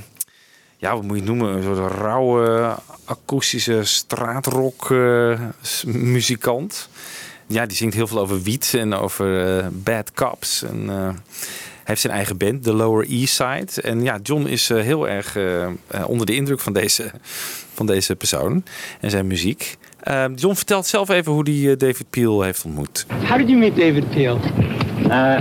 [0.78, 1.56] ja, wat moet je noemen?
[1.56, 2.76] Een soort rauwe,
[3.06, 5.40] akoestische straatrock eh,
[5.86, 6.90] muzikant.
[7.48, 10.64] Ja, die zingt heel veel over wiet en over bad cops.
[10.64, 11.14] En, hij
[11.84, 13.82] heeft zijn eigen band, The Lower East Side.
[13.82, 15.38] En ja, John is heel erg
[16.06, 17.12] onder de indruk van deze,
[17.74, 18.64] van deze persoon
[19.00, 19.78] en zijn muziek.
[20.00, 23.06] Eh, John vertelt zelf even hoe hij David Peel heeft ontmoet.
[23.28, 24.40] How did you meet David Peel?
[25.06, 25.40] Uh,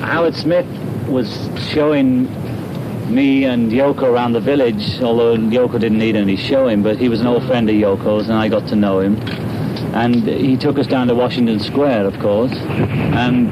[0.00, 0.64] Howard Smith
[1.08, 2.28] was showing
[3.08, 7.20] me and Yoko around the village, although Yoko didn't need any showing, but he was
[7.20, 9.16] an old friend of Yoko's and I got to know him.
[9.94, 12.52] And he took us down to Washington Square, of course,
[13.12, 13.48] and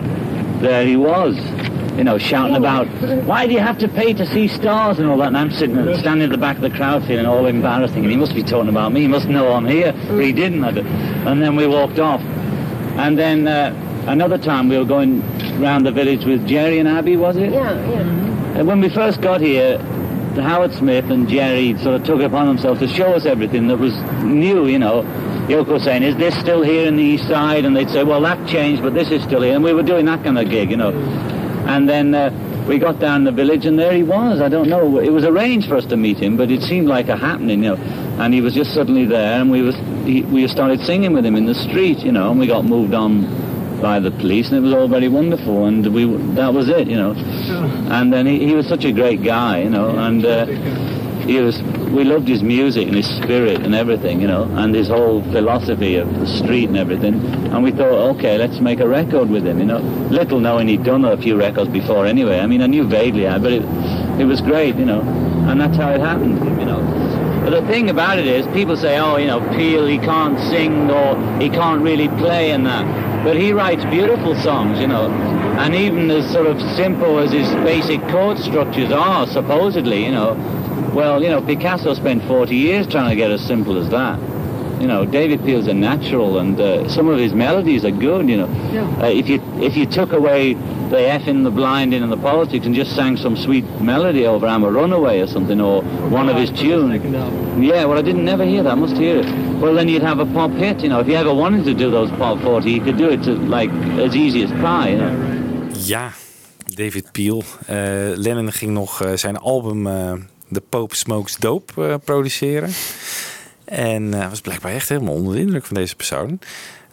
[0.61, 1.37] there he was,
[1.97, 2.87] you know, shouting about,
[3.25, 5.29] why do you have to pay to see stars and all that?
[5.29, 8.17] And I'm sitting standing at the back of the crowd feeling all embarrassed, thinking, he
[8.17, 10.65] must be talking about me, he must know I'm here, but he didn't.
[10.65, 12.21] And then we walked off.
[12.21, 13.73] And then uh,
[14.07, 15.23] another time we were going
[15.61, 17.53] round the village with Jerry and Abby, was it?
[17.53, 18.01] Yeah, yeah.
[18.59, 19.79] And when we first got here,
[20.35, 23.77] Howard Smith and Jerry sort of took it upon themselves to show us everything that
[23.77, 25.03] was new, you know.
[25.49, 27.65] Yoko saying, is this still here in the east side?
[27.65, 29.55] And they'd say, well, that changed, but this is still here.
[29.55, 30.91] And we were doing that kind of gig, you know.
[31.67, 34.43] And then uh, we got down the village and there he was.
[34.43, 34.99] I don't know.
[34.99, 37.77] It was arranged for us to meet him, but it seemed like a happening, you
[37.77, 37.83] know.
[38.23, 41.37] And he was just suddenly there, and we was he, we started singing with him
[41.37, 43.23] in the street, you know, and we got moved on
[43.81, 45.67] by the police, and it was all very wonderful.
[45.67, 47.13] And we that was it, you know.
[47.91, 50.27] And then he, he was such a great guy, you know, and.
[50.27, 50.98] Uh,
[51.29, 51.61] he was
[51.93, 55.97] we loved his music and his spirit and everything you know and his whole philosophy
[55.97, 57.15] of the street and everything.
[57.53, 59.81] And we thought okay let's make a record with him you know.
[60.11, 62.41] Little knowing he'd done a few records before anyway.
[62.41, 63.63] I mean i knew vaguely but it,
[64.19, 65.03] it was great you know.
[65.49, 66.81] And that's how it happened you know.
[67.45, 70.91] But the thing about it is people say oh you know peel he can't sing
[70.91, 72.87] or he can't really play and that.
[73.23, 75.11] But he writes beautiful songs you know.
[75.59, 80.58] And even as sort of simple as his basic chord structures are supposedly you know
[80.95, 84.19] well, you know, Picasso spent 40 years trying to get as simple as that.
[84.81, 88.29] You know, David Peel's a natural, and uh, some of his melodies are good.
[88.29, 89.03] You know, Yeah.
[89.03, 90.55] uh, if you if you took away
[90.91, 94.63] the effing, the blinding, and the politics, and just sang some sweet melody over "I'm
[94.63, 97.03] a Runaway" or something, or one of his tunes.
[97.59, 98.73] Yeah, well, I didn't never hear that.
[98.73, 99.27] I must hear it.
[99.61, 100.81] Well, then you'd have a pop hit.
[100.83, 103.23] You know, if you ever wanted to do those pop 40, you could do it
[103.25, 104.91] to like as easy as pie.
[104.91, 105.13] You know.
[105.87, 106.11] Ja,
[106.77, 107.43] David Peel.
[107.67, 107.77] Eh,
[108.15, 109.87] Lennon ging nog eh, zijn album
[110.53, 112.71] The Pope Smokes Dope eh, produceren.
[113.65, 116.39] En eh, was blijkbaar echt helemaal onder de indruk van deze persoon.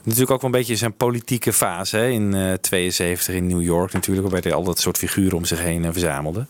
[0.03, 3.91] Natuurlijk ook wel een beetje zijn politieke fase hè, in eh 72 in New York
[3.91, 4.27] natuurlijk.
[4.27, 6.45] Waarbij hij al dat soort figuren om zich heen verzamelde.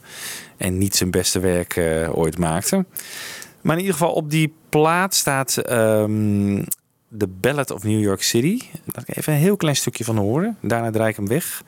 [0.58, 1.80] En niet zijn beste werk
[2.12, 2.86] ooit maakte.
[3.62, 6.64] Maar in ieder geval op die plaat staat ehm
[7.18, 8.62] The Ballad of New York City.
[8.86, 10.58] Laat ik even een heel klein stukje van horen.
[10.62, 11.64] Daarna draai ik hem weg.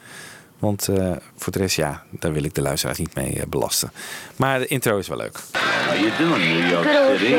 [0.59, 3.91] Want eh, voor de rest, ja, daar wil ik de luisteraars niet mee eh, belasten.
[4.35, 5.39] Maar de intro is wel leuk.
[5.87, 7.33] How you doing, New York Good old City?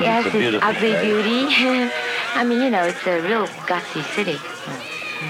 [0.00, 1.46] Yes, it's beauty.
[2.40, 4.38] I mean, you know, it's a real gutsy city.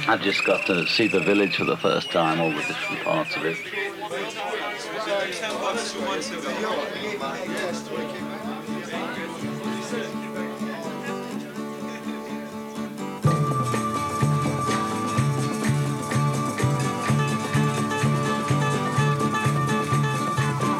[0.08, 3.36] I've just got to see the village for the first time, all the different parts
[3.36, 3.56] of it.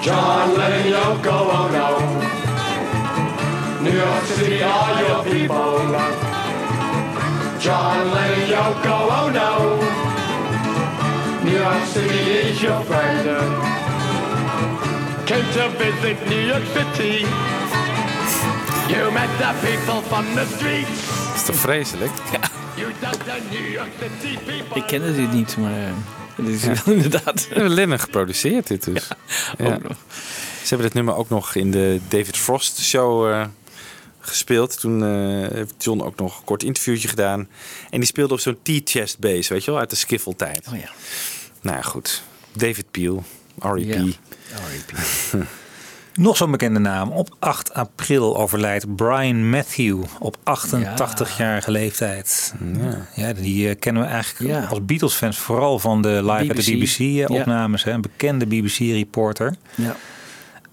[0.07, 1.87] John Lennon, Yoko Ono.
[3.83, 5.79] New York City, all your people.
[7.59, 9.51] John Lennon, Yoko Ono.
[11.43, 13.27] New York City is your friend.
[15.27, 17.27] Came to visit New York City.
[18.89, 21.07] You met the people from the streets.
[21.27, 22.13] Dat is toch vreselijk?
[22.77, 24.77] You dug the New York City people.
[24.81, 27.49] Ik kende dit niet, maar eh, dit is wel inderdaad.
[27.55, 29.09] Lennon geproduceerd dit dus.
[29.59, 29.79] Ja.
[30.63, 33.47] Ze hebben dit nummer ook nog in de David Frost show eh,
[34.21, 34.81] gespeeld.
[34.81, 37.49] Toen eh, heeft John ook nog een kort interviewtje gedaan.
[37.91, 40.67] En die speelde op zo'n T-chest bass, weet je wel, uit de skiffle tijd.
[40.73, 40.91] Oh ja.
[41.61, 42.23] Nou ja, goed.
[42.53, 43.25] David Peel,
[43.59, 43.95] R.E.P.
[43.95, 45.47] Ja.
[46.17, 47.11] Nog zo'n bekende naam.
[47.11, 52.55] Op 8 april overlijdt Brian Matthew op 88-jarige leeftijd.
[53.15, 53.33] Ja.
[53.33, 54.65] die eh, kennen we eigenlijk Ja.
[54.71, 56.99] als Beatles-fans vooral van de live uit de BBC.
[56.99, 57.85] BBC-opnames.
[57.85, 59.55] Een bekende BBC-reporter.
[59.75, 59.97] Ja.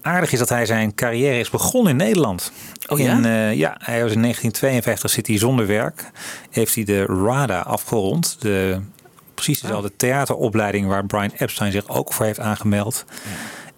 [0.02, 2.52] Aardig is dat hij zijn carrière is begonnen in Nederland.
[2.88, 3.12] Oh ja?
[3.16, 6.10] In, eh, ja, hij was in 1952 zit hij zonder werk.
[6.50, 8.36] Heeft hij de RADA afgerond.
[8.40, 8.80] De,
[9.34, 13.04] precies dezelfde theateropleiding waar Brian Epstein zich ook voor heeft aangemeld.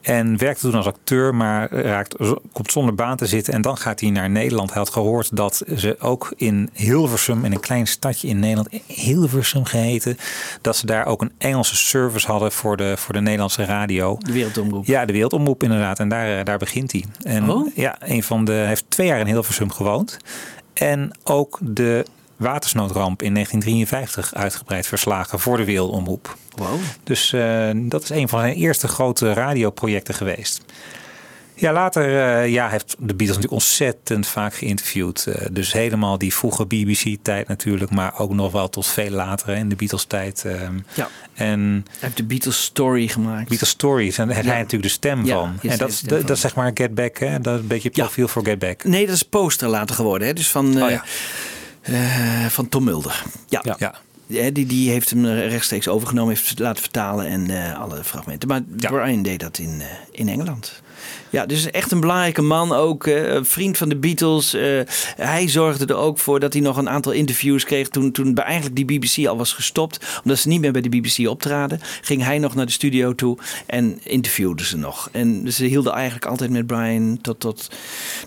[0.07, 2.17] En werkte toen als acteur, maar raakt,
[2.53, 3.53] komt zonder baan te zitten.
[3.55, 4.69] En dan gaat hij naar Nederland.
[4.71, 9.65] Hij had gehoord dat ze ook in Hilversum, in een klein stadje in Nederland, Hilversum
[9.65, 10.17] geheten,
[10.61, 14.17] dat ze daar ook een Engelse service hadden voor de, voor de Nederlandse radio.
[14.21, 14.87] De wereldomroep.
[14.87, 15.99] Ja, de wereldomroep inderdaad.
[15.99, 17.05] En daar, eh, daar begint hij.
[17.23, 17.69] En Oh?
[17.75, 20.17] ja, een van de, hij heeft twee jaar in Hilversum gewoond.
[20.73, 22.05] En ook de
[22.37, 26.37] watersnoodramp in 1953 uitgebreid verslagen voor de wereldomroep.
[26.57, 26.79] Wow.
[27.05, 30.61] Dus eh, dat is een van zijn eerste grote radioprojecten geweest.
[31.59, 32.05] Ja, later
[32.43, 35.27] eh, ja, heeft de Beatles natuurlijk ontzettend vaak geïnterviewd.
[35.27, 39.55] Eh, dus helemaal die vroege BBC-tijd natuurlijk, maar ook nog wel tot veel later hè,
[39.55, 40.45] in de Beatles-tijd.
[40.45, 40.75] ehm.
[40.95, 41.09] Ja.
[41.35, 43.49] En Hij heeft de Beatles Story gemaakt.
[43.49, 44.43] Beatles Stories, en daar Ja.
[44.43, 45.71] hij natuurlijk de stem Ja, van.
[45.71, 47.41] En dat, dat is zeg maar Get Back, hè?
[47.41, 48.85] dat is een beetje profiel voor Get Back.
[48.85, 50.29] Nee, dat is poster later geworden.
[50.29, 50.35] Hè?
[50.35, 50.91] Dus van, Oh
[51.87, 53.23] eh, van Tom Mulder.
[53.49, 53.77] Ja.
[53.79, 53.95] Ja.
[54.29, 58.49] Ja, die, die heeft hem rechtstreeks overgenomen, heeft laten vertalen en eh, alle fragmenten.
[58.49, 60.83] Maar Brian deed dat in, eh, in Engeland.
[61.31, 63.07] Ja, dus echt een belangrijke man ook.
[63.07, 64.57] een vriend van de Beatles.
[65.17, 67.89] Hij zorgde er ook voor dat hij nog een aantal interviews kreeg.
[67.89, 70.21] Toen, toen bij eigenlijk die BBC al was gestopt.
[70.23, 71.81] Omdat ze niet meer bij de BBC optraden.
[72.01, 75.09] Ging hij nog naar de studio toe en interviewden ze nog.
[75.13, 77.71] En ze hielden eigenlijk altijd met Brian tot, tot,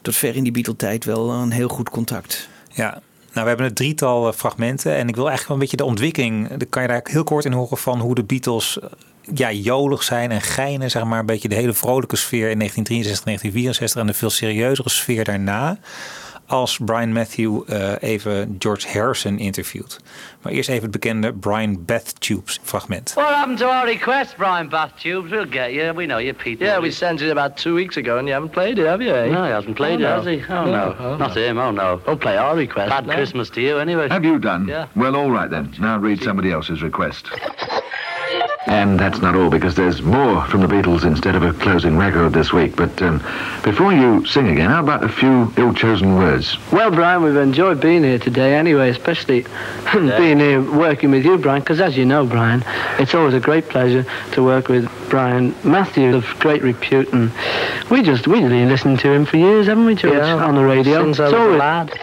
[0.01, 2.49] tot ver in die Beatle-tijd wel een heel goed contact.
[2.73, 3.01] Ja,
[3.39, 6.47] Nou, we hebben een drietal eh, fragmenten en ik wil eigenlijk een beetje de ontwikkeling.
[6.47, 8.89] Daar kan je daar heel kort in horen van hoe de Beatles eh,
[9.33, 13.25] ja, jolig zijn en geinen, zeg maar, een beetje de hele vrolijke sfeer in 1963,
[13.25, 15.77] 1964 en de veel serieuzere sfeer daarna.
[16.49, 19.99] Als Brian Matthew eh, even George Harrison interviewt.
[20.41, 23.11] Maar eerst even het bekende Brian Bathtubes fragment.
[23.15, 25.29] What happened to our request, Brian Bathtubes?
[25.31, 25.93] We'll get you.
[25.93, 26.65] We know you, Peter.
[26.65, 29.13] Yeah, we sent it about two weeks ago and you haven't played it, have you?
[29.13, 29.29] Eh?
[29.29, 30.15] No, he hasn't played Oh, it, no.
[30.15, 30.43] has he?
[30.53, 30.95] Oh, No.
[30.99, 31.17] no.
[31.17, 32.01] Not him, oh, no.
[32.05, 32.89] Don't play our request.
[32.89, 33.13] Bad no.
[33.13, 34.07] Christmas to you, anyway.
[34.09, 34.67] Have you done?
[34.67, 34.87] Yeah.
[34.95, 35.73] Well, all right then.
[35.79, 37.29] Now read somebody else's request.
[38.67, 42.33] And that's not all, because there's more from the Beatles instead of a closing record
[42.33, 42.75] this week.
[42.75, 43.17] But um,
[43.63, 46.55] before you sing again, how about a few ill-chosen words?
[46.71, 49.45] Well, Brian, we've enjoyed being here today anyway, especially
[49.93, 52.63] being here working with you, Brian, because as you know, Brian,
[52.99, 57.11] it's always a great pleasure to work with Brian Matthew of great repute.
[57.11, 57.31] And
[57.89, 60.63] we just, we've been listening to him for years, haven't we, George, Yeah, on the
[60.63, 61.03] radio?
[61.05, 61.99] since I It's was a lad.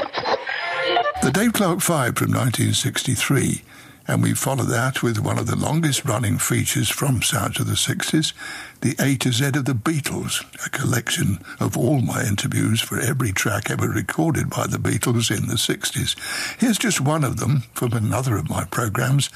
[1.22, 3.62] The Dave Clark Five from 1963,
[4.08, 7.74] and we follow that with one of the longest running features from Sounds of the
[7.74, 8.32] 60s,
[8.80, 13.32] The A to Z of the Beatles, a collection of all my interviews for every
[13.32, 16.16] track ever recorded by the Beatles in the 60s.
[16.60, 19.30] Here's just one of them from another of my programs,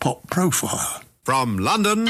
[0.00, 1.02] Pop Profile.
[1.24, 2.04] From London,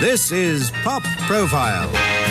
[0.00, 2.21] this is Pop Profile.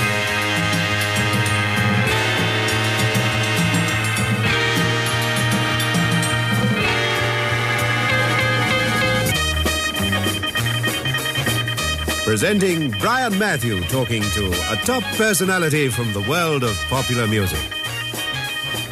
[12.24, 17.59] Presenting Brian Matthew talking to a top personality from the world of popular music.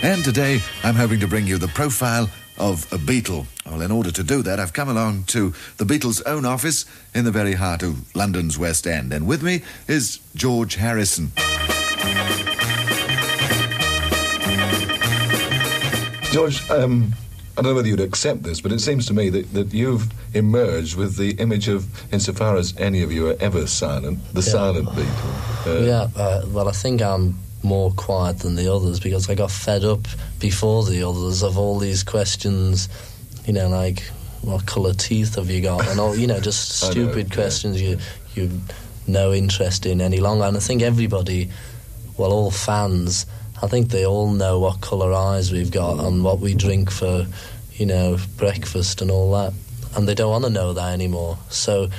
[0.01, 2.27] And today I'm hoping to bring you the profile
[2.57, 3.45] of a Beatle.
[3.67, 7.23] Well, in order to do that, I've come along to the Beatles' own office in
[7.23, 9.13] the very heart of London's West End.
[9.13, 11.31] And with me is George Harrison.
[16.31, 17.13] George, um,
[17.59, 20.07] I don't know whether you'd accept this, but it seems to me that, that you've
[20.33, 24.51] emerged with the image of, insofar as any of you are ever silent, the Yeah.
[24.51, 25.67] silent Beatle.
[25.67, 29.51] Uh, yeah, uh, well, I think I'm more quiet than the others because I got
[29.51, 30.07] fed up
[30.39, 32.87] before the others of all these questions,
[33.45, 34.03] you know, like
[34.41, 37.81] what colour teeth have you got, and all, you know, just I know, stupid questions
[37.81, 37.97] you
[38.35, 38.61] you
[39.05, 40.45] no interest in any longer.
[40.45, 41.49] And I think everybody,
[42.17, 43.25] well, all fans,
[43.61, 47.25] I think they all know what colour eyes we've got and what we drink for,
[47.73, 49.53] you know, breakfast and all that,
[49.95, 51.37] and they don't want to know that anymore.
[51.49, 51.89] So.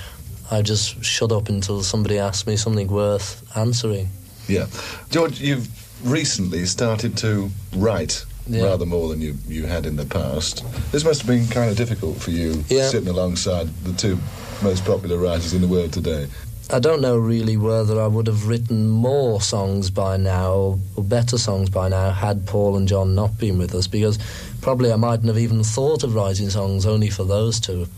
[0.53, 4.09] I just shut up until somebody asks me something worth answering.
[4.49, 4.67] Yeah.
[5.09, 5.69] George, you've
[6.05, 8.65] recently started to write Yeah.
[8.65, 10.65] rather more than you, you had in the past.
[10.91, 12.89] This must have been kind of difficult for you Yeah.
[12.91, 14.19] sitting alongside the two
[14.61, 16.27] most popular writers in the world today.
[16.73, 21.03] I don't know really whether I would have written more songs by now or, or
[21.03, 24.19] better songs by now had Paul and John not been with us because
[24.61, 27.89] probably I mightn't have even thought of writing songs only for those two.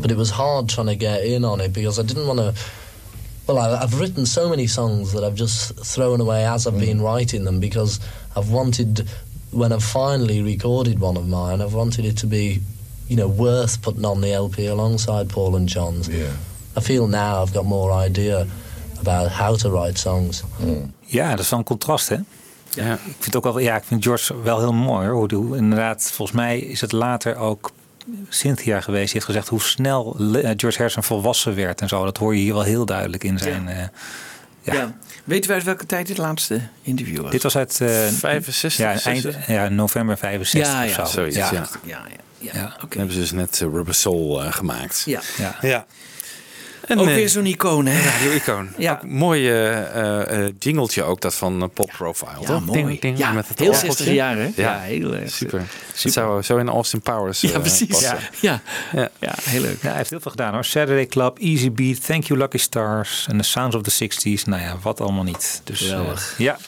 [0.00, 2.54] But it was hard trying to get in on it because I didn't want to.
[3.46, 7.00] Well, I, I've written so many songs that I've just thrown away as I've been
[7.00, 7.04] mm.
[7.04, 8.00] writing them because
[8.34, 9.08] I've wanted,
[9.50, 12.60] when I've finally recorded one of mine, I've wanted it to be,
[13.06, 16.08] you know, worth putting on the LP alongside Paul and John's.
[16.08, 16.32] Yeah.
[16.78, 18.44] I feel now I've got more idea
[18.98, 20.42] about how to write songs.
[21.00, 22.16] Ja, dat is wel een contrast, hè?
[22.70, 22.92] Ja.
[22.92, 25.08] Ik vind ook wel, ja, ik vind George wel heel mooi.
[25.08, 25.32] Hoor.
[25.32, 27.70] Hoe, inderdaad, volgens mij is het later ook
[28.28, 29.04] Cynthia geweest.
[29.04, 32.04] Die heeft gezegd hoe snel eh, George Harrison volwassen werd en zo.
[32.04, 33.68] Dat hoor je hier wel heel duidelijk in zijn.
[33.68, 33.82] eh,
[34.62, 34.94] Ja.
[35.24, 37.30] Weten we uit welke tijd dit laatste interview was?
[37.30, 39.46] Dit was uit eh, 65, Ja, eind, 66?
[39.46, 41.12] ja, november 65 Ja, of ja, zo.
[41.12, 41.50] Zoiets, ja.
[41.52, 42.02] ja, ja,
[42.38, 42.50] ja.
[42.54, 42.60] Ja.
[42.78, 45.02] Dan hebben ze dus net eh, Rubber Soul eh, gemaakt.
[45.06, 45.20] Ja.
[45.60, 45.86] Ja.
[46.88, 46.94] Ja.
[46.96, 48.00] Ook eh, weer zo'n icoon, hè?
[48.00, 48.68] Radio-icoon.
[48.76, 49.00] Ja.
[49.06, 52.40] Mooi eh, eh, eh, jingletje ook, dat van Pop Profile.
[52.40, 52.64] Ja, toch?
[52.64, 52.82] mooi.
[52.82, 53.96] Ding, ding, Ja, met het heel orgeltje.
[53.96, 54.42] 60 jaar, hè?
[54.42, 55.30] Ja, Ja, heel erg.
[55.30, 55.62] Super.
[55.94, 56.02] Super.
[56.02, 58.00] Dat zou zo in Austin Powers Ja, precies.
[58.00, 58.18] Ja.
[58.40, 58.60] Ja.
[59.18, 59.82] ja, heel leuk.
[59.82, 60.64] Ja, hij heeft heel veel gedaan hoor.
[60.64, 64.42] Saturday Club, Easy Beat, Thank You Lucky Stars en The Sounds of the 60s.
[64.44, 65.60] Nou ja, wat allemaal niet.
[65.64, 65.94] Dus,
[66.36, 66.58] ja.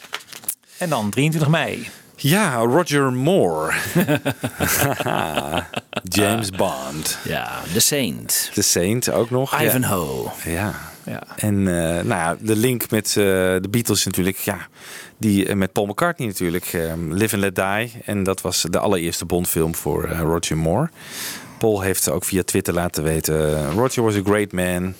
[0.78, 1.88] En dan 23 mei.
[2.22, 3.72] Ja, Roger Moore.
[6.02, 7.18] James Bond.
[7.24, 8.50] Ja, The Saint.
[8.54, 9.60] The Saint ook nog.
[9.60, 10.30] Ivanhoe.
[10.44, 10.52] Ja.
[10.52, 10.74] ja.
[11.04, 11.22] Ja.
[11.36, 14.58] En eh, nou ja, de link met eh, de Beatles natuurlijk, ja,
[15.16, 18.02] die eh, met Paul McCartney natuurlijk, eh, Live and Let Die.
[18.04, 20.90] En dat was de allereerste Bondfilm voor Roger Moore.
[21.58, 24.94] Paul heeft ook via Twitter laten weten, Roger was a great man.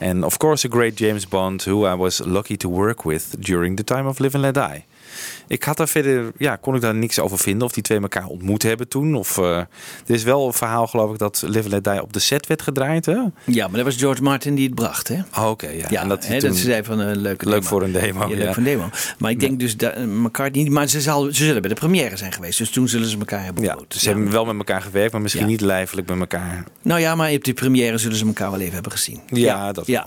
[0.00, 3.76] And of course a great James Bond, who I was lucky to work with during
[3.76, 4.84] the time of Live and Let Die.
[5.48, 7.66] Ik had daar verder, ja, kon ik daar niks over vinden.
[7.66, 9.14] Of die twee elkaar ontmoet hebben toen.
[9.14, 9.66] Of, eh, er
[10.06, 12.62] is wel een verhaal, geloof ik, dat Live and Let Die op de set werd
[12.62, 13.06] gedraaid.
[13.06, 13.18] Hè?
[13.44, 15.18] Ja, maar dat was George Martin die het bracht, hè?
[15.38, 15.86] Oh, Oké, ja.
[15.90, 17.66] Ja, En dat, ze zei van een leuke Leuk demo.
[17.68, 18.36] voor een demo, Ja, ja.
[18.36, 18.88] leuk voor een demo.
[19.18, 22.32] Maar ik denk dus dat McCartney, maar ze, zal, ze zullen bij de première zijn
[22.32, 22.58] geweest.
[22.58, 23.90] Dus toen zullen ze elkaar hebben ontmoet.
[23.92, 26.64] dus ze hebben wel met elkaar gewerkt, maar misschien niet lijfelijk met elkaar.
[26.82, 29.20] Nou ja, maar op die première zullen ze elkaar wel even hebben gezien.
[29.26, 30.06] Ja, dat ja.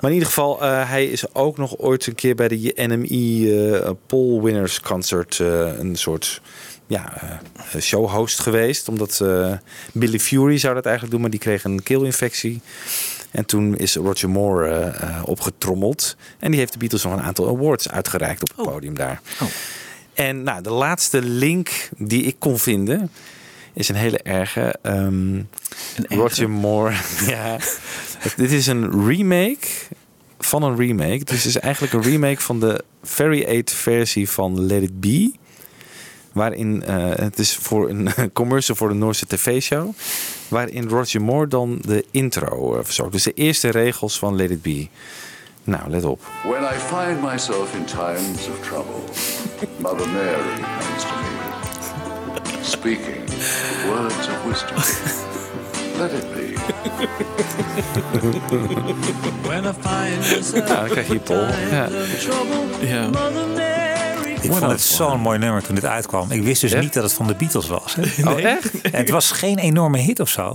[0.00, 3.78] Maar in ieder geval, eh, hij is ook nog ooit een keer bij de NME
[3.84, 6.40] eh Poll Winners Concert eh, een soort
[6.86, 7.12] ja,
[7.72, 8.88] eh, showhost geweest.
[8.88, 9.52] Omdat eh,
[9.92, 12.60] Billy Fury zou dat eigenlijk doen, maar die kreeg een keelinfectie.
[13.30, 14.92] En toen is Roger Moore
[15.24, 16.16] opgetrommeld.
[16.38, 19.20] En die heeft de Beatles nog een aantal awards uitgereikt op het podium daar.
[20.14, 23.10] En nou, de laatste link die ik kon vinden
[23.72, 24.74] is een hele erge.
[24.82, 25.42] ehm,
[26.08, 26.94] Roger Moore.
[27.26, 27.58] ja.
[28.36, 29.68] Dit is een remake
[30.40, 31.24] van een remake.
[31.24, 35.32] Dus het is eigenlijk een remake van de Very 8 versie van Let It Be.
[36.32, 39.90] Waarin eh, het is voor een commercial voor de Noorse tv-show.
[40.48, 43.12] Waarin Roger Moore dan de intro eh, verzorgt.
[43.12, 44.88] Dus de eerste regels van Let It Be.
[45.64, 46.20] Nou, let op.
[46.42, 49.00] When I find myself in times of trouble,
[49.76, 53.28] Mother Mary comes to me, speaking
[53.86, 55.28] words of wisdom.
[56.00, 56.54] Let it be.
[59.48, 61.46] When I find myself Nou, dan krijg je Paul.
[61.70, 61.88] Ja.
[62.80, 63.08] Ja.
[64.40, 66.30] Ik vond het zo'n mooi nummer toen dit uitkwam.
[66.30, 67.94] Ik wist dus niet dat het van de Beatles was.
[67.94, 68.30] hè.
[68.30, 68.80] Oh, echt?
[68.80, 70.54] En het was geen enorme hit of zo.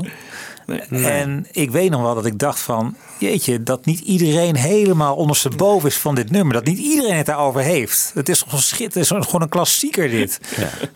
[0.90, 2.96] En ik weet nog wel dat ik dacht van...
[3.20, 6.54] Jeetje, dat niet iedereen helemaal ondersteboven is van dit nummer.
[6.54, 8.12] Dat niet iedereen het daarover heeft.
[8.14, 9.10] Het is gewoon schitterend.
[9.10, 10.40] Het is gewoon een klassieker dit.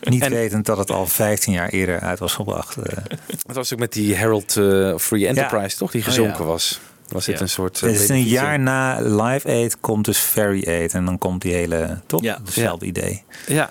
[0.02, 2.78] Niet wetend dat het al 15 jaar eerder uit was gebracht.
[2.78, 2.98] eh.
[3.46, 5.92] Het was ook met die Herald eh, Free Enterprise, toch?
[5.92, 6.46] Die Oh, gezonken ja.
[6.46, 6.80] was.
[7.08, 7.42] Was dit Ja.
[7.42, 7.82] een soort...
[7.82, 10.94] eh, Het is een jaar na Live Aid komt dus Fairy Aid.
[10.94, 12.22] En dan komt die hele, toch?
[12.22, 12.40] Ja.
[12.46, 13.24] Hetzelfde idee.
[13.48, 13.70] Ja.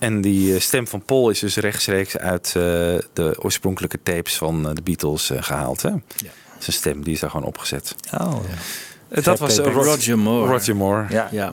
[0.00, 2.52] En die eh, stem van Paul is dus rechtstreeks uit eh,
[3.12, 5.82] de oorspronkelijke tapes van eh, de Beatles eh, gehaald.
[5.82, 5.90] Hè?
[6.58, 7.94] Zijn stem die is daar gewoon opgezet.
[8.14, 8.36] Oh.
[9.08, 10.52] Eh, dat was Roger, Roger Moore.
[10.52, 11.06] Roger Moore.
[11.08, 11.28] Ja.
[11.30, 11.52] ja.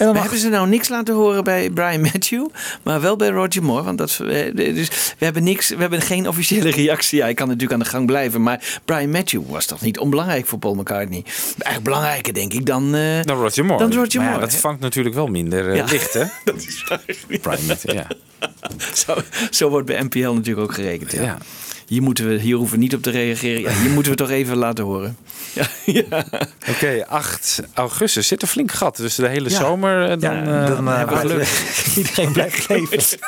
[0.00, 2.46] We hebben ze nou niks laten horen bij Brian Matthew,
[2.82, 3.82] maar wel bij Roger Moore.
[3.82, 4.88] Want dat, eh, dus
[5.18, 7.18] we hebben niks, we hebben geen officiële reactie.
[7.18, 10.46] Ja, hij kan natuurlijk aan de gang blijven, maar Brian Matthew was toch niet onbelangrijk
[10.46, 11.22] voor Paul McCartney?
[11.24, 13.88] Eigenlijk belangrijker, denk ik, dan, eh, Dan Roger Moore.
[13.88, 14.46] Dan Roger Maar ja, Moore.
[14.50, 15.84] dat vangt natuurlijk wel minder eh, Ja.
[15.84, 16.24] licht, hè?
[16.44, 17.00] dat is waar.
[17.40, 18.06] Brian Matthew, ja.
[19.06, 19.16] Zo,
[19.50, 21.12] zo wordt bij NPL natuurlijk ook gerekend.
[21.12, 21.38] Ja.
[21.90, 23.60] Hier, moeten we, hier hoeven we niet op te reageren.
[23.60, 25.16] Ja, hier moeten we toch even laten horen.
[25.54, 26.24] Ja, ja.
[26.68, 28.96] Oké, 8 augustus zit een flink gat.
[28.96, 29.58] Dus de hele Ja.
[29.60, 31.48] zomer eh, dan, Ja, eh, dan, eh, hebben we geluk.
[32.06, 33.18] Iedereen blijft leven.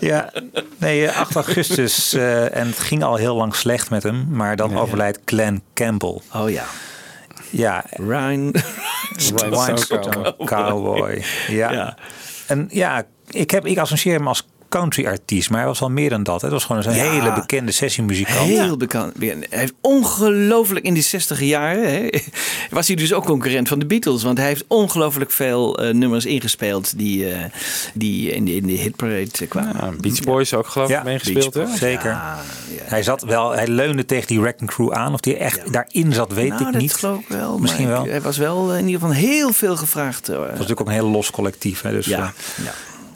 [0.00, 0.32] ja,
[0.78, 2.12] nee, eh, 8 augustus.
[2.12, 4.26] eh, en het ging al heel lang slecht met hem.
[4.30, 6.20] Maar dan overlijdt Glenn Campbell.
[6.34, 6.64] Oh ja.
[7.50, 7.84] Ja.
[7.90, 8.54] Ryan.
[9.16, 11.24] Rhinestone Cowboy.
[11.48, 11.72] Ja.
[11.72, 11.96] Ja.
[12.46, 14.46] En ja, ik, heb, ik associeer hem als
[14.78, 15.50] country artiest.
[15.50, 16.40] Maar hij was wel meer dan dat.
[16.40, 16.46] hè.
[16.46, 17.10] Het was gewoon een Ja.
[17.10, 18.38] hele bekende sessiemuzikant.
[18.48, 19.14] Heel bekend.
[19.18, 21.90] Hij heeft ongelooflijk in die 60 jaren.
[21.94, 22.08] Hè,
[22.70, 24.22] was hij dus ook concurrent van de Beatles.
[24.22, 26.98] Want hij heeft ongelooflijk veel eh, nummers ingespeeld.
[26.98, 27.44] die, eh,
[27.94, 29.76] die in de, in de hitparade eh, kwamen.
[29.80, 31.76] Ja, Beach Boys ook geloof ik meegespeeld, hè?
[31.76, 32.20] Zeker.
[32.82, 35.12] Hij zat wel, hij leunde tegen die Wrecking Crew aan.
[35.12, 36.94] Of die echt daarin zat, weet nou, ik dat niet.
[36.94, 37.58] geloof ik wel.
[37.58, 38.04] Misschien maar wel.
[38.06, 40.28] Hij was wel in ieder geval heel veel gevraagd.
[40.28, 41.80] eh, Het was natuurlijk ook een heel los collectief.
[41.82, 42.72] Hè, dus, Ja, eh, ja.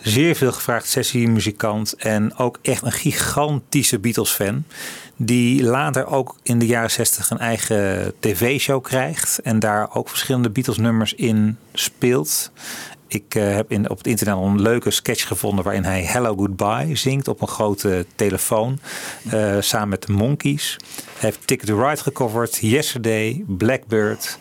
[0.07, 1.93] Zeer veel gevraagd sessiemuzikant.
[1.93, 4.65] En ook echt een gigantische Beatles-fan.
[5.17, 9.39] Die later ook in de jaren zestig een eigen tv-show krijgt.
[9.39, 12.51] En daar ook verschillende Beatles-nummers in speelt.
[13.09, 16.97] Ik eh, heb in, op het internet een leuke sketch gevonden waarin hij Hello Goodbye
[16.97, 18.79] zingt op een grote telefoon.
[19.31, 20.77] eh, samen met de Monkeys.
[20.95, 24.37] Hij heeft Ticket to Ride gecoverd, Yesterday, Blackbird.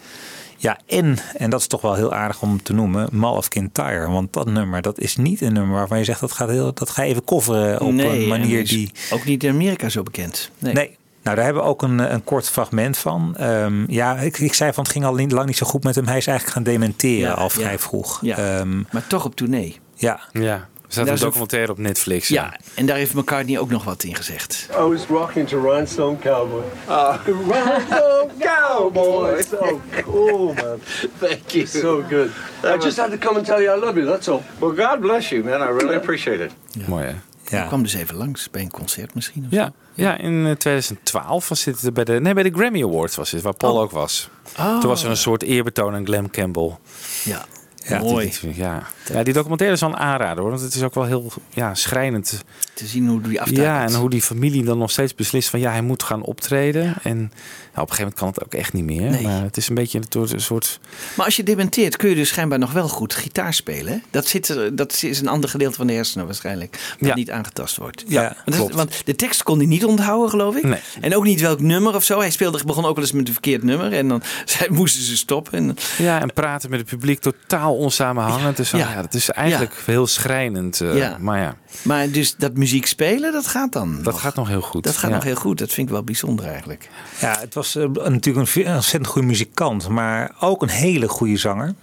[0.66, 4.08] Ja, en, en dat is toch wel heel aardig om te noemen, Mall of Kintyre.
[4.10, 6.90] Want dat nummer, dat is niet een nummer waarvan je zegt dat, gaat heel, dat
[6.90, 8.92] ga je even coveren op Nee, een en manier is die.
[9.12, 10.52] Ook niet in Amerika zo bekend.
[10.60, 10.74] Nee.
[10.74, 10.98] Nee.
[11.24, 13.36] Nou, daar hebben we ook een, een kort fragment van.
[13.38, 15.96] Ehm, ja, ik, ik zei van het ging al niet- lang niet zo goed met
[15.96, 16.06] hem.
[16.08, 17.78] Hij is eigenlijk gaan dementeren Ja, al vrij ja.
[17.78, 18.20] vroeg.
[18.22, 18.38] Ja.
[18.38, 19.80] Ehm, Maar toch op tournee.
[19.96, 20.20] ja.
[20.32, 22.28] Ja, staat Daar een documentaire op Netflix.
[22.28, 24.68] Ja, en daar heeft McCartney ook nog wat in gezegd.
[24.72, 26.64] I was rocking to Rhinestone Cowboy.
[26.86, 29.44] Ah, Rhinestone Cowboy.
[29.56, 30.80] So cool, man.
[31.20, 31.66] Thank you.
[31.66, 32.30] So good.
[32.64, 34.42] I just had to come and tell you I love you, that's all.
[34.60, 35.62] Well, God bless you, man.
[35.62, 36.52] I really appreciate it.
[36.88, 37.14] Mooi, hè?
[37.50, 39.44] Hij kwam dus even langs bij een concert misschien.
[39.46, 43.16] Of Ja, ja, in eh, 2012 was dit bij de, nee, bij de Grammy Awards
[43.16, 44.30] was dit, waar Paul ook was.
[44.60, 44.80] Oh.
[44.80, 46.78] Toen was er een soort eerbetoon aan Glenn Campbell.
[47.24, 47.46] Ja.
[47.88, 48.32] Ja, Mooi.
[48.42, 48.88] Die, ja.
[49.14, 50.50] ja, die documentaire is wel een aanrader hoor.
[50.50, 52.44] Want het is ook wel heel ja, schrijnend.
[52.74, 53.66] Te zien hoe die aftakelt.
[53.66, 56.96] Ja, en hoe die familie dan nog steeds beslist van ja, hij moet gaan optreden.
[57.04, 59.10] En nou, op een gegeven moment kan het ook echt niet meer.
[59.10, 59.24] Nee.
[59.24, 60.80] Maar het is een beetje een soort-.
[61.16, 64.04] Maar als je dementeert, kun je dus schijnbaar nog wel goed gitaar spelen.
[64.12, 66.96] Dat, zit dat is een ander gedeelte van de hersenen waarschijnlijk.
[67.00, 67.16] Ja.
[67.16, 68.04] niet aangetast wordt.
[68.08, 68.74] Ja, want, dat- klopt.
[68.76, 70.64] want de tekst kon hij niet onthouden, geloof ik.
[70.64, 70.80] Nee.
[71.02, 72.20] En ook niet welk nummer of zo.
[72.20, 73.94] Hij speelde, begon ook wel eens met een verkeerd nummer.
[73.94, 75.54] En dan zij- moesten ze stoppen.
[75.54, 78.58] En, Ja, en praten met het publiek totaal onsamenhangend.
[78.58, 80.82] Dus ja, dat is eigenlijk heel schrijnend.
[80.82, 81.18] eh, Ja.
[81.20, 84.04] Maar ja, maar dus dat muziek spelen, dat gaat dan.
[84.04, 84.84] dat gaat nog heel goed.
[84.84, 85.16] Dat gaat Ja.
[85.16, 85.58] nog heel goed.
[85.58, 86.90] Dat vind ik wel bijzonder eigenlijk.
[87.20, 91.74] Ja, het was eh, natuurlijk een ontzettend goede muzikant, maar ook een hele goede zanger.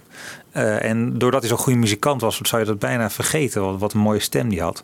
[0.51, 3.93] Eh, en doordat hij zo'n goede muzikant was, zou je dat bijna vergeten, wat, wat
[3.93, 4.83] een mooie stem die had.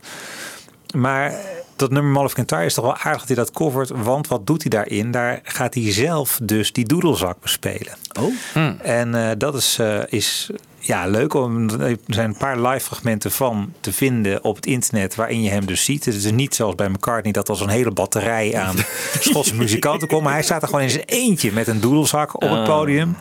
[0.95, 1.33] Maar
[1.75, 4.47] dat nummer Mall of Kintyre is toch wel aardig dat hij dat covert, want wat
[4.47, 5.11] doet hij daarin?
[5.11, 7.93] Daar gaat hij zelf dus die doedelzak bespelen.
[8.19, 8.33] Oh.
[8.81, 10.49] En eh, dat is, eh, is
[10.79, 11.33] ja, leuk.
[11.33, 15.49] Om, er zijn een paar live fragmenten van te vinden op het internet waarin je
[15.49, 16.05] hem dus ziet.
[16.05, 18.75] Het is niet zoals bij McCartney dat er zo'n hele batterij aan
[19.19, 20.23] Schotse muzikanten komt.
[20.23, 23.15] Maar hij staat er gewoon in zijn eentje met een doedelzak op het Ah, podium.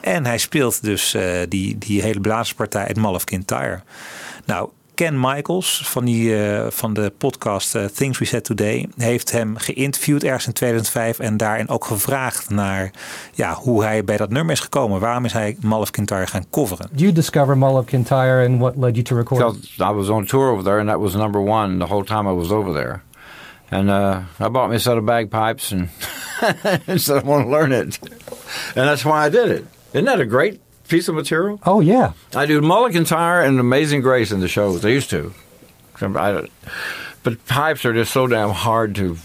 [0.00, 3.80] En hij speelt dus eh, die, die hele blazerspartij uit Mall of Kintyre.
[4.44, 9.32] Nou, Ken Michaels van, die, eh, van de podcast eh, Things We Said Today heeft
[9.32, 12.90] hem geïnterviewd ergens in 2005 en daarin ook gevraagd naar
[13.34, 15.00] ja, hoe hij bij dat nummer is gekomen.
[15.00, 16.88] Waarom is hij Mall of Kintyre gaan coveren?
[16.94, 19.40] You discover Mull of Kintyre and what led you to record?
[19.40, 22.30] Because I was on tour over there, and that was number one the whole time
[22.30, 23.02] I was over there.
[23.68, 25.88] And uh, I bought me a set of bagpipes and,
[26.86, 27.98] and said I want to learn it.
[28.74, 29.64] And that's why I did it.
[29.92, 31.60] Isn't that a great piece of material?
[31.64, 32.12] Oh yeah.
[32.34, 34.84] I do Mulligan Tire and Amazing Grace in the shows.
[34.84, 35.32] I used to.
[36.00, 36.48] I-
[37.22, 39.16] but pipes are just so damn hard to,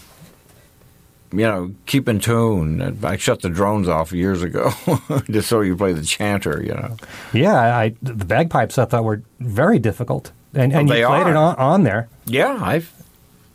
[1.32, 2.98] you know, keep in tune.
[3.04, 4.72] I shut the drones off years ago
[5.30, 6.96] just so you play the chanter, you know.
[7.32, 11.36] Yeah, I, the bagpipes I thought were very difficult, and and Well, you played it
[11.36, 12.08] on, on there.
[12.26, 12.92] Yeah, I've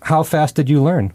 [0.04, 1.12] How fast did you learn?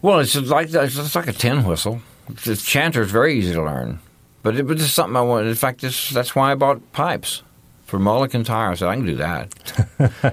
[0.00, 2.00] Well, it's like it's like a tin whistle.
[2.44, 3.98] The chanter is very easy to learn,
[4.46, 5.48] but it was just something I wanted.
[5.48, 7.42] In fact, this, that's why I bought pipes
[7.84, 8.70] for Mulligan Tire.
[8.70, 9.52] I said I can do that,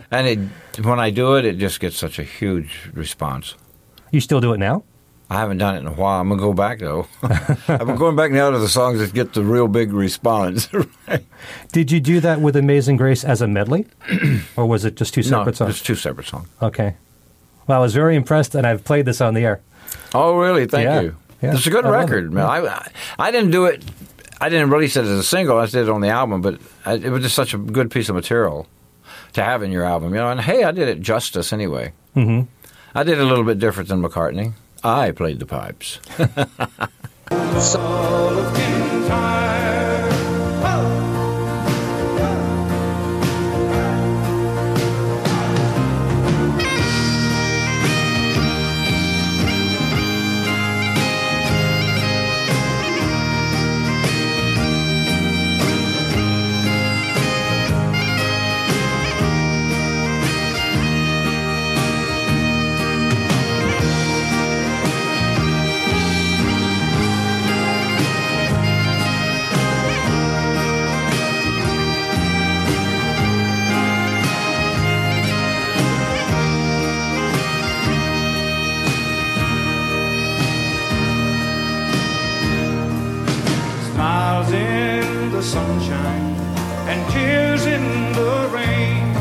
[0.12, 0.40] and it
[0.86, 3.56] when I do it, it just gets such a huge response.
[4.12, 4.84] You still do it now?
[5.32, 6.22] I haven't done it in a while.
[6.22, 7.08] I'm gonna go back though.
[7.24, 10.70] I've been going back now to the songs that get the real big response.
[11.72, 13.88] Did you do that with Amazing Grace as a medley,
[14.56, 15.74] or was it just two No, separate songs?
[15.74, 16.48] just two separate songs.
[16.62, 16.98] Okay.
[17.66, 19.62] Well, I was very impressed, and I've played this on the air.
[20.14, 20.68] Oh, really?
[20.68, 21.02] Thank Yeah.
[21.02, 21.16] you.
[21.44, 21.56] Yeah.
[21.56, 22.46] It's a good I record, man.
[22.46, 23.84] I, I I didn't do it.
[24.40, 25.58] I didn't release it as a single.
[25.58, 28.08] I did it on the album, but I, it was just such a good piece
[28.08, 28.66] of material
[29.34, 30.30] to have in your album, you know.
[30.30, 31.92] And hey, I did it justice anyway.
[32.16, 32.48] Mm-hmm.
[32.96, 34.54] I did it a little bit different than McCartney.
[34.86, 36.00] I played the pipes.
[85.44, 86.36] sunshine
[86.88, 87.82] and tears in
[88.14, 89.12] the rain.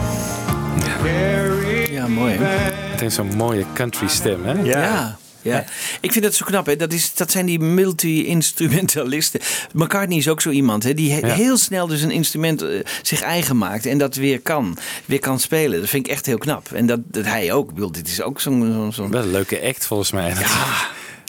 [1.93, 2.33] Ja, mooi.
[2.41, 4.53] Het heeft zo'n mooie country stem, hè?
[4.53, 5.19] Ja.
[5.43, 5.65] ja.
[6.01, 6.67] Ik vind dat zo knap.
[6.67, 6.77] Hè?
[6.77, 9.41] Dat, is, dat zijn die multi-instrumentalisten.
[9.73, 10.95] McCartney is ook zo iemand hè?
[10.95, 11.35] die he- Ja.
[11.35, 13.87] heel snel dus een instrument eh, zich eigen maakt.
[13.87, 14.79] En dat weer kan.
[15.05, 15.81] Weer kan spelen.
[15.81, 16.73] Dat vind ik echt heel knap.
[16.73, 17.69] En dat, dat hij ook.
[17.69, 18.73] Ik bedoel, dit is ook zo'n...
[18.73, 20.35] zo'n zo'n- Wel een leuke act volgens mij.
[20.35, 20.45] Dat,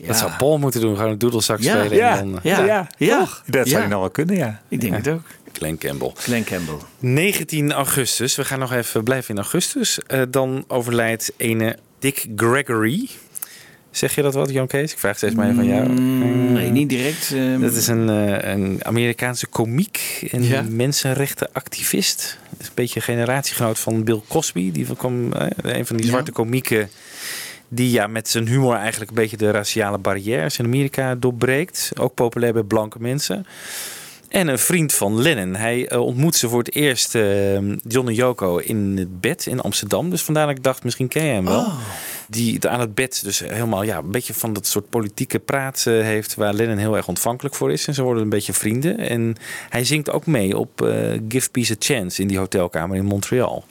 [0.03, 0.07] ja.
[0.07, 0.95] dat zou Paul moeten doen.
[0.95, 1.77] Gewoon een doedelzak Ja.
[1.79, 1.97] spelen.
[1.97, 2.17] Ja.
[2.17, 2.65] En dan, Ja.
[2.65, 2.87] Ja.
[2.97, 3.19] Ja.
[3.19, 3.43] toch?
[3.45, 4.61] Dat zou je nou wel kunnen, ja.
[4.69, 5.21] Ik denk het ook.
[5.51, 6.11] Glenn Campbell.
[6.15, 6.75] Glenn Campbell.
[6.99, 8.35] 19 augustus.
[8.35, 9.99] We gaan nog even blijven in augustus.
[10.07, 13.09] Eh, dan overlijdt ene Dick Gregory.
[13.91, 14.91] Zeg je dat wat, Jan Kees?
[14.91, 15.87] Ik vraag steeds maar even van jou.
[15.89, 17.31] Mm, nee, niet direct.
[17.33, 17.59] ehm.
[17.61, 20.63] Dat is een, eh, een Amerikaanse komiek en Ja.
[20.69, 22.37] mensenrechtenactivist.
[22.49, 24.71] Dat is een beetje een generatiegenoot van Bill Cosby.
[24.71, 26.11] Die kwam, eh, een van die Ja.
[26.11, 26.89] zwarte komieken
[27.73, 31.91] die ja, met zijn humor eigenlijk een beetje de raciale barrières in Amerika doorbreekt.
[31.99, 33.45] Ook populair bij blanke mensen.
[34.33, 35.55] En een vriend van Lennon.
[35.55, 37.55] Hij eh, ontmoet ze voor het eerst, eh,
[37.87, 40.09] John en Yoko, in het bed in Amsterdam.
[40.09, 41.59] Dus vandaar dat ik dacht, misschien ken je hem wel.
[41.59, 41.77] Oh.
[42.27, 45.93] die aan het bed dus helemaal ja, een beetje van dat soort politieke praat eh,
[45.93, 46.35] heeft...
[46.35, 47.87] waar Lennon heel erg ontvankelijk voor is.
[47.87, 48.97] En ze worden een beetje vrienden.
[48.97, 49.35] En
[49.69, 53.65] hij zingt ook mee op eh, Give Peace a Chance in die hotelkamer in Montreal.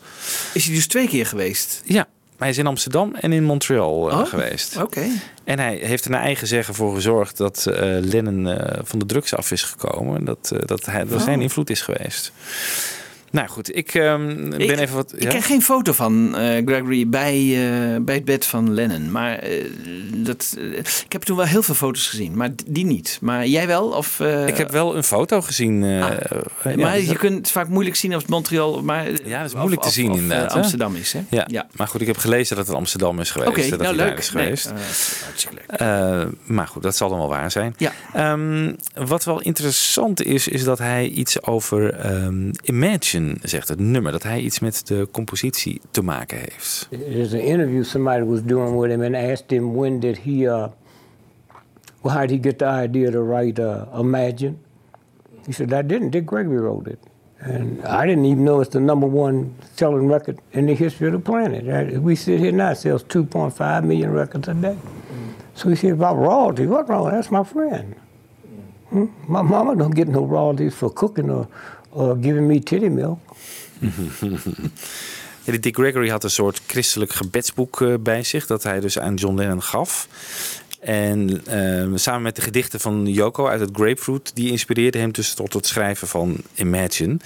[0.55, 1.83] Is hij dus twee keer geweest?
[1.85, 2.09] Ja,
[2.43, 4.77] hij is in Amsterdam en in Montreal eh, Oh, geweest.
[4.77, 5.05] Oké.
[5.45, 9.07] En hij heeft er naar eigen zeggen voor gezorgd dat eh, Lennon eh, van de
[9.07, 10.17] drugs af is gekomen.
[10.19, 11.25] En Dat, dat, hij, dat Oh.
[11.25, 12.33] zijn invloed is geweest.
[13.33, 15.13] Nou goed, ik ehm, ben Ik- even wat...
[15.17, 19.11] Ik krijg geen foto van eh, Gregory bij, eh, bij het bed van Lennon.
[19.11, 19.65] Maar eh,
[20.15, 20.57] dat,
[21.05, 23.19] ik heb toen wel heel veel foto's gezien, maar die niet.
[23.21, 23.89] Maar jij wel?
[23.89, 25.85] Of, Ik heb wel een foto gezien.
[25.85, 26.19] ja,
[26.77, 28.83] maar dus je kunt het vaak moeilijk zien als het Montreal.
[28.83, 30.53] Maar, Ja, dat is moeilijk te zien of, inderdaad.
[30.53, 30.59] hè?
[30.59, 31.21] Amsterdam is, hè?
[31.31, 31.67] Ja.
[31.77, 33.51] maar goed, ik heb gelezen dat het Amsterdam is geweest.
[33.51, 34.19] Oké, dat nou leuk.
[34.19, 34.73] is Nee, geweest.
[35.25, 36.29] hartstikke leuk.
[36.45, 37.75] Maar goed, dat zal dan wel waar zijn.
[37.77, 37.93] Ja.
[38.15, 44.13] Ehm, wat wel interessant is, is dat hij iets over ehm, Imagine zegt, het nummer.
[44.13, 46.89] Dat hij iets met de compositie te maken heeft.
[46.91, 50.67] There's an interview somebody was doing with him and asked him when did he, uh,
[52.03, 54.57] well, how did he get the idea to write uh, Imagine?
[55.47, 56.11] He said, I didn't.
[56.11, 56.99] Dick Gregory wrote it.
[57.45, 61.13] And I didn't even know it's the number one selling record in the history of
[61.13, 62.01] the planet.
[62.01, 64.77] We sit here now, it sells 2.5 million records a day.
[65.55, 67.11] So he said, about royalties, what wrong?
[67.11, 67.95] That's my friend.
[68.91, 69.07] Hmm?
[69.27, 71.49] My mama don't get no royalties for cooking or,
[71.93, 73.19] or giving me titty milk.
[75.45, 79.15] Ja, Dick Gregory had een soort christelijk gebedsboek eh, bij zich, dat hij dus aan
[79.15, 80.09] John Lennon gaf.
[80.81, 85.35] En eh, samen met de gedichten van Yoko uit het Grapefruit, die inspireerde hem dus
[85.35, 87.17] tot het schrijven van Imagine.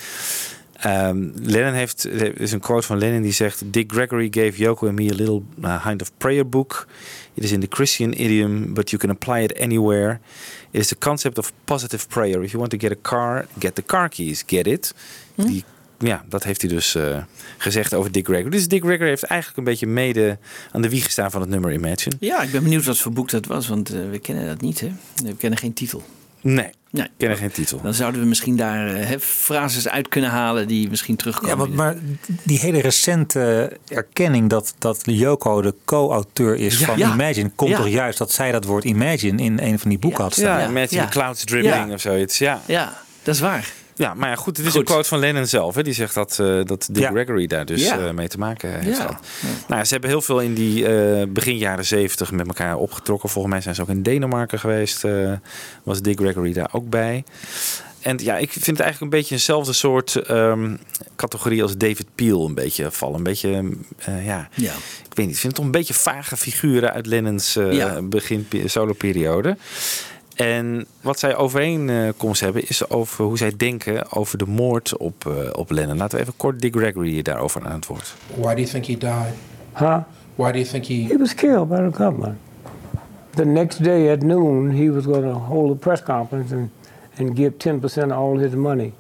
[0.73, 2.07] Ehm, Lennon heeft,
[2.37, 5.43] is een quote van Lennon die zegt: Dick Gregory gave Yoko and me a little
[5.61, 6.87] uh, kind of prayer book.
[7.35, 10.21] It is in the Christian idiom, but you can apply it anywhere.
[10.71, 12.43] Is the concept of positive prayer.
[12.43, 14.43] If you want to get a car, get the car keys.
[14.47, 14.95] Get it?
[15.35, 15.64] Die,
[15.99, 17.23] ja, dat heeft hij dus eh,
[17.57, 18.51] gezegd over Dick Gregory.
[18.51, 20.39] Dus Dick Gregory heeft eigenlijk een beetje mede
[20.73, 22.17] aan de wieg gestaan van het nummer Imagine.
[22.21, 24.81] Ja, ik ben benieuwd wat voor boek dat was, want eh, we kennen dat niet,
[24.81, 24.93] hè?
[25.25, 26.03] We kennen geen titel.
[26.55, 27.05] Nee, nee.
[27.05, 27.80] ik ken er geen titel.
[27.82, 31.51] Dan zouden we misschien daar eh, hè, frases uit kunnen halen die misschien terugkomen.
[31.51, 31.97] Ja, maar, maar
[32.42, 36.86] die hele recente erkenning dat, dat Yoko de co-auteur is Ja.
[36.86, 37.12] van Ja.
[37.12, 37.76] Imagine, komt Ja.
[37.76, 40.61] toch juist dat zij dat woord Imagine in een van die boeken had staan.
[40.61, 41.94] Ja, met die clouds dribbling Ja.
[41.94, 42.38] of zoiets.
[42.38, 42.61] Ja.
[42.66, 43.72] ja, dat is waar.
[43.99, 44.80] Ja, maar ja, goed, het is Goed.
[44.80, 45.74] een quote van Lennon zelf.
[45.74, 47.11] Hè, die zegt dat, eh, dat Dick Ja.
[47.11, 47.99] Gregory daar dus Ja.
[47.99, 49.16] eh, mee te maken heeft gehad.
[49.68, 53.28] Nou, ze hebben heel veel in die eh, begin jaren zeventig met elkaar opgetrokken.
[53.28, 55.05] Volgens mij zijn ze ook in Denemarken geweest.
[55.82, 57.24] was Dick Gregory daar ook bij.
[58.01, 60.76] En ja, ik vind het eigenlijk een beetje eenzelfde soort ehm,
[61.16, 63.16] categorie als David Peel een beetje vallen.
[63.16, 63.51] Een beetje,
[64.24, 64.72] ja, Ja.
[65.09, 65.34] ik weet niet.
[65.34, 68.03] Ik vind het toch een beetje vage figuren uit Lennons Ja.
[68.03, 69.57] begin solo-periode.
[70.37, 75.51] En wat zij overeenkomst hebben is over hoe zij denken over de moord op, eh,
[75.53, 75.97] op Lennon.
[75.97, 78.14] Laten we even kort Dick Gregory daarover aan het woord.
[78.34, 79.34] Why do you think he died?
[79.72, 79.99] Huh?
[80.34, 80.95] Why do you think he...
[80.95, 82.39] He was killed by the government.
[83.30, 86.70] The next day at noon, he was going to hold a press conference and,
[87.18, 88.93] and give 10% of all his money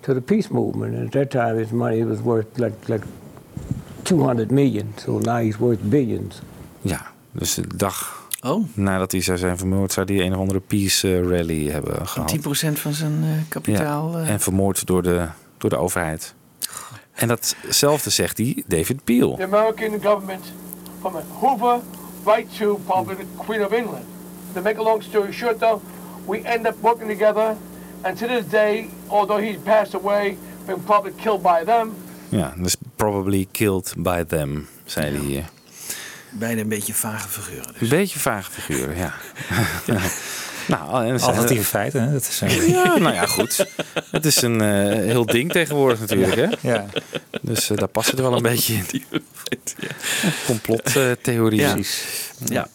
[0.00, 0.94] to the peace movement.
[0.94, 3.04] And at that time, his money was worth like, like
[4.02, 4.92] 200 million.
[4.96, 6.40] So now he's worth billions.
[6.80, 8.64] Ja, dus de dag Oh.
[8.74, 12.36] nadat hij zou zijn vermoord, zou hij een of andere peace eh, rally hebben gehad.
[12.36, 12.40] 10%
[12.72, 14.18] van zijn eh, kapitaal.
[14.18, 15.26] Ja, eh, en vermoord door de,
[15.58, 16.34] door de overheid.
[17.12, 19.36] En datzelfde zegt hij David Peel.
[19.36, 20.44] the American government
[21.00, 21.80] from Hoover
[22.24, 24.04] right to probably the Queen of England.
[24.54, 25.80] To make a long story short, though,
[26.26, 27.56] we end up working together,
[28.00, 30.36] and to this day, although he's passed away,
[30.66, 31.92] been probably killed by them.
[32.28, 35.44] Ja, dus probably killed by them, zei hij hier.
[36.30, 37.74] Beide een beetje vage figuren.
[37.78, 39.14] Een beetje vage figuren, ja.
[40.68, 42.12] nou, en Alternatieve feiten, hè?
[42.12, 43.66] Dat is, eh, Ja, nou ja, goed.
[44.10, 46.70] Het is een eh, heel ding tegenwoordig natuurlijk, hè?
[46.70, 46.86] Ja.
[47.42, 49.04] Dus eh, daar past het wel een beetje in.
[50.46, 51.60] Complottheorie.
[51.60, 51.76] Ja.
[52.44, 52.68] Ja.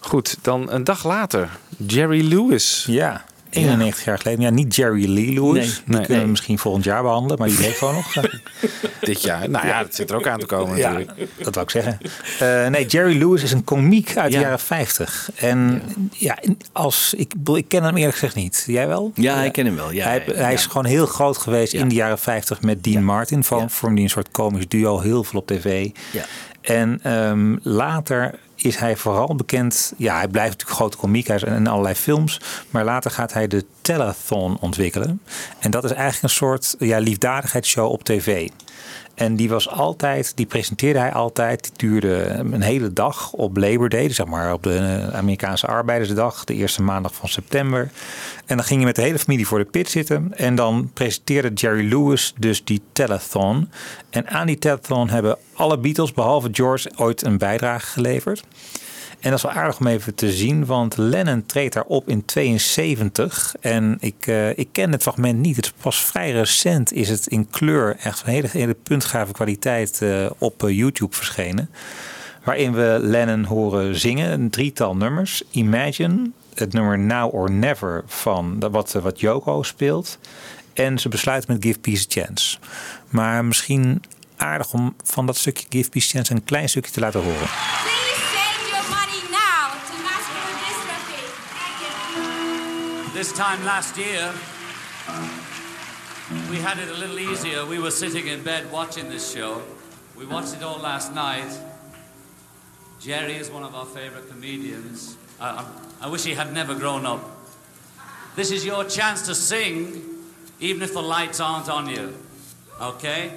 [0.00, 1.48] Goed, dan een dag later.
[1.86, 2.84] Jerry Lewis.
[2.86, 4.40] Ja, 91 jaar geleden.
[4.44, 5.64] Ja, niet Jerry Lee Lewis.
[5.66, 5.74] Nee.
[5.84, 6.04] Die Nee.
[6.06, 8.12] kunnen we misschien volgend jaar behandelen, maar die leeft gewoon nog.
[9.00, 9.50] Dit jaar.
[9.50, 11.18] Nou ja, dat zit er ook aan te komen Ja, natuurlijk.
[11.36, 11.98] dat wou ik zeggen.
[12.38, 15.30] Eh, nee, Jerry Lewis is een komiek uit de jaren 50.
[15.34, 16.38] En ja,
[16.72, 18.64] als, ik, ik ken hem eerlijk gezegd niet.
[18.66, 19.12] Jij wel?
[19.14, 19.90] Ja, ik ken hem wel.
[19.92, 23.04] Ja, hij, ja, hij is gewoon heel groot geweest in de jaren 50 met Dean
[23.04, 23.44] Martin.
[23.44, 25.88] Van, Vormde hij een soort komisch duo, heel veel op tv.
[26.10, 26.24] Ja.
[26.60, 29.92] En ehm, later is hij vooral bekend.
[29.96, 31.28] Ja, hij blijft natuurlijk grote komiek.
[31.28, 32.40] In allerlei films.
[32.70, 35.22] Maar later gaat hij de Telethon ontwikkelen.
[35.58, 38.48] En dat is eigenlijk een soort ja, liefdadigheidsshow op tv.
[39.18, 41.62] En die was altijd, die presenteerde hij altijd.
[41.62, 45.66] Die duurde een hele dag op Labor Day, dus zeg maar op de eh, Amerikaanse
[45.66, 47.90] Arbeidersdag, de eerste maandag van september.
[48.46, 50.32] En dan ging je met de hele familie voor de pit zitten.
[50.36, 53.70] En dan presenteerde Jerry Lewis dus die telethon.
[54.10, 58.44] En aan die telethon hebben alle Beatles, behalve George, ooit een bijdrage geleverd.
[59.20, 62.24] En dat is wel aardig om even te zien, want Lennon treedt daar op in
[62.24, 63.54] 72.
[63.60, 65.56] En ik, eh, ik ken het fragment niet.
[65.56, 70.02] Het is pas vrij recent is het in kleur, echt van hele, hele puntgave kwaliteit,
[70.02, 71.70] eh, op eh, YouTube verschenen.
[72.44, 75.42] Waarin we Lennon horen zingen, een drietal nummers.
[75.50, 80.18] Imagine, het nummer Now or Never van wat, wat Yoko speelt.
[80.72, 82.58] En ze besluiten met Give Peace a Chance.
[83.08, 84.02] Maar misschien
[84.36, 87.48] aardig om van dat stukje Give Peace a Chance een klein stukje te laten horen.
[93.18, 94.32] This time last year,
[96.48, 97.66] we had it a little easier.
[97.66, 99.60] We were sitting in bed watching this show.
[100.16, 101.50] We watched it all last night.
[103.00, 105.16] Jerry is one of our favorite comedians.
[105.40, 105.66] I,
[106.00, 107.20] I, wish he had never grown up.
[108.36, 110.00] This is your chance to sing,
[110.60, 112.14] even if the lights aren't on you.
[112.80, 113.32] Okay?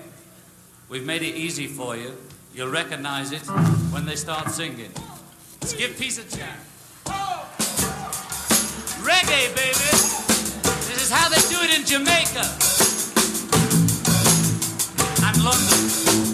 [0.90, 2.16] We've made it easy for you.
[2.54, 3.48] You'll recognize it
[3.92, 4.92] when they start singing.
[5.60, 6.71] Let's give peace a chance.
[9.04, 9.92] Reggae, baby.
[10.88, 12.46] This is how they do it in Jamaica
[15.26, 16.31] and London.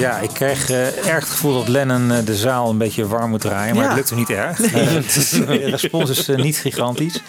[0.00, 3.30] Ja, ik kreeg eh, erg het gevoel dat Lennon eh, de zaal een beetje warm
[3.30, 3.74] moet draaien.
[3.74, 3.88] Maar Ja.
[3.88, 4.58] het lukt hem niet erg.
[4.72, 4.86] Nee.
[4.86, 7.22] Eh, de respons is niet gigantisch.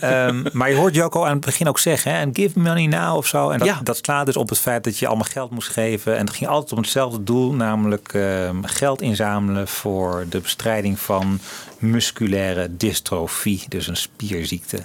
[0.00, 3.26] Ehm, maar je hoort Joko aan het begin ook zeggen: and give money now of
[3.26, 3.50] zo.
[3.50, 3.80] En dat, Ja.
[3.82, 6.16] dat slaat dus op het feit dat je allemaal geld moest geven.
[6.16, 11.40] En het ging altijd om hetzelfde doel, namelijk ehm, geld inzamelen voor de bestrijding van
[11.78, 14.78] musculaire dystrofie, dus een spierziekte.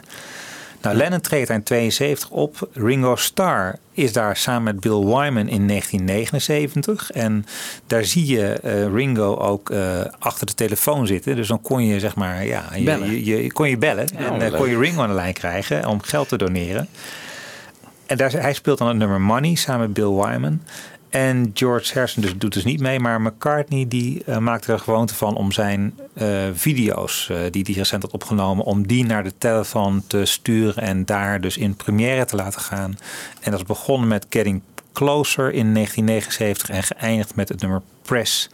[0.84, 2.70] Nou, Lennon treedt in 72 op.
[2.74, 7.12] Ringo Starr is daar samen met Bill Wyman in 1979.
[7.12, 7.46] En
[7.88, 11.36] daar zie je eh, Ringo ook eh, achter de telefoon zitten.
[11.36, 13.10] Dus dan kon je zeg maar, ja, je, Bellen.
[13.26, 14.08] je, je- kon je bellen.
[14.18, 14.56] en eh, leuk.
[14.56, 16.88] kon je Ringo aan de lijn krijgen om geld te doneren.
[18.06, 20.62] En daar, hij speelt dan het nummer Money samen met Bill Wyman.
[21.14, 23.00] En George Harrison dus, doet dus niet mee.
[23.00, 27.64] Maar McCartney die, eh, maakt er een gewoonte van om zijn eh, video's eh, die
[27.64, 28.66] hij recent had opgenomen...
[28.66, 32.98] om die naar de telefoon te sturen en daar dus in première te laten gaan.
[33.42, 34.62] En dat is begonnen met Getting
[34.94, 38.50] Closer in 1979 en geëindigd met het nummer Press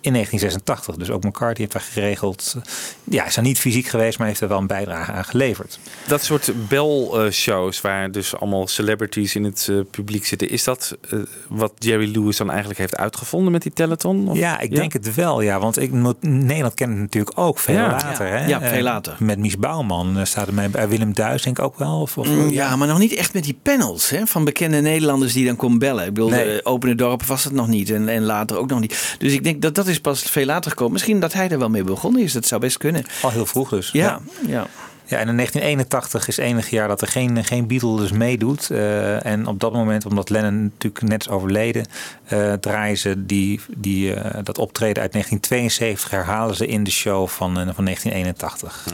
[0.00, 0.96] in 1986.
[0.96, 2.56] Dus ook McCartney heeft daar geregeld.
[3.04, 5.78] Ja, hij is er niet fysiek geweest, maar heeft er wel een bijdrage aan geleverd.
[6.06, 10.48] Dat soort bel-shows waar dus allemaal celebrities in het eh, publiek zitten.
[10.50, 11.18] Is dat eh,
[11.48, 14.28] wat Jerry Lewis dan eigenlijk heeft uitgevonden met die telethon?
[14.28, 15.58] Of- Ja, ik denk het wel, ja.
[15.60, 17.90] Want ik, moet- Nederland kent het natuurlijk ook veel Ja.
[17.90, 18.26] later.
[18.26, 18.32] Ja.
[18.32, 18.46] Hè?
[18.46, 19.16] Ja, veel Eh, later.
[19.18, 22.00] Met Mies Bouwman eh, staat er mee bij Willem Duis, denk ik ook wel.
[22.00, 25.32] Of, of, Mm, Ja, maar nog niet echt met die panels hè, van bekende Nederlanders
[25.32, 26.06] die dan komen bellen.
[26.06, 26.60] Ik bedoel, Nee.
[26.62, 29.16] eh, Opene Dorp was het nog niet en, en later ook nog niet.
[29.18, 30.92] Dus ik denk dat dat is pas veel later gekomen.
[30.92, 32.32] Misschien dat hij er wel mee begonnen is.
[32.32, 33.04] Dat zou best kunnen.
[33.22, 33.90] Al heel vroeg dus.
[33.92, 34.66] Ja, ja.
[35.10, 38.70] Ja, en in 1981 is het enige jaar dat er geen, geen Beatle dus meedoet.
[38.70, 41.86] Eh, en op dat moment, omdat Lennon natuurlijk net is overleden,
[42.24, 47.28] eh, draaien ze die, die, eh, dat optreden uit 1972, herhalen ze in de show
[47.28, 48.86] van, van 1981.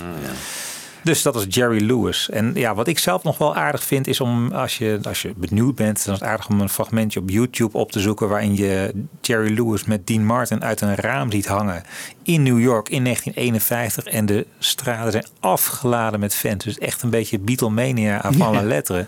[1.06, 2.30] Dus dat is Jerry Lewis.
[2.30, 5.32] En ja, wat ik zelf nog wel aardig vind, is om als je, als je
[5.36, 8.28] benieuwd bent, dan is het aardig om een fragmentje op YouTube op te zoeken.
[8.28, 11.82] waarin je Jerry Lewis met Dean Martin uit een raam ziet hangen
[12.26, 14.04] in New York in 1951.
[14.04, 16.64] En de straten zijn afgeladen met fans.
[16.64, 18.66] Dus echt een beetje Beatlemania avant la Ja.
[18.66, 19.06] lettre.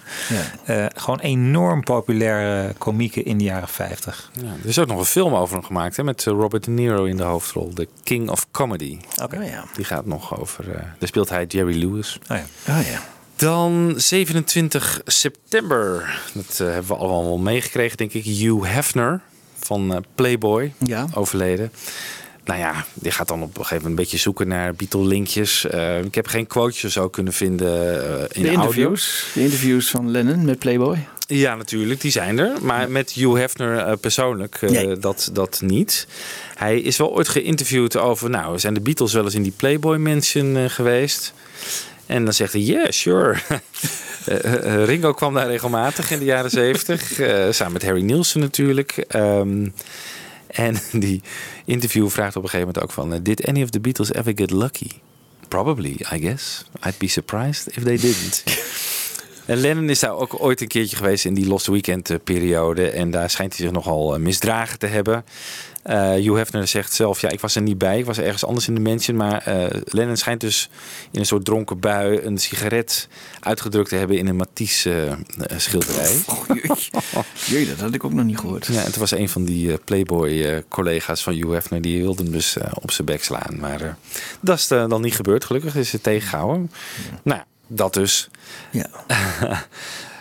[0.65, 4.31] Eh, gewoon enorm populaire komieken in de jaren 50.
[4.33, 6.71] Ja, er is ook nog een film over hem gemaakt hè, met eh, Robert De
[6.71, 7.73] Niro in de hoofdrol.
[7.75, 8.99] The King of Comedy.
[9.23, 9.43] Oké.
[9.43, 9.65] ja.
[9.75, 10.71] Die gaat nog over.
[10.71, 12.19] eh daar speelt hij Jerry Lewis.
[12.31, 12.75] Oh ja.
[12.79, 13.01] Oh ja.
[13.37, 16.21] Dan 27 september.
[16.35, 18.25] Dat hebben we allemaal wel meegekregen, denk ik.
[18.25, 19.21] Hugh Hefner
[19.59, 20.73] van Playboy.
[20.79, 21.07] Ja.
[21.15, 21.73] Overleden.
[22.49, 25.67] Nou ja, die gaat dan op een gegeven moment een beetje zoeken naar Beatle-linkjes.
[25.67, 28.53] Eh, ik heb geen quotes zo kunnen vinden eh, in De audio.
[28.53, 31.07] interviews, de interviews van Lennon met Playboy.
[31.27, 32.53] Ja, natuurlijk, die zijn er.
[32.63, 34.99] Maar met Hugh Hefner eh, persoonlijk Nee.
[34.99, 36.07] dat, dat niet.
[36.55, 38.31] Hij is wel ooit geïnterviewd over...
[38.31, 41.33] nou, zijn de Beatles wel eens in die Playboy Mansion eh, geweest?
[42.07, 43.37] En dan zegt hij, yeah, sure.
[44.85, 47.03] Ringo kwam daar regelmatig in de jaren zeventig.
[47.51, 49.05] samen met Harry Nielsen natuurlijk.
[49.09, 49.67] Ehm,
[50.49, 51.23] En die
[51.65, 53.13] interview vraagt op een gegeven moment ook van...
[53.13, 54.91] eh, Did any of the Beatles ever get lucky?
[55.49, 56.65] Probably, I guess.
[56.87, 58.45] I'd be surprised if they didn't.
[59.49, 62.91] En Lennon is daar ook ooit een keertje geweest in die Lost Weekend eh, periode.
[62.91, 65.25] En daar schijnt hij zich nogal eh, misdragen te hebben.
[65.89, 67.99] Hugh Hefner zegt zelf, ja, ik was er niet bij.
[67.99, 69.17] Ik was ergens anders in de mansion.
[69.17, 69.43] Maar
[69.85, 70.71] Lennon schijnt dus
[71.11, 73.09] in een soort dronken bui een sigaret
[73.41, 76.17] uitgedrukt te hebben in een Matisse eh, eh, schilderij.
[77.47, 78.67] Jee, dat had ik ook nog niet gehoord.
[78.67, 81.81] Ja, en het was een van die Playboy-collega's van Hugh Hefner.
[81.81, 83.59] Die wilde hem dus op zijn bek slaan.
[83.61, 83.97] Maar
[84.41, 85.45] dat is dan niet gebeurd.
[85.45, 86.71] Gelukkig is het tegengehouden.
[87.23, 88.29] Nou, dat dus.
[88.71, 88.87] Ja.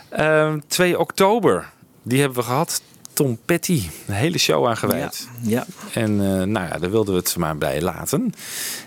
[0.10, 1.70] Ehm, 2 oktober.
[2.04, 2.82] Die hebben we gehad.
[3.14, 3.84] Tom Petty.
[4.08, 5.28] Een hele show aan gewijd.
[5.42, 5.66] Ja.
[5.94, 8.34] En eh, nou ja, daar wilden we het maar bij laten.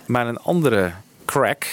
[0.07, 0.93] Maar een andere
[1.25, 1.67] crack.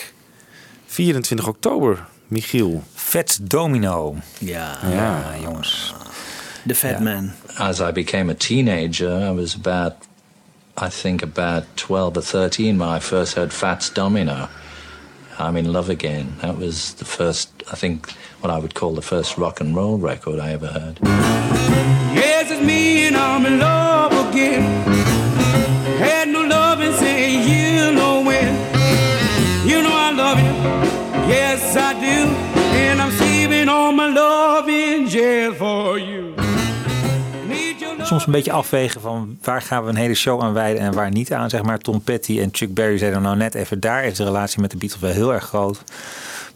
[0.85, 2.83] 24 oktober, Michiel.
[2.93, 4.15] Fats Domino.
[4.37, 5.93] Ja, ja jongens.
[6.67, 7.31] The Fat Man.
[7.57, 9.93] As I became a teenager, I was about,
[10.85, 14.47] I think about 12 or 13 when I first heard Fats Domino.
[15.39, 16.35] I'm in love again.
[16.41, 18.09] That was the first, I think,
[18.41, 20.99] what I would call the first rock and roll record I ever heard.
[21.03, 24.63] Yes, it's me and I'm in love again.
[25.99, 28.51] Had no love and say you know when.
[29.67, 30.53] You know I love you.
[31.29, 32.33] Yes, I do.
[32.75, 36.26] And I'm saving all my love in jail for you.
[38.07, 41.11] Soms een beetje afwegen van waar gaan we een hele show aan wijden en waar
[41.11, 41.49] niet aan.
[41.49, 44.61] Zeg maar Tom Petty en Chuck Berry zeiden nou net even daar is de relatie
[44.61, 45.81] met de Beatles wel heel erg groot.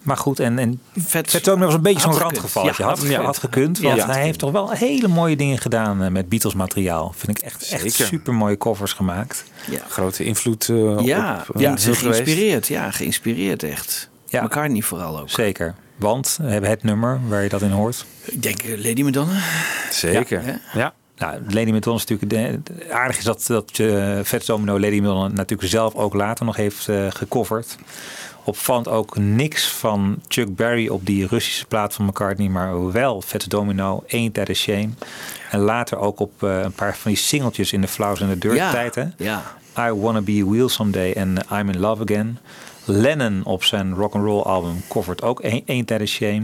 [0.02, 2.84] Maar goed, en, en Vet Domino was een beetje zo'n randgevalletje.
[2.84, 3.26] Ja, had, had gekund.
[3.26, 3.78] had gekund.
[3.78, 3.84] Ja.
[3.88, 4.08] Want Ja.
[4.08, 7.14] hij heeft toch wel hele mooie dingen gedaan eh, met Beatles materiaal.
[7.16, 9.44] Vind ik echt, echt super mooie covers gemaakt.
[9.70, 9.80] Ja.
[9.90, 12.68] Grote invloed eh, Ja, op ja eh, geïnspireerd.
[12.68, 14.10] Ja, geïnspireerd echt.
[14.26, 14.44] Ja.
[14.44, 15.30] McCartney vooral ook.
[15.30, 15.76] Zeker.
[15.96, 18.06] Want we hebben het nummer waar je dat in hoort.
[18.26, 19.40] Ik denk Lady Madonna.
[19.92, 20.46] Zeker.
[20.46, 20.60] Ja.
[20.74, 20.94] Ja.
[21.22, 22.30] Nou, Lady Madonna is natuurlijk...
[22.30, 26.46] De, de- aardig is dat, dat uh, Fats Domino Lady Madonna natuurlijk zelf ook later
[26.46, 27.78] nog heeft eh, gecoverd.
[28.44, 33.46] Opvallend ook niks van Chuck Berry op die Russische plaat van McCartney, maar wel Fats
[33.46, 34.90] Domino, Ain't That a Shame.
[35.52, 38.38] En later ook op eh, een paar van die singeltjes in de Flowers in the
[38.38, 38.96] Dirt Ja, tijd.
[38.96, 39.06] Hè?
[39.18, 39.44] ja.
[39.78, 42.38] I Wanna Be a Wheel Someday en I'm in Love Again.
[42.86, 46.44] Lennon op zijn rock and roll album covert ook Ain't That a Shame.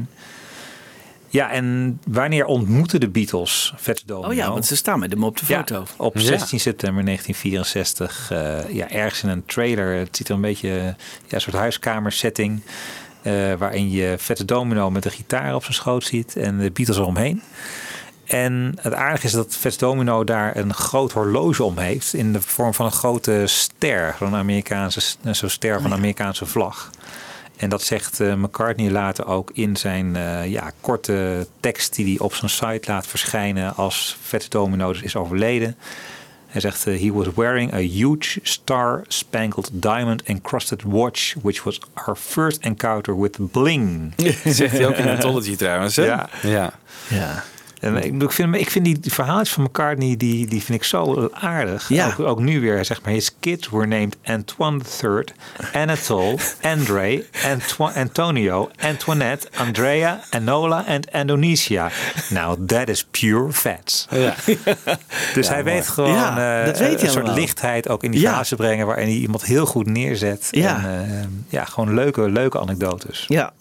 [1.29, 4.27] Ja, en wanneer ontmoeten de Beatles Fats Domino?
[4.27, 5.83] Oh ja, want ze staan met hem op de Ja, foto.
[5.97, 6.21] op Ja.
[6.21, 8.31] 16 september 1964.
[8.31, 9.97] eh, ja, ergens in een trailer.
[9.97, 10.95] Het ziet er een beetje ja,
[11.29, 12.61] een soort huiskamersetting.
[13.21, 16.35] eh waarin je Vette Domino met een gitaar op zijn schoot ziet.
[16.35, 17.41] En de Beatles eromheen.
[18.25, 22.13] En het aardige is dat Vets Domino daar een groot horloge om heeft.
[22.13, 24.15] In de vorm van een grote ster.
[24.19, 25.01] Zo'n Amerikaanse
[25.31, 26.89] zo'n ster van de Amerikaanse vlag.
[27.57, 32.19] En dat zegt eh, McCartney later ook in zijn eh, ja, korte tekst die hij
[32.25, 35.75] op zijn site laat verschijnen als Fats Domino dus is overleden.
[36.47, 42.15] Hij zegt, eh, he was wearing a huge star-spangled diamond encrusted watch, which was our
[42.15, 44.13] first encounter with bling.
[44.45, 46.05] Zegt hij ook in Anthology trouwens, hè?
[46.05, 46.29] Ja.
[46.41, 46.73] Ja.
[47.07, 47.43] Ja.
[47.79, 51.29] En ik, vind, ik vind die, die verhaaltjes van McCartney, die, die vind ik zo
[51.33, 51.89] aardig.
[51.89, 52.07] Ja.
[52.07, 53.13] Ook, ook nu weer, zeg maar.
[53.13, 55.23] His kids were named Antoine III,
[55.73, 61.91] Anatole, Andre, Anto- Antonio, Antoinette, Andrea, Anola en Indonesia.
[62.29, 64.07] Nou, that is pure fats.
[64.09, 64.33] Ja.
[65.33, 68.29] Dus Ja, hij weet gewoon eh, dat weet hij een soort lichtheid ook in die
[68.43, 68.85] te brengen...
[68.85, 70.47] waarin hij iemand heel goed neerzet.
[70.51, 70.77] Ja.
[70.85, 73.25] En, eh, ja, gewoon leuke, leuke anekdotes.
[73.27, 73.53] Ja.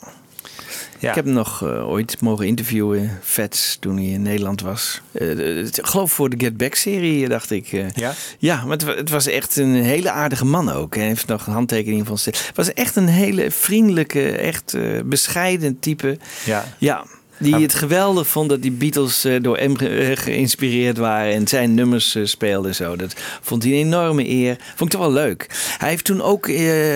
[0.99, 1.09] Ja.
[1.09, 5.01] Ik heb hem nog eh, ooit mogen interviewen, Vets, toen hij in Nederland was.
[5.13, 7.73] Eh, ik geloof voor de Get Back-serie, dacht ik.
[7.73, 7.91] eh.
[7.95, 8.13] Ja?
[8.39, 10.95] Ja, maar het, wa- het was echt een hele aardige man ook.
[10.95, 12.19] Hij heeft nog een handtekening van...
[12.25, 16.19] Het was echt een hele vriendelijke, echt eh, bescheiden type.
[16.45, 16.65] Ja.
[16.79, 17.05] Ja,
[17.39, 21.75] die het geweldig vond dat die Beatles eh, door hem eh, geïnspireerd waren en zijn
[21.75, 22.97] nummers eh, speelden en zo.
[22.97, 24.57] Dat vond hij een enorme eer.
[24.75, 25.47] Vond ik toch wel leuk.
[25.79, 26.51] Hij heeft toen ook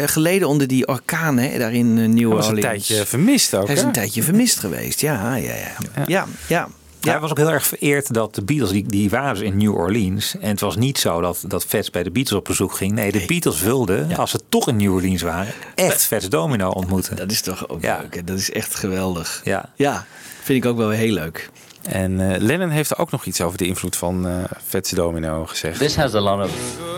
[0.05, 2.87] geleden onder die orkaan hè, daar in New Hij was een Orleans.
[2.87, 6.05] tijdje vermist ook, Hij is een tijdje vermist geweest, ja, ja, ja.
[6.07, 6.69] Ja, ja.
[7.01, 7.11] Ja.
[7.11, 9.75] Hij was ook heel erg vereerd dat de Beatles, die, die waren dus in New
[9.75, 10.35] Orleans.
[10.41, 12.93] En het was niet zo dat, dat Fats bij de Beatles op bezoek ging.
[12.93, 17.17] Nee, de Beatles wilden, als ze toch in New Orleans waren, echt Fats Domino ontmoeten.
[17.17, 17.99] Dat is toch ook ja.
[18.01, 18.15] leuk.
[18.15, 18.25] hè?
[18.25, 19.41] Dat is echt geweldig.
[19.45, 19.69] Ja.
[19.75, 20.07] Ja,
[20.43, 21.51] vind ik ook wel heel leuk.
[21.83, 24.35] En eh, Lennon heeft er ook nog iets over de invloed van eh
[24.67, 25.79] Fats Domino gezegd.
[25.79, 26.51] This has a lot of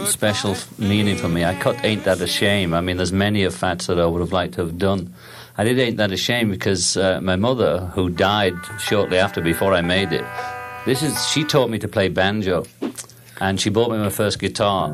[0.06, 1.52] special meaning for me.
[1.52, 2.78] I cut Ain't That a Shame.
[2.78, 5.14] I mean, there's many of Fats that I would have liked to have done.
[5.58, 9.74] I did Ain't That a Shame because uh, my mother, who died shortly after before
[9.74, 10.24] I made it,
[10.86, 12.64] this is she taught me to play banjo,
[13.38, 14.88] and she bought me my first guitar.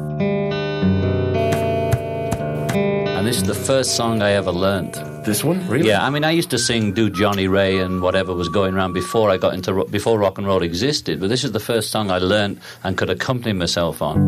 [2.72, 4.94] And this is the first song I ever learned.
[5.24, 5.88] This one, really?
[5.88, 8.94] Yeah, I mean, I used to sing "Do Johnny Ray" and whatever was going around
[8.94, 11.20] before I got into ro- before rock and roll existed.
[11.20, 14.18] But this is the first song I learned and could accompany myself on.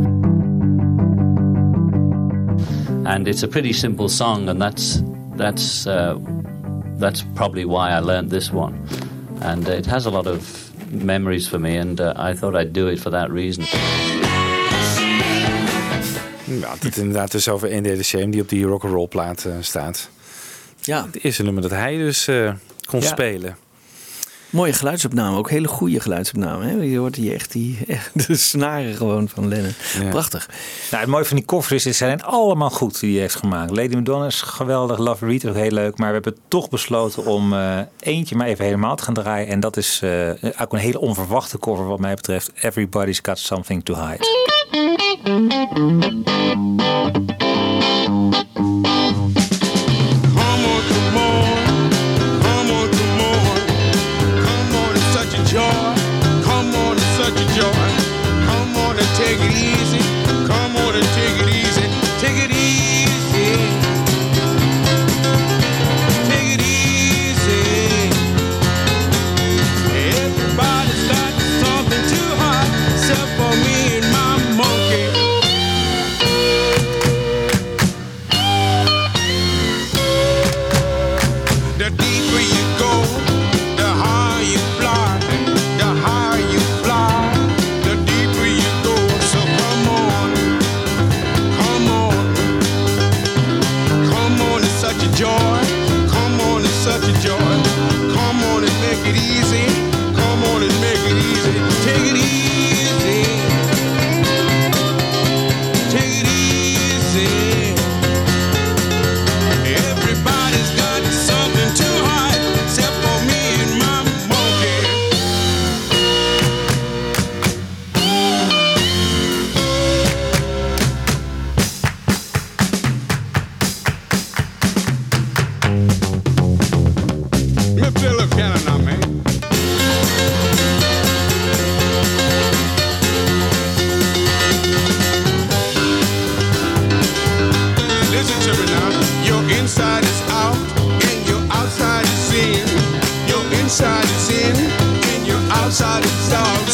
[3.04, 5.02] And it's a pretty simple song, and that's
[5.36, 6.14] that's uh,
[6.98, 8.74] that's probably why I learned this one.
[9.40, 12.88] And it has a lot of memories for me, and uh, I thought I'd do
[12.88, 13.64] it for that reason.
[16.58, 20.10] Ja, dit is inderdaad dus over Shame die op die rock'n'roll plaat eh, staat.
[20.80, 21.04] Ja.
[21.06, 22.52] Het eerste nummer dat hij dus eh,
[22.84, 23.06] kon Ja.
[23.06, 23.56] spelen.
[24.50, 26.64] Mooie geluidsopname, ook hele goede geluidsopname.
[26.64, 26.72] Hè?
[26.72, 29.74] Je hoort hier echt, die, echt de snaren gewoon van Lennon.
[30.10, 30.48] Prachtig.
[30.90, 33.70] Nou, het mooie van die covers is, ze zijn allemaal goed die hij heeft gemaakt.
[33.70, 35.98] Lady Madonna is geweldig, Love Reed ook heel leuk.
[35.98, 39.48] Maar we hebben toch besloten om eh, eentje maar even helemaal te gaan draaien.
[39.48, 42.50] En dat is eh, ook een hele onverwachte cover wat mij betreft.
[42.60, 44.28] Everybody's Got Something to Hide.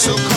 [0.07, 0.36] So come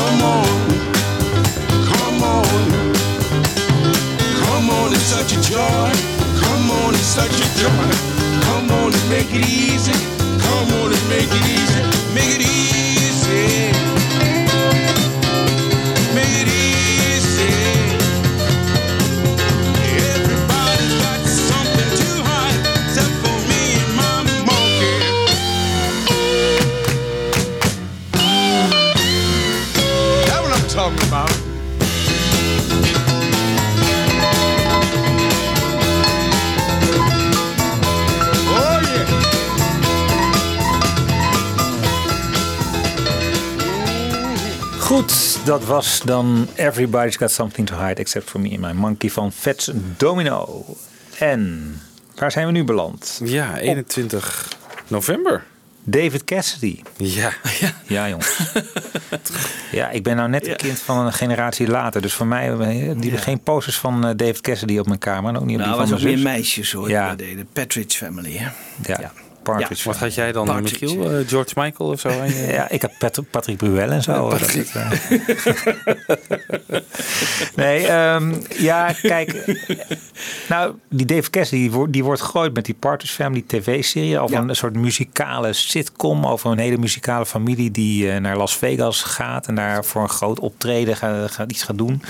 [45.69, 49.71] was dan Everybody's Got Something to Hide Except for Me and My Monkey van Fats
[49.97, 50.65] Domino.
[51.19, 51.73] En
[52.15, 53.21] waar zijn we nu beland?
[53.23, 54.47] Ja, 21
[54.87, 55.43] november.
[55.83, 56.81] David Cassidy.
[56.97, 57.33] Ja.
[57.87, 58.53] Ja, jongens.
[59.71, 62.01] ja, ik ben nou net een kind van een generatie later.
[62.01, 65.29] Dus voor mij eh, die geen posters van eh, David Cassidy op mijn kamer.
[65.29, 66.89] En ook niet op Nou, die was van ook mijn meer meisjes hoor.
[66.89, 67.07] Ja.
[67.07, 67.15] Ja.
[67.15, 68.37] De Partridge Family.
[68.37, 68.47] Hè?
[68.85, 69.11] Ja,
[69.44, 69.88] Partridge.
[69.90, 70.86] Wat had jij dan, Partridge.
[70.86, 71.11] Michiel?
[71.11, 72.10] Eh, George Michael of zo?
[72.60, 74.36] Ja, ik heb Pat- Patrick Bruel en zo.
[74.74, 74.91] Ja, eh.
[77.56, 79.57] nee, ehm, ja, kijk.
[80.49, 84.20] nou, die Dave Cassidy die wordt, die wordt gegooid met die Partridge Family tv-serie.
[84.20, 86.26] Over een soort muzikale sitcom.
[86.26, 89.48] Over een hele muzikale familie die eh, naar Las Vegas gaat.
[89.48, 92.02] En daar voor een groot optreden gaat, gaat, iets gaat doen.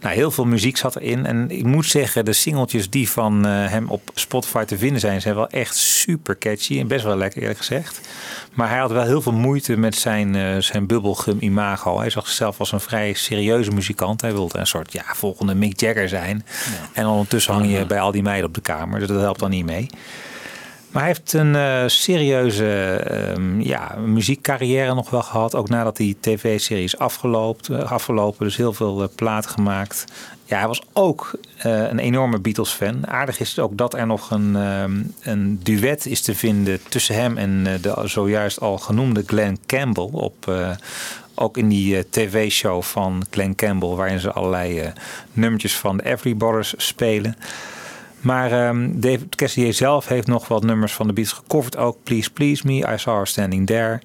[0.00, 1.26] Nou, heel veel muziek zat erin.
[1.26, 5.20] En ik moet zeggen, de singeltjes die van eh, hem op Spotify te vinden zijn,
[5.20, 6.78] zijn wel echt super catchy.
[6.78, 8.00] En best wel lekker, eerlijk gezegd.
[8.52, 11.98] Maar hij had wel heel veel moeite met zijn, eh, zijn bubblegum imago.
[11.98, 14.20] Hij zag zichzelf als een vrij serieuze muzikant.
[14.20, 16.44] Hij wilde een soort ja, volgende Mick Jagger zijn.
[16.92, 18.98] En ondertussen hang je bij al die meiden op de kamer.
[18.98, 19.88] Dus dat helpt dan niet mee.
[20.90, 25.54] Maar hij heeft een eh, serieuze ehm, ja, muziekcarrière nog wel gehad.
[25.54, 28.44] Ook nadat die tv-serie is afgelopen, eh, afgelopen.
[28.44, 30.04] Dus heel veel eh, platen gemaakt.
[30.44, 33.06] Ja, hij was ook een enorme Beatles-fan.
[33.06, 37.14] Aardig is het ook dat er nog een, ehm, een duet is te vinden tussen
[37.14, 40.08] hem en de zojuist al genoemde Glenn Campbell.
[40.12, 40.52] Op,
[41.34, 44.92] ook in die tv-show van Glenn Campbell, waarin ze allerlei
[45.32, 47.36] nummertjes van de Everybodies spelen.
[48.20, 51.76] Maar ehm, David Cassidy zelf heeft nog wat nummers van de Beatles gecoverd.
[51.76, 54.00] Ook Please Please Me, I Saw Her Standing There.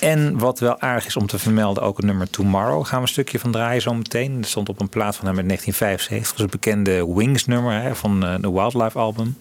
[0.00, 2.86] En wat wel aardig is om te vermelden, ook het nummer Tomorrow.
[2.86, 4.40] Gaan we een stukje van draaien zo meteen.
[4.40, 6.30] Dat stond op een plaat van hem uit 1975.
[6.30, 9.36] Dat het bekende Wings nummer van eh, de Wildlife album.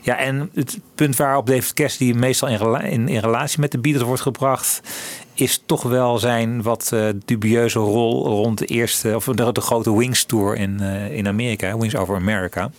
[0.00, 4.06] Ja, en het punt waarop David Cassidy meestal in, in, in relatie met de Beatles
[4.06, 4.80] wordt gebracht...
[5.34, 9.16] is toch wel zijn wat eh, dubieuze rol rond de eerste...
[9.16, 11.78] of de, de grote Wings Tour in, eh, in Amerika.
[11.78, 12.70] Wings Over America.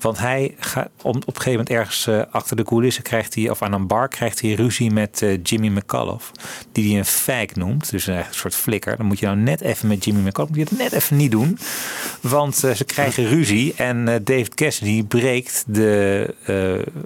[0.00, 3.50] Want hij gaat om, op een gegeven moment ergens eh, achter de coulissen krijgt hij,
[3.50, 6.32] of aan een bar krijgt hij ruzie met eh, Jimmy McAuliffe.
[6.72, 7.90] Die hij een fijk noemt.
[7.90, 8.96] Dus een soort flikker.
[8.96, 11.30] Dan moet je nou net even met Jimmy McAuliffe, moet je het net even niet
[11.30, 11.58] doen.
[12.20, 16.34] Want eh, ze krijgen ruzie en David Cassidy breekt de,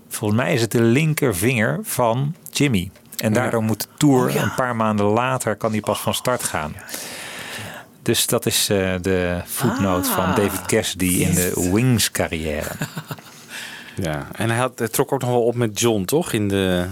[0.09, 2.91] volgens mij is het de linkervinger van Jimmy.
[3.17, 6.75] En daardoor moet de tour een paar maanden later kan die pas van start gaan.
[8.03, 10.15] Dus dat is eh, de voetnoot Ah.
[10.15, 12.69] van David Cassidy in de Wings carrière.
[14.03, 16.33] Ja, en hij, had, hij trok ook nog wel op met John, toch?
[16.33, 16.87] In de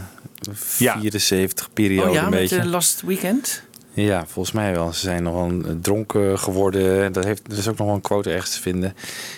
[0.53, 2.59] 74 periode Oh ja, een met beetje.
[2.59, 3.63] eh, Last Weekend?
[4.05, 4.93] Ja, volgens mij wel.
[4.93, 7.13] Ze zijn nog wel een- dronken geworden.
[7.13, 8.95] Dat heeft, er is ook nog wel een quote ergens te vinden.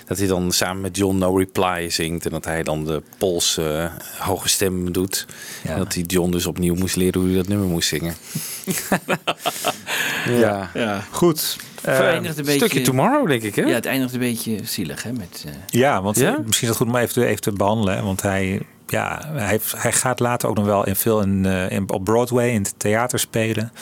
[0.06, 2.24] Dat hij dan samen met John No Reply zingt.
[2.24, 5.26] En dat hij dan de Poolse eh, hoge stem doet.
[5.64, 8.14] En dat hij John dus opnieuw moest leren hoe hij dat nummer moest zingen.
[10.44, 10.70] ja.
[10.74, 11.04] Ja.
[11.10, 11.56] Goed.
[11.84, 13.62] Eindigt een beetje, stukje Tomorrow, denk ik, hè?
[13.62, 15.12] Ja, het eindigt een beetje zielig, hè?
[15.12, 16.32] Met, eh, Ja, want Ja?
[16.32, 17.96] eh, misschien is het goed om even te, even te behandelen.
[17.96, 21.70] hè, Want hij, ja, hij, hij gaat later ook nog wel in veel in, eh,
[21.70, 23.72] in, op Broadway in het theater spelen.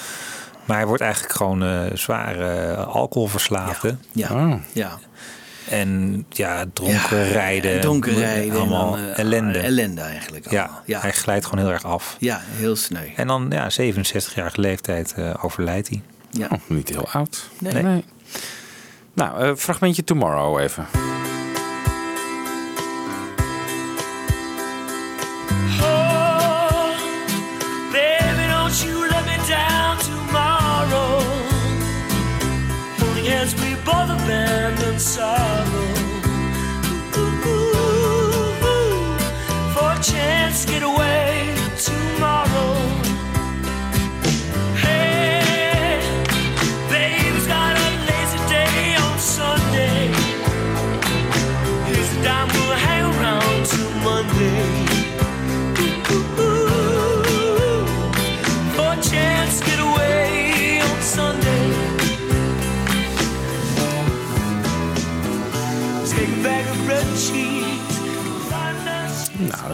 [0.68, 3.96] Maar hij wordt eigenlijk gewoon eh zwaar eh, alcoholverslaafde.
[4.12, 4.58] Ja.
[4.72, 4.98] ja.
[5.68, 7.80] En ja, dronken rijden.
[7.80, 9.58] dronken rijden en Allemaal dan, eh, ellende.
[9.58, 11.00] ellende eigenlijk Ja, Ja.
[11.00, 12.16] hij glijdt gewoon heel erg af.
[12.18, 13.08] Ja, heel sneu.
[13.16, 16.02] En dan, ja, 67-jarige leeftijd eh, overlijdt hij.
[16.30, 16.46] Ja.
[16.52, 17.48] Oh, niet heel oud.
[17.58, 18.04] Nee.
[19.14, 20.86] Nou, eh, fragmentje Tomorrow even.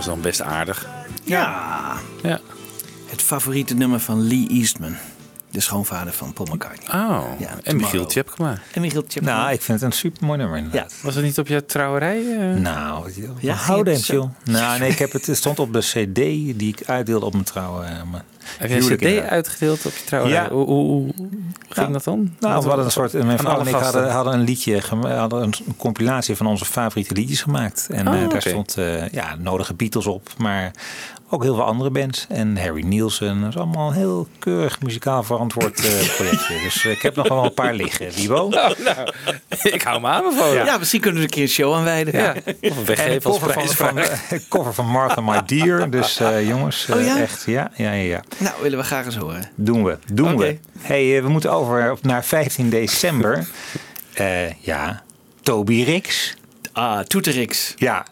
[0.05, 0.87] Is dan best aardig.
[1.23, 1.97] Ja.
[2.23, 2.41] ja.
[3.07, 4.97] Het favoriete nummer van Lee Eastman.
[5.51, 7.01] De schoonvader van Paul McCartney.
[7.05, 8.09] Oh, Ja, en Michiel Tomorrow.
[8.09, 8.59] Tjepkema.
[8.73, 9.37] En Michiel Tjepkema.
[9.37, 10.95] Nou, ik vind het een super mooi nummer inderdaad.
[11.03, 12.39] Was het niet op je trouwerij?
[12.39, 12.61] eh?
[12.61, 14.29] Nou, Ja, houden en chill.
[14.45, 16.15] Nou, nee, ik heb het, het stond op de CD
[16.59, 18.09] die ik uitdeelde op mijn trouwen.
[18.11, 18.23] mijn
[18.59, 20.29] Heb je een cd uitgedeeld op je?
[20.29, 20.49] Ja.
[20.51, 21.13] Hoe, hoe, hoe
[21.69, 22.35] ging dat dan?
[22.41, 23.13] Nou, we hadden een soort.
[23.13, 27.43] Mijn vrouw en ik hadden, hadden een liedje, hadden een compilatie van onze favoriete liedjes
[27.43, 27.89] gemaakt.
[27.91, 30.71] En Oh, eh, daar stond eh, ja, nodige Beatles op, maar
[31.31, 32.27] ook heel veel andere bands.
[32.29, 33.41] En Harry Nielsen.
[33.41, 36.61] Dat is allemaal een heel keurig muzikaal verantwoord eh, projectje.
[36.63, 38.11] Dus ik heb nog wel een paar liggen.
[38.15, 38.49] Wibo?
[38.55, 39.09] Nou, nou,
[39.63, 40.65] ik hou me aanbevolen.
[40.65, 40.79] Ja.
[40.79, 42.21] misschien kunnen we een keer een show aanwijden.
[42.21, 42.35] Ja.
[42.71, 45.91] Of een cover van, eh, cover van Martha My Dear.
[45.91, 47.19] Dus eh, jongens, eh, Oh ja?
[47.19, 48.23] echt, ja, ja, ja, ja.
[48.39, 49.51] Nou, willen we graag eens horen.
[49.55, 50.59] Doen we, doen we.
[50.79, 53.47] Hey, we moeten over op naar 15 december.
[54.15, 55.03] Eh, ja,
[55.43, 56.37] Toby Rix.
[56.73, 57.75] Ah, Toeterix.
[57.77, 58.07] Ja.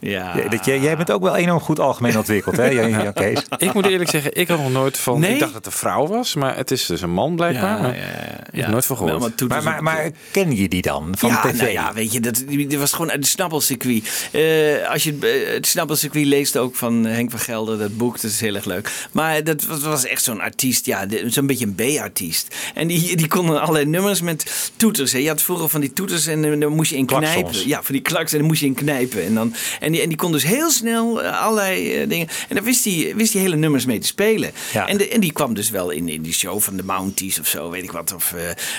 [0.00, 0.36] Ja.
[0.36, 3.42] Ja, Dat jij, jij bent ook wel enorm goed algemeen ontwikkeld, hè, Jan, Jan Kees?
[3.58, 5.20] Ik moet eerlijk zeggen, ik had nog nooit van...
[5.20, 5.32] Nee?
[5.32, 7.78] Ik dacht dat het een vrouw was, maar het is dus een man blijkbaar.
[7.80, 8.60] Ja, ja, ja, Ik ja.
[8.60, 9.40] heb nooit van gehoord.
[9.40, 11.56] Maar Maar, maar, maar ken je die dan van ja, tv?
[11.60, 14.28] nou ja, weet je, dat, die- dit was gewoon uit het snappelcircuit.
[14.32, 18.14] Eh, als je het, eh, het snappelcircuit leest ook van Henk van Gelder, dat boek,
[18.20, 18.90] dat is heel erg leuk.
[19.12, 22.54] Maar dat was, echt zo'n artiest, ja, zo'n beetje een B-artiest.
[22.74, 25.12] En die, die konden allerlei nummers met toeters.
[25.12, 25.18] Hè.
[25.18, 27.34] Je had vroeger van die toeters en eh, dan moest je in Klaksons.
[27.34, 27.68] knijpen.
[27.68, 29.24] Ja, van die klaks en dan moest je in knijpen.
[29.24, 32.28] En, dan, en, die, en die kon dus heel snel eh, allerlei eh, dingen.
[32.48, 34.50] En daar wist hij, wist hele nummers mee te spelen.
[34.72, 34.88] Ja.
[34.88, 37.46] En, de, en die kwam dus wel in, in die show van de Mounties of
[37.46, 38.14] zo, weet ik wat.
[38.14, 38.34] Of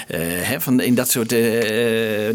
[0.08, 1.32] hè, van, in dat soort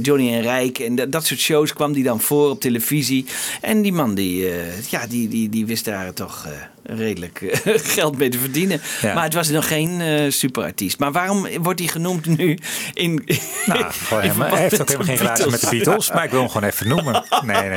[0.02, 3.24] Johnny en Rijk en dat, dat soort shows kwam die dan voor op televisie.
[3.60, 4.48] En die man die,
[4.88, 6.46] ja, die, die, die wist daar toch
[6.84, 8.80] redelijk eh, geld mee te verdienen.
[9.00, 9.14] Ja.
[9.14, 10.98] Maar het was nog geen eh, superartiest.
[10.98, 12.58] Maar waarom wordt hij genoemd nu
[12.92, 13.24] in...
[13.66, 16.30] Nou, gewoon in helemaal, hij heeft ook helemaal geen relatie met de Beatles, maar ik
[16.30, 17.24] wil hem gewoon even noemen.
[17.44, 17.68] Nee,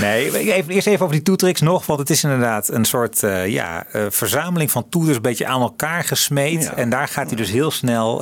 [0.00, 0.30] nee.
[0.30, 1.86] Nee, even, eerst even over die toetricks nog.
[1.86, 6.04] Want het is inderdaad een soort eh, ja, verzameling van toeters, een beetje aan elkaar
[6.04, 6.74] gesmeed.
[6.74, 8.16] En daar gaat hij dus heel snel,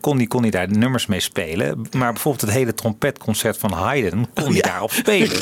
[0.00, 1.86] kon, hij, kon hij daar de nummers mee spelen.
[1.96, 5.40] Maar bijvoorbeeld het hele trompetconcert van Haydn kon hij daarop spelen.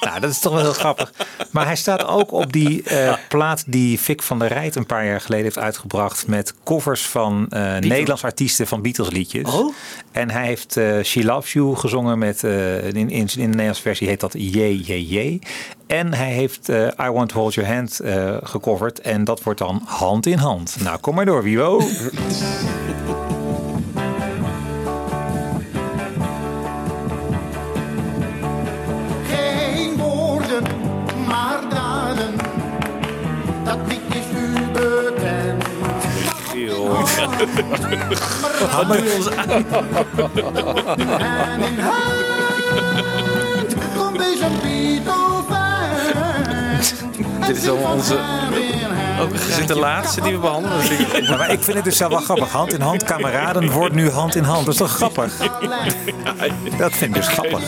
[0.00, 1.12] nou, dat is toch wel heel grappig.
[1.50, 5.06] Maar hij staat ook op die eh, plaat die Vic van der Rijt een paar
[5.06, 6.26] jaar geleden heeft uitgebracht.
[6.26, 9.54] Met covers van eh Nederlandse artiesten van Beatles liedjes.
[9.54, 9.74] Oh.
[10.12, 14.08] En hij heeft eh, She Loves You gezongen met, in, in, in de Nederlandse versie
[14.08, 15.38] heet dat Jee Jee Jee.
[15.86, 18.00] En hij heeft I Want to Hold Your Hand
[18.42, 19.00] gecoverd.
[19.00, 20.76] En dat wordt dan hand in hand.
[20.82, 21.80] Nou, kom maar door, Wiwo.
[37.40, 39.48] Wat doe je ons aan?
[41.20, 46.94] En in hand komt deze Beatle-band.
[47.46, 48.18] Dit is allemaal onze...
[49.48, 50.78] Is dit de laatste die we behandelen?
[51.22, 52.48] Ja, maar ik vind het dus zelf wel grappig.
[52.48, 54.64] Hand in hand, kameraden wordt nu hand in hand.
[54.64, 55.32] Dat is toch grappig?
[56.78, 57.62] Dat vind ik dus grappig.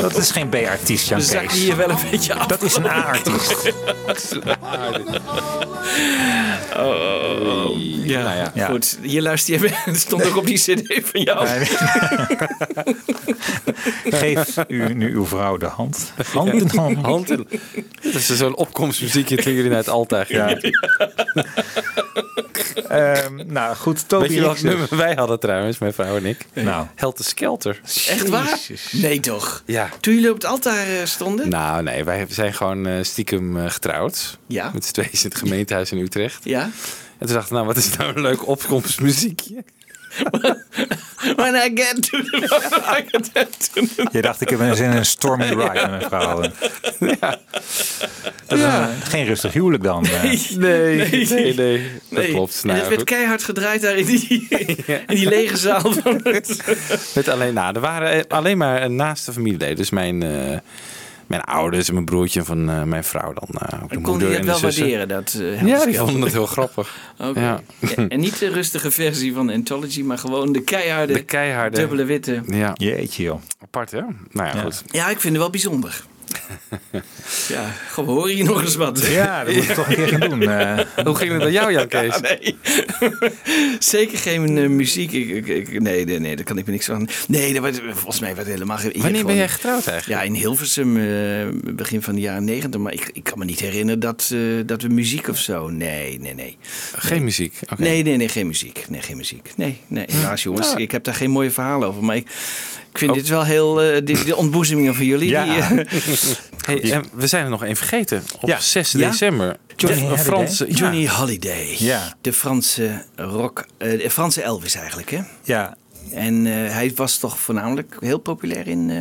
[0.00, 1.58] Dat is geen B-artiest, Jan zakken Kees.
[1.58, 2.46] hier wel een beetje af.
[2.46, 3.72] Dat is een A-artiest.
[6.76, 7.76] Oh, oh, oh.
[8.04, 8.50] Ja, Nou ja.
[8.54, 8.66] Ja.
[8.66, 8.98] goed.
[9.02, 9.76] Hier luister je even.
[9.84, 11.48] Het stond ook op die cd van jou.
[14.04, 16.12] Geef u nu uw vrouw de hand.
[16.32, 16.96] Hand in hand.
[16.96, 17.46] Hand in...
[18.02, 20.60] Dat is zo'n opkomstmuziekje toen jullie naar het altaar gingen.
[22.88, 24.62] Ehm, nou goed, Toby Weet je welk Hicks.
[24.62, 26.46] nummer wij hadden trouwens, mijn vrouw en ik?
[26.52, 26.86] Nou.
[26.94, 27.80] Helter Skelter.
[28.08, 28.58] Echt waar?
[28.92, 29.62] Nee toch?
[29.66, 29.88] Ja.
[30.00, 31.48] Toen jullie op het altaar eh, stonden?
[31.48, 34.38] Nou, nee, wij zijn gewoon eh, stiekem eh, getrouwd.
[34.46, 34.70] Ja.
[34.74, 36.44] Met z'n tweeën in het gemeentehuis in Utrecht.
[36.44, 36.62] Ja.
[37.18, 39.64] En toen dachten we, nou, wat is nou een leuk opkomstmuziekje?
[41.36, 44.06] When I get to the...
[44.12, 46.42] Je dacht, ik heb een zin in een stormy ride met mijn vrouw.
[46.98, 47.38] Ja.
[48.46, 50.04] Dat is een- geen rustig huwelijk dan.
[50.06, 50.22] eh.
[50.22, 51.90] Nee, nee, nee.
[52.10, 52.30] Dat Nee.
[52.30, 52.58] klopt.
[52.62, 53.08] En Nou, het werd goed.
[53.10, 54.46] keihard gedraaid daar in die,
[55.06, 55.92] in die lege zaal.
[55.92, 56.62] Van het...
[57.14, 59.76] Met alleen, nou, er waren eh, alleen maar naaste familieleden.
[59.76, 60.58] Dus mijn, eh,
[61.26, 63.48] mijn ouders en mijn broertje van eh, mijn vrouw dan.
[63.48, 64.82] eh, ook de En kon moeder je en het de wel zussen.
[64.82, 65.08] waarderen?
[65.08, 66.96] Dat, eh, Ja, die vonden het heel grappig.
[67.28, 67.40] Oké.
[67.40, 67.60] Ja.
[67.96, 71.76] Ja, En niet de rustige versie van Anthology, maar gewoon de keiharde, De keiharde.
[71.76, 72.42] dubbele witte.
[72.46, 72.70] Ja.
[72.74, 73.40] Jeetje joh.
[73.62, 74.00] Apart, hè?
[74.30, 74.82] Nou ja, goed.
[74.90, 76.04] Ja, ik vind het wel bijzonder.
[77.48, 79.06] ja, gewoon hoor je nog eens wat.
[79.06, 80.42] Ja, dat moet ik toch een keer gaan doen.
[80.42, 80.78] eh.
[81.04, 82.14] Hoe ging het met jou, Jan Kees?
[82.14, 82.56] Ja, nee.
[83.78, 85.12] Zeker geen eh, muziek.
[85.12, 87.08] Ik, ik, ik- nee, nee, nee, daar kan ik me niks van.
[87.28, 88.92] Nee, dat werd, volgens mij werd helemaal geen.
[88.96, 90.20] Wanneer ben jij getrouwd eigenlijk?
[90.20, 92.80] Ja, in Hilversum, eh, begin van de jaren negentig.
[92.80, 95.68] Maar ik, ik kan me niet herinneren dat, eh, dat we muziek of zo.
[95.68, 96.56] Nee, nee, nee.
[96.96, 97.54] Geen muziek?
[97.72, 97.82] Oké.
[97.82, 98.84] Nee, nee, nee, geen muziek.
[98.88, 99.50] Nee, geen muziek.
[99.56, 100.04] Nee, nee.
[100.12, 100.70] Helaas, jongens.
[100.70, 100.76] Ja.
[100.76, 102.04] Ik heb daar geen mooie verhalen over.
[102.04, 102.26] Maar ik,
[102.96, 103.82] ik vind dit wel heel...
[103.82, 105.28] eh dit, de ontboezemingen van jullie.
[105.28, 105.44] Ja.
[105.44, 105.94] Die, eh,
[106.66, 108.22] Hey, en we zijn er nog één vergeten.
[108.40, 108.60] Op Ja.
[108.60, 109.10] 6 Ja?
[109.10, 109.56] december.
[109.76, 110.24] Johnny de Holiday.
[110.24, 110.72] Franse, ja.
[110.74, 111.76] Johnny Holiday.
[111.78, 112.14] Ja.
[112.20, 113.66] De Franse rock...
[113.78, 115.20] eh, de Franse Elvis eigenlijk, hè?
[115.42, 115.76] Ja.
[116.12, 118.96] En eh, hij was toch voornamelijk heel populair in, eh,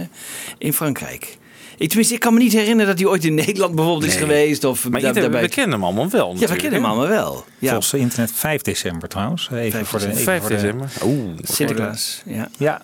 [0.57, 1.38] in Frankrijk.
[1.77, 4.63] Ik, tenminste, ik kan me niet herinneren dat hij ooit in Nederland bijvoorbeeld is geweest.
[4.63, 5.41] Of Maar daarbij.
[5.41, 6.22] we kennen hem allemaal wel.
[6.27, 7.45] Ja, we natuurlijk, kennen hem allemaal wel.
[7.59, 7.69] Ja.
[7.72, 9.49] Volgens internet 5 december trouwens.
[9.51, 10.89] Even 5 voor de, even 5 voor de- december.
[11.03, 11.30] Oeh.
[11.43, 12.22] Sinterklaas.
[12.26, 12.49] Ja.
[12.57, 12.81] Ja.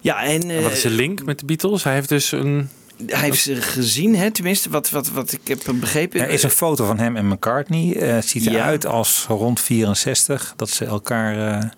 [0.00, 0.50] Ja, en...
[0.50, 1.84] En wat is de eh, link met de Beatles?
[1.84, 2.68] Hij heeft dus een...
[3.06, 4.30] Hij heeft ze gezien, hè?
[4.30, 6.20] tenminste, wat, wat, wat ik heb begrepen.
[6.20, 7.96] Er is een foto van hem en McCartney.
[7.96, 8.50] Eh, het ziet Ja.
[8.52, 11.68] eruit als rond 64 dat ze elkaar eh,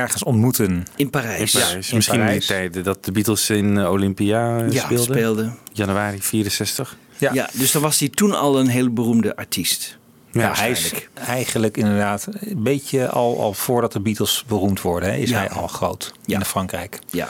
[0.00, 0.84] ergens ontmoeten.
[0.96, 1.54] In Parijs.
[1.54, 1.88] In Parijs.
[1.90, 2.46] in Misschien in die Parijs.
[2.46, 5.04] tijden dat de Beatles in eh, Olympia eh, Ja, speelden.
[5.14, 5.58] speelden.
[5.72, 6.96] Januari 64.
[7.18, 7.32] Ja.
[7.32, 7.48] Ja.
[7.52, 9.98] dus dan was hij toen al een heel beroemde artiest.
[10.34, 15.16] Ja, hij is eigenlijk inderdaad een beetje al, al voordat de Beatles beroemd worden, hè,
[15.16, 15.38] is Ja.
[15.38, 16.38] hij al groot Ja.
[16.38, 16.98] in Frankrijk.
[17.10, 17.28] Ja.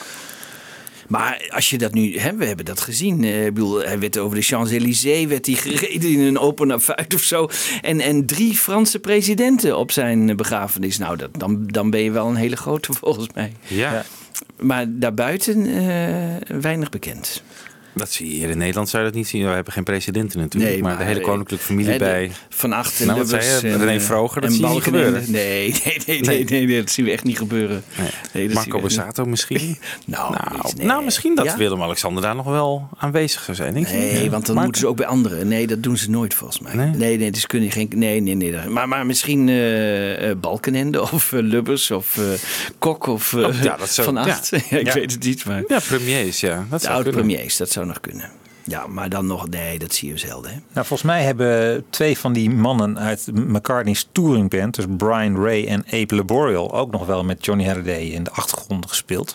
[1.09, 3.25] Maar als je dat nu, hè, we hebben dat gezien.
[3.25, 7.15] Eh, Ik bedoel, hij werd over de Champs-Élysées, werd hij gereden in een open affuit
[7.15, 7.49] of zo.
[7.83, 10.99] En, en drie Franse presidenten op zijn begrafenis.
[10.99, 13.53] Nou, dat, dan, dan ben je wel een hele grote volgens mij.
[13.67, 14.05] Ja.
[14.61, 17.43] Maar daarbuiten eh, weinig bekend.
[17.95, 19.43] Dat zie je hier in Nederland zou je dat niet zien.
[19.45, 20.73] We hebben geen presidenten natuurlijk.
[20.73, 22.31] Nee, maar, maar, de hele koninklijke familie bij.
[22.49, 23.69] Van Acht en Nou, wat zei je?
[23.73, 25.25] en, René eh, Vroger, dat zie je niet gebeuren.
[25.27, 27.85] Nee, nee, nee, nee, nee, nee, dat zien we echt niet gebeuren.
[28.53, 28.81] Marco.
[28.81, 29.79] Borsato misschien?
[30.07, 31.57] Nou, nou, nou, misschien dat Ja?
[31.57, 33.75] Willem-Alexander daar nog wel aanwezig zou zijn.
[33.75, 33.89] Denk?
[33.89, 34.31] Nee, Ja.
[34.31, 35.49] want dan moeten ze ook bij anderen.
[35.49, 36.75] Nee, dat doen ze nooit volgens mij.
[36.75, 36.91] Nee?
[36.91, 37.91] Nee, nee, dus kunnen geen.
[37.95, 38.53] Nee, nee, nee.
[38.69, 42.25] Maar, maar misschien eh, Balkenende of Lubbers of eh,
[42.79, 44.17] Kok of Oh, ja, dat zou- Van.
[44.17, 44.53] Acht.
[44.71, 45.63] Ik weet het niet, maar.
[45.69, 46.67] Ja, premiers, ja.
[46.71, 47.27] Dat de zou oude kunnen.
[47.29, 48.31] premiers, dat zou nog kunnen.
[48.67, 50.51] Ja, maar dan nog, nee, dat zie je zelden.
[50.51, 50.57] Hè?
[50.57, 55.67] Nou, volgens mij hebben twee van die mannen uit McCartney's touring band, dus Brian Ray
[55.67, 59.35] en Abe Laboriel, ook nog wel met Johnny Halliday in de achtergrond gespeeld.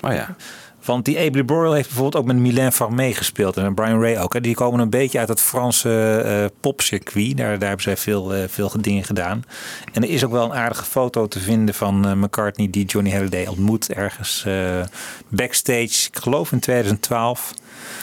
[0.00, 0.36] Oh ja.
[0.84, 4.32] Want die Abe Laboriel heeft bijvoorbeeld ook met Mylène Farmé gespeeld en Brian Ray ook.
[4.32, 4.40] Hè.
[4.40, 7.36] Die komen een beetje uit het Franse eh popcircuit.
[7.36, 9.44] Daar, daar hebben zij veel, eh, veel dingen gedaan.
[9.92, 13.10] En er is ook wel een aardige foto te vinden van eh, McCartney die Johnny
[13.10, 14.80] Halliday ontmoet ergens eh,
[15.28, 17.52] backstage, ik geloof in 2012.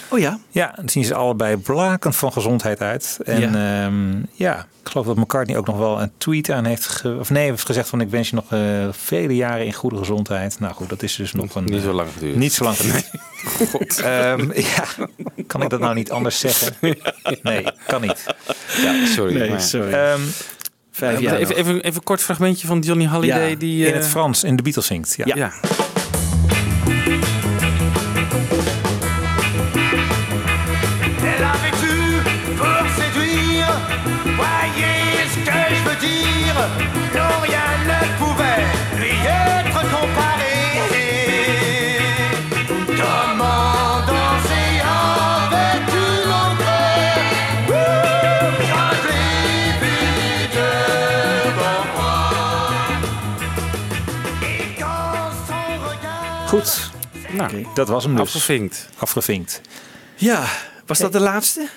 [0.10, 0.40] Oh ja?
[0.50, 3.20] Ja, dan zien ze allebei blakend van gezondheid uit.
[3.26, 3.58] En Ja.
[3.58, 3.90] ja,
[4.34, 6.86] ja ik geloof dat McCartney ook nog wel een tweet aan heeft...
[6.88, 8.60] Ge of nee, heeft gezegd van ik wens je nog eh,
[8.92, 10.60] vele jaren in goede gezondheid.
[10.60, 11.64] Nou goed, dat is dus nog een...
[11.64, 12.36] Niet zo lang eh, geduurd.
[12.36, 13.10] Niet zo lang geduurd.
[14.00, 14.84] Ehm, ja,
[15.48, 16.76] kan ik dat nou niet anders zeggen?
[17.44, 18.26] Nee, kan niet.
[18.82, 19.34] Ja, sorry.
[19.38, 19.94] Nee, maar- sorry.
[19.94, 20.22] Ehm,
[20.92, 23.50] Vijf jaar even, even, even een kort fragmentje van Johnny Halliday.
[23.50, 25.16] Ja, die, in eh, het Frans, in de Beatles zingt.
[25.16, 25.36] Ja.
[25.36, 25.52] ja.
[57.74, 58.22] Dat was hem dus.
[58.22, 58.90] Afgevinkt.
[58.98, 59.62] Afgevinkt.
[60.16, 60.44] Ja,
[60.86, 61.68] was dat de laatste?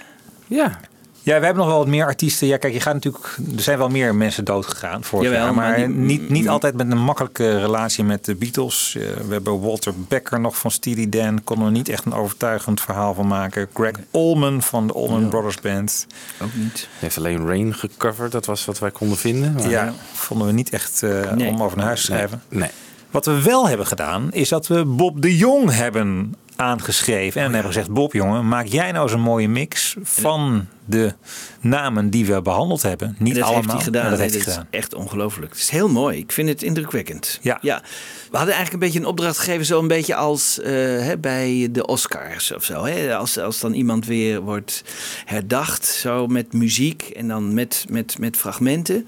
[0.46, 0.80] Ja.
[1.22, 2.46] Ja, we hebben nog wel wat meer artiesten.
[2.46, 3.36] Ja, kijk, je gaat natuurlijk.
[3.56, 5.54] Er zijn wel meer mensen dood gegaan vorig Jawel, jaar.
[5.54, 8.94] Maar, maar niet- niet, niet altijd met een makkelijke relatie met de Beatles.
[8.96, 11.44] Eh, we hebben Walter Becker nog van Steely Dan.
[11.44, 13.68] Konden we niet echt een overtuigend verhaal van maken.
[13.74, 16.06] Greg Allman van de Allman Brothers Band.
[16.42, 16.78] Ook niet.
[16.78, 18.32] Hij heeft alleen Rain gecoverd.
[18.32, 19.52] Dat was wat wij konden vinden.
[19.52, 21.48] maar- Ja, vonden we niet echt eh, Nee.
[21.48, 22.42] om over naar huis te Nee, schrijven.
[22.48, 22.70] nee.
[23.10, 27.40] Wat we wel hebben gedaan, is dat we Bob de Jong hebben aangeschreven.
[27.40, 31.14] En Oh hebben gezegd, Bob jongen, maak jij nou eens een mooie mix van de
[31.60, 33.16] namen die we behandeld hebben.
[33.18, 33.62] Niet dat allemaal.
[33.62, 34.10] heeft hij gedaan.
[34.10, 34.66] dat heeft hij gedaan.
[34.70, 35.52] is echt ongelooflijk.
[35.52, 36.18] Het is heel mooi.
[36.18, 37.38] Ik vind het indrukwekkend.
[37.42, 37.58] Ja.
[37.62, 37.82] ja.
[38.30, 41.68] We hadden eigenlijk een beetje een opdracht gegeven, zo een beetje als eh, hè, bij
[41.72, 42.84] de Oscars of zo.
[42.84, 43.16] Hè?
[43.16, 44.84] Als, als dan iemand weer wordt
[45.24, 49.06] herdacht, zo met muziek en dan met, met, met fragmenten.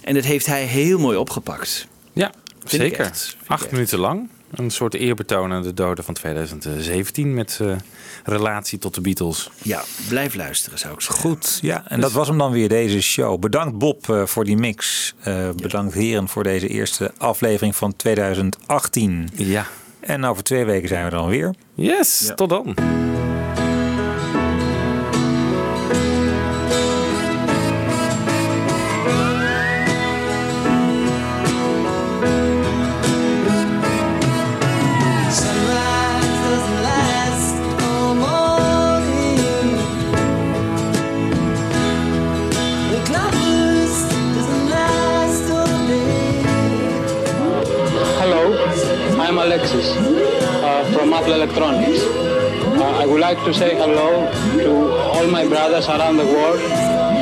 [0.00, 1.86] En dat heeft hij heel mooi opgepakt.
[2.12, 2.32] Ja,
[2.70, 3.04] zeker.
[3.04, 3.36] echt.
[3.46, 4.28] Acht minuten lang.
[4.50, 7.76] Een soort eerbetoon aan de doden van 2017 met eh,
[8.24, 9.50] relatie tot de Beatles.
[9.62, 11.20] Ja, blijf luisteren zou ik zeggen.
[11.20, 11.88] Goed, ja.
[11.88, 13.40] En dat was hem dan weer, deze show.
[13.40, 15.14] Bedankt Bob eh, voor die mix.
[15.20, 19.28] Eh, bedankt heren voor deze eerste aflevering van 2018.
[19.34, 19.66] Ja.
[20.00, 21.54] En over twee weken zijn we er dan weer.
[21.74, 22.74] Yes, tot dan.
[49.46, 52.00] Alexis uh, from Apple Electronics.
[52.02, 54.26] Uh, I would like to say hello
[54.58, 54.70] to
[55.14, 56.60] all my brothers around the world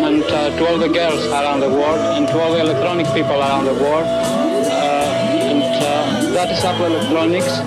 [0.06, 3.38] and uh, to all the girls around the world and to all the electronic people
[3.46, 4.06] around the world.
[4.09, 7.60] Uh, and uh, that is Apple Electronics.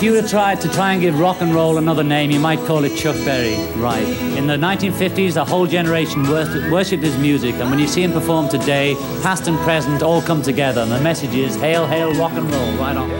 [0.00, 2.58] If you have tried to try and give rock and roll another name, you might
[2.60, 3.54] call it Chuck Berry.
[3.78, 4.08] Right.
[4.38, 8.48] In the 1950s, a whole generation worshipped his music, and when you see him perform
[8.48, 12.50] today, past and present all come together, and the message is hail, hail, rock and
[12.50, 12.72] roll.
[12.78, 13.10] Right on.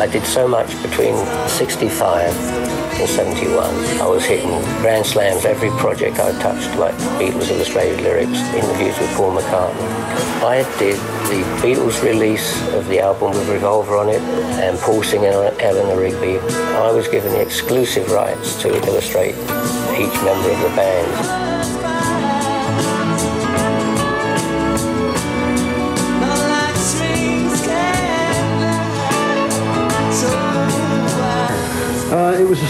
[0.00, 1.14] I did so much between
[1.46, 2.65] 65
[2.98, 3.64] and 71.
[4.00, 4.50] I was hitting
[4.80, 10.26] grand slams every project I touched, like Beatles illustrated lyrics, interviews with Paul McCartney.
[10.42, 10.96] I did
[11.28, 14.20] the Beatles release of the album with Revolver on it
[14.60, 16.38] and Paul singing on Eleanor Rigby.
[16.38, 21.55] I was given the exclusive rights to illustrate each member of the band.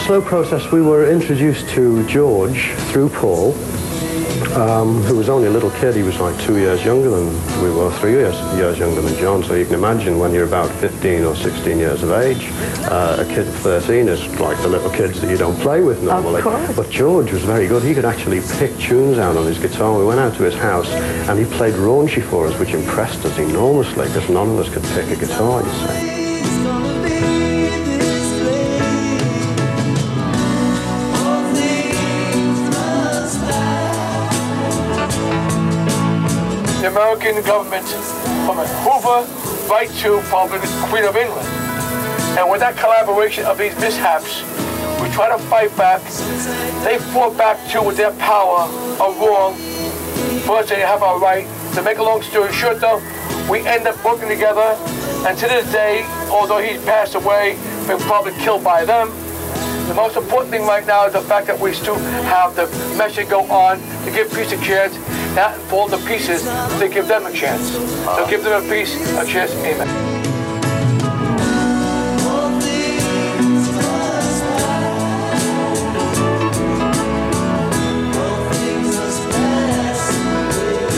[0.06, 0.70] Slow process.
[0.70, 3.54] We were introduced to George through Paul,
[4.56, 5.96] um, who was only a little kid.
[5.96, 7.26] He was like two years younger than
[7.60, 9.42] we were, three years, years younger than John.
[9.42, 12.50] So you can imagine when you're about 15 or 16 years of age,
[12.88, 16.00] uh, a kid of 13 is like the little kids that you don't play with
[16.04, 16.40] normally.
[16.76, 17.82] But George was very good.
[17.82, 19.98] He could actually pick tunes out on his guitar.
[19.98, 20.88] We went out to his house
[21.28, 24.84] and he played raunchy for us, which impressed us enormously because none of us could
[24.84, 26.15] pick a guitar, you see.
[37.16, 37.86] American government
[38.44, 39.24] from a Hoover
[39.70, 41.48] right to probably the Queen of England.
[42.38, 44.42] And with that collaboration of these mishaps,
[45.00, 46.02] we try to fight back.
[46.84, 48.68] They fought back too with their power
[49.00, 49.54] of wrong.
[50.44, 51.46] For they have our right.
[51.74, 53.00] To make a long story short though,
[53.50, 54.76] we end up working together.
[55.26, 57.56] And to this day, although he's passed away,
[57.86, 59.08] been probably killed by them.
[59.88, 61.96] The most important thing right now is the fact that we still
[62.28, 62.66] have the
[62.98, 64.96] message go on to give peace a chance,
[65.36, 66.42] not fall to pieces,
[66.78, 67.68] to give them a chance.
[67.70, 69.86] So give them a piece, a chance, amen.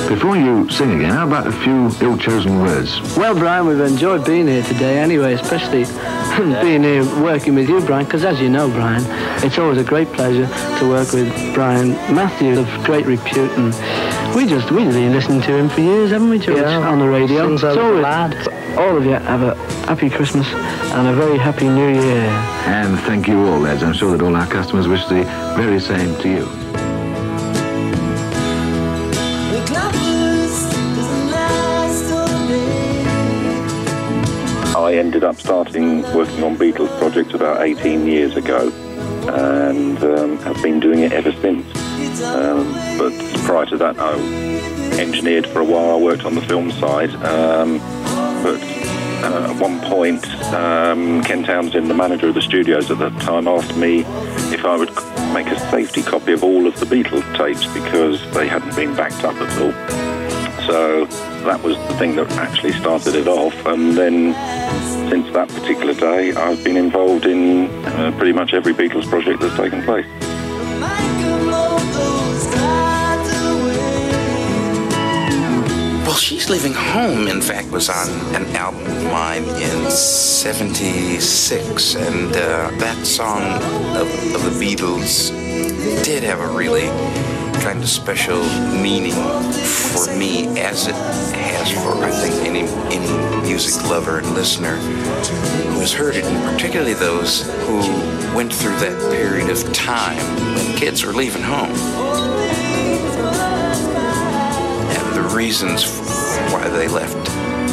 [0.08, 3.00] Before you sing again, how about a few ill-chosen words?
[3.16, 5.84] Well, Brian, we've enjoyed being here today anyway, especially
[6.62, 9.02] being here working with you, Brian, because as you know, Brian,
[9.44, 10.46] it's always a great pleasure
[10.78, 13.50] to work with Brian Matthews of great repute.
[13.58, 13.74] And
[14.34, 17.08] we just, we've been listening to him for years, haven't we, George, Yeah, on the
[17.08, 17.46] radio?
[17.48, 18.48] sings So over the we- lad.
[18.78, 19.54] All of you have a
[19.86, 20.46] happy Christmas
[20.92, 22.24] and a very happy New Year.
[22.66, 23.82] And thank you all, lads.
[23.82, 25.24] I'm sure that all our customers wish the
[25.56, 26.48] very same to you.
[34.76, 38.70] I ended up starting working on Beatles projects about 18 years ago
[39.28, 41.66] and um, have been doing it ever since.
[42.22, 43.12] Um, but
[43.44, 44.12] prior to that, I
[44.98, 45.94] engineered for a while.
[45.94, 47.10] I worked on the film side.
[47.16, 47.78] Um,
[48.42, 48.60] but
[49.22, 53.48] uh, at one point, um, Ken Townsend, the manager of the studios at that time,
[53.48, 54.00] asked me
[54.52, 54.90] if I would
[55.34, 59.24] make a safety copy of all of the Beatles tapes because they hadn't been backed
[59.24, 59.72] up at all.
[60.66, 61.06] So
[61.44, 63.54] that was the thing that actually started it off.
[63.66, 64.34] And then
[65.08, 69.56] since that particular day, I've been involved in uh, pretty much every Beatles project that's
[69.56, 70.06] taken place.
[76.04, 81.94] Well, She's Leaving Home, in fact, was on an album of mine in 76.
[81.94, 83.42] And uh, that song
[83.96, 85.30] of, of the Beatles
[86.04, 86.88] did have a really
[87.60, 88.42] kind of special
[88.80, 92.60] meaning for me as it has for, I think, any,
[92.94, 97.78] any music lover and listener who has heard it, and particularly those who
[98.34, 100.18] went through that period of time
[100.54, 101.72] when kids were leaving home.
[104.90, 105.84] And the reasons
[106.52, 107.67] why they left.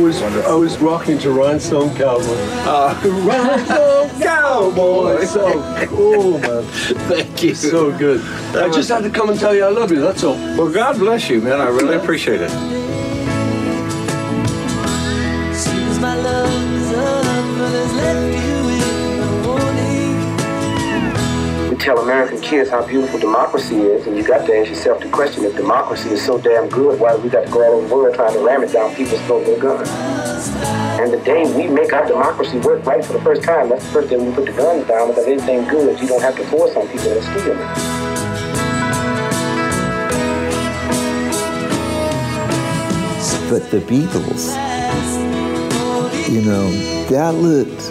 [0.00, 2.24] I was I was rocking to Rhinestone Cowboy.
[2.64, 5.24] Uh, Rhinestone Cowboy.
[5.26, 6.62] So cool, man.
[7.06, 7.54] Thank you.
[7.54, 8.22] So good.
[8.56, 10.00] I just had to come and tell you I love you.
[10.00, 10.36] That's all.
[10.56, 11.60] Well, God bless you, man.
[11.60, 12.50] I really appreciate it.
[21.80, 25.44] Tell American kids how beautiful democracy is, and you got to ask yourself the question:
[25.44, 27.94] If democracy is so damn good, why do we got to go all over the
[27.94, 29.88] world trying to ram it down people's throat with guns?
[31.00, 33.92] And the day we make our democracy work right for the first time, that's the
[33.92, 35.08] first day we put the guns down.
[35.08, 38.00] Because anything good, you don't have to force on people to steal it.
[43.48, 44.54] But the Beatles,
[46.28, 46.70] you know,
[47.08, 47.90] that looked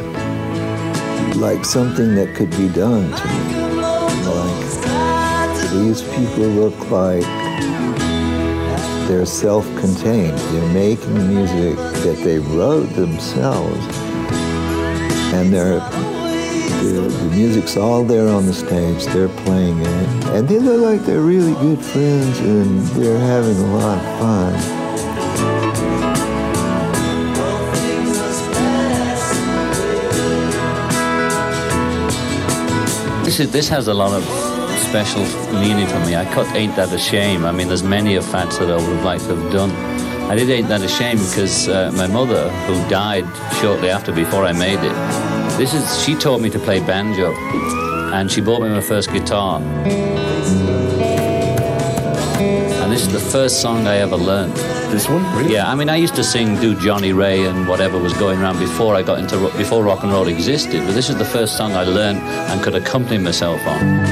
[1.36, 3.59] like something that could be done to me.
[5.72, 7.22] These people look like
[9.08, 10.38] they're self-contained.
[10.38, 13.78] They're making music that they wrote themselves.
[15.32, 15.80] And they're,
[16.82, 19.06] they're, the music's all there on the stage.
[19.06, 20.26] They're playing it.
[20.36, 24.80] And they look like they're really good friends and they're having a lot of fun.
[33.24, 34.59] This is this has a lot of
[34.90, 35.22] special
[35.62, 36.16] meaning for me.
[36.16, 37.46] I cut Ain't That a Shame.
[37.46, 39.70] I mean, there's many a fats that I would have liked to have done.
[40.32, 43.26] I did Ain't That a Shame because uh, my mother, who died
[43.62, 44.96] shortly after before I made it,
[45.60, 47.36] this is she taught me to play banjo,
[48.16, 49.62] and she bought me my first guitar.
[52.82, 54.56] And this is the first song I ever learned.
[54.92, 55.54] This one, really?
[55.54, 58.58] Yeah, I mean, I used to sing, do Johnny Ray and whatever was going around
[58.58, 60.84] before I got into before rock and roll existed.
[60.84, 64.09] But this is the first song I learned and could accompany myself on.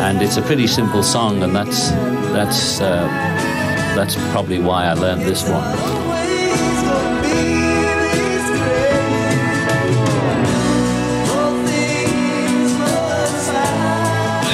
[0.00, 1.90] And it's a pretty simple song, and that's
[2.32, 3.06] that's uh,
[3.94, 5.62] that's probably why I learned this one.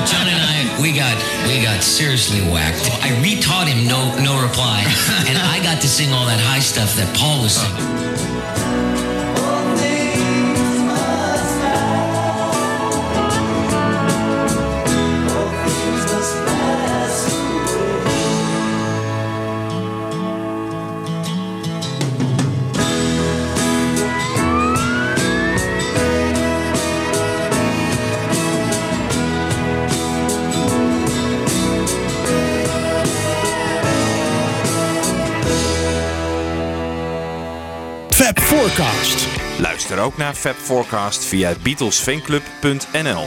[0.06, 1.16] John and I, we got
[1.46, 2.90] we got seriously whacked.
[3.02, 4.80] I retaught him no no reply,
[5.28, 8.05] and I got to sing all that high stuff that Paul was singing.
[38.66, 39.26] Forecast.
[39.58, 43.26] Luister ook naar Fab Forecast via beatlesfanclub.nl.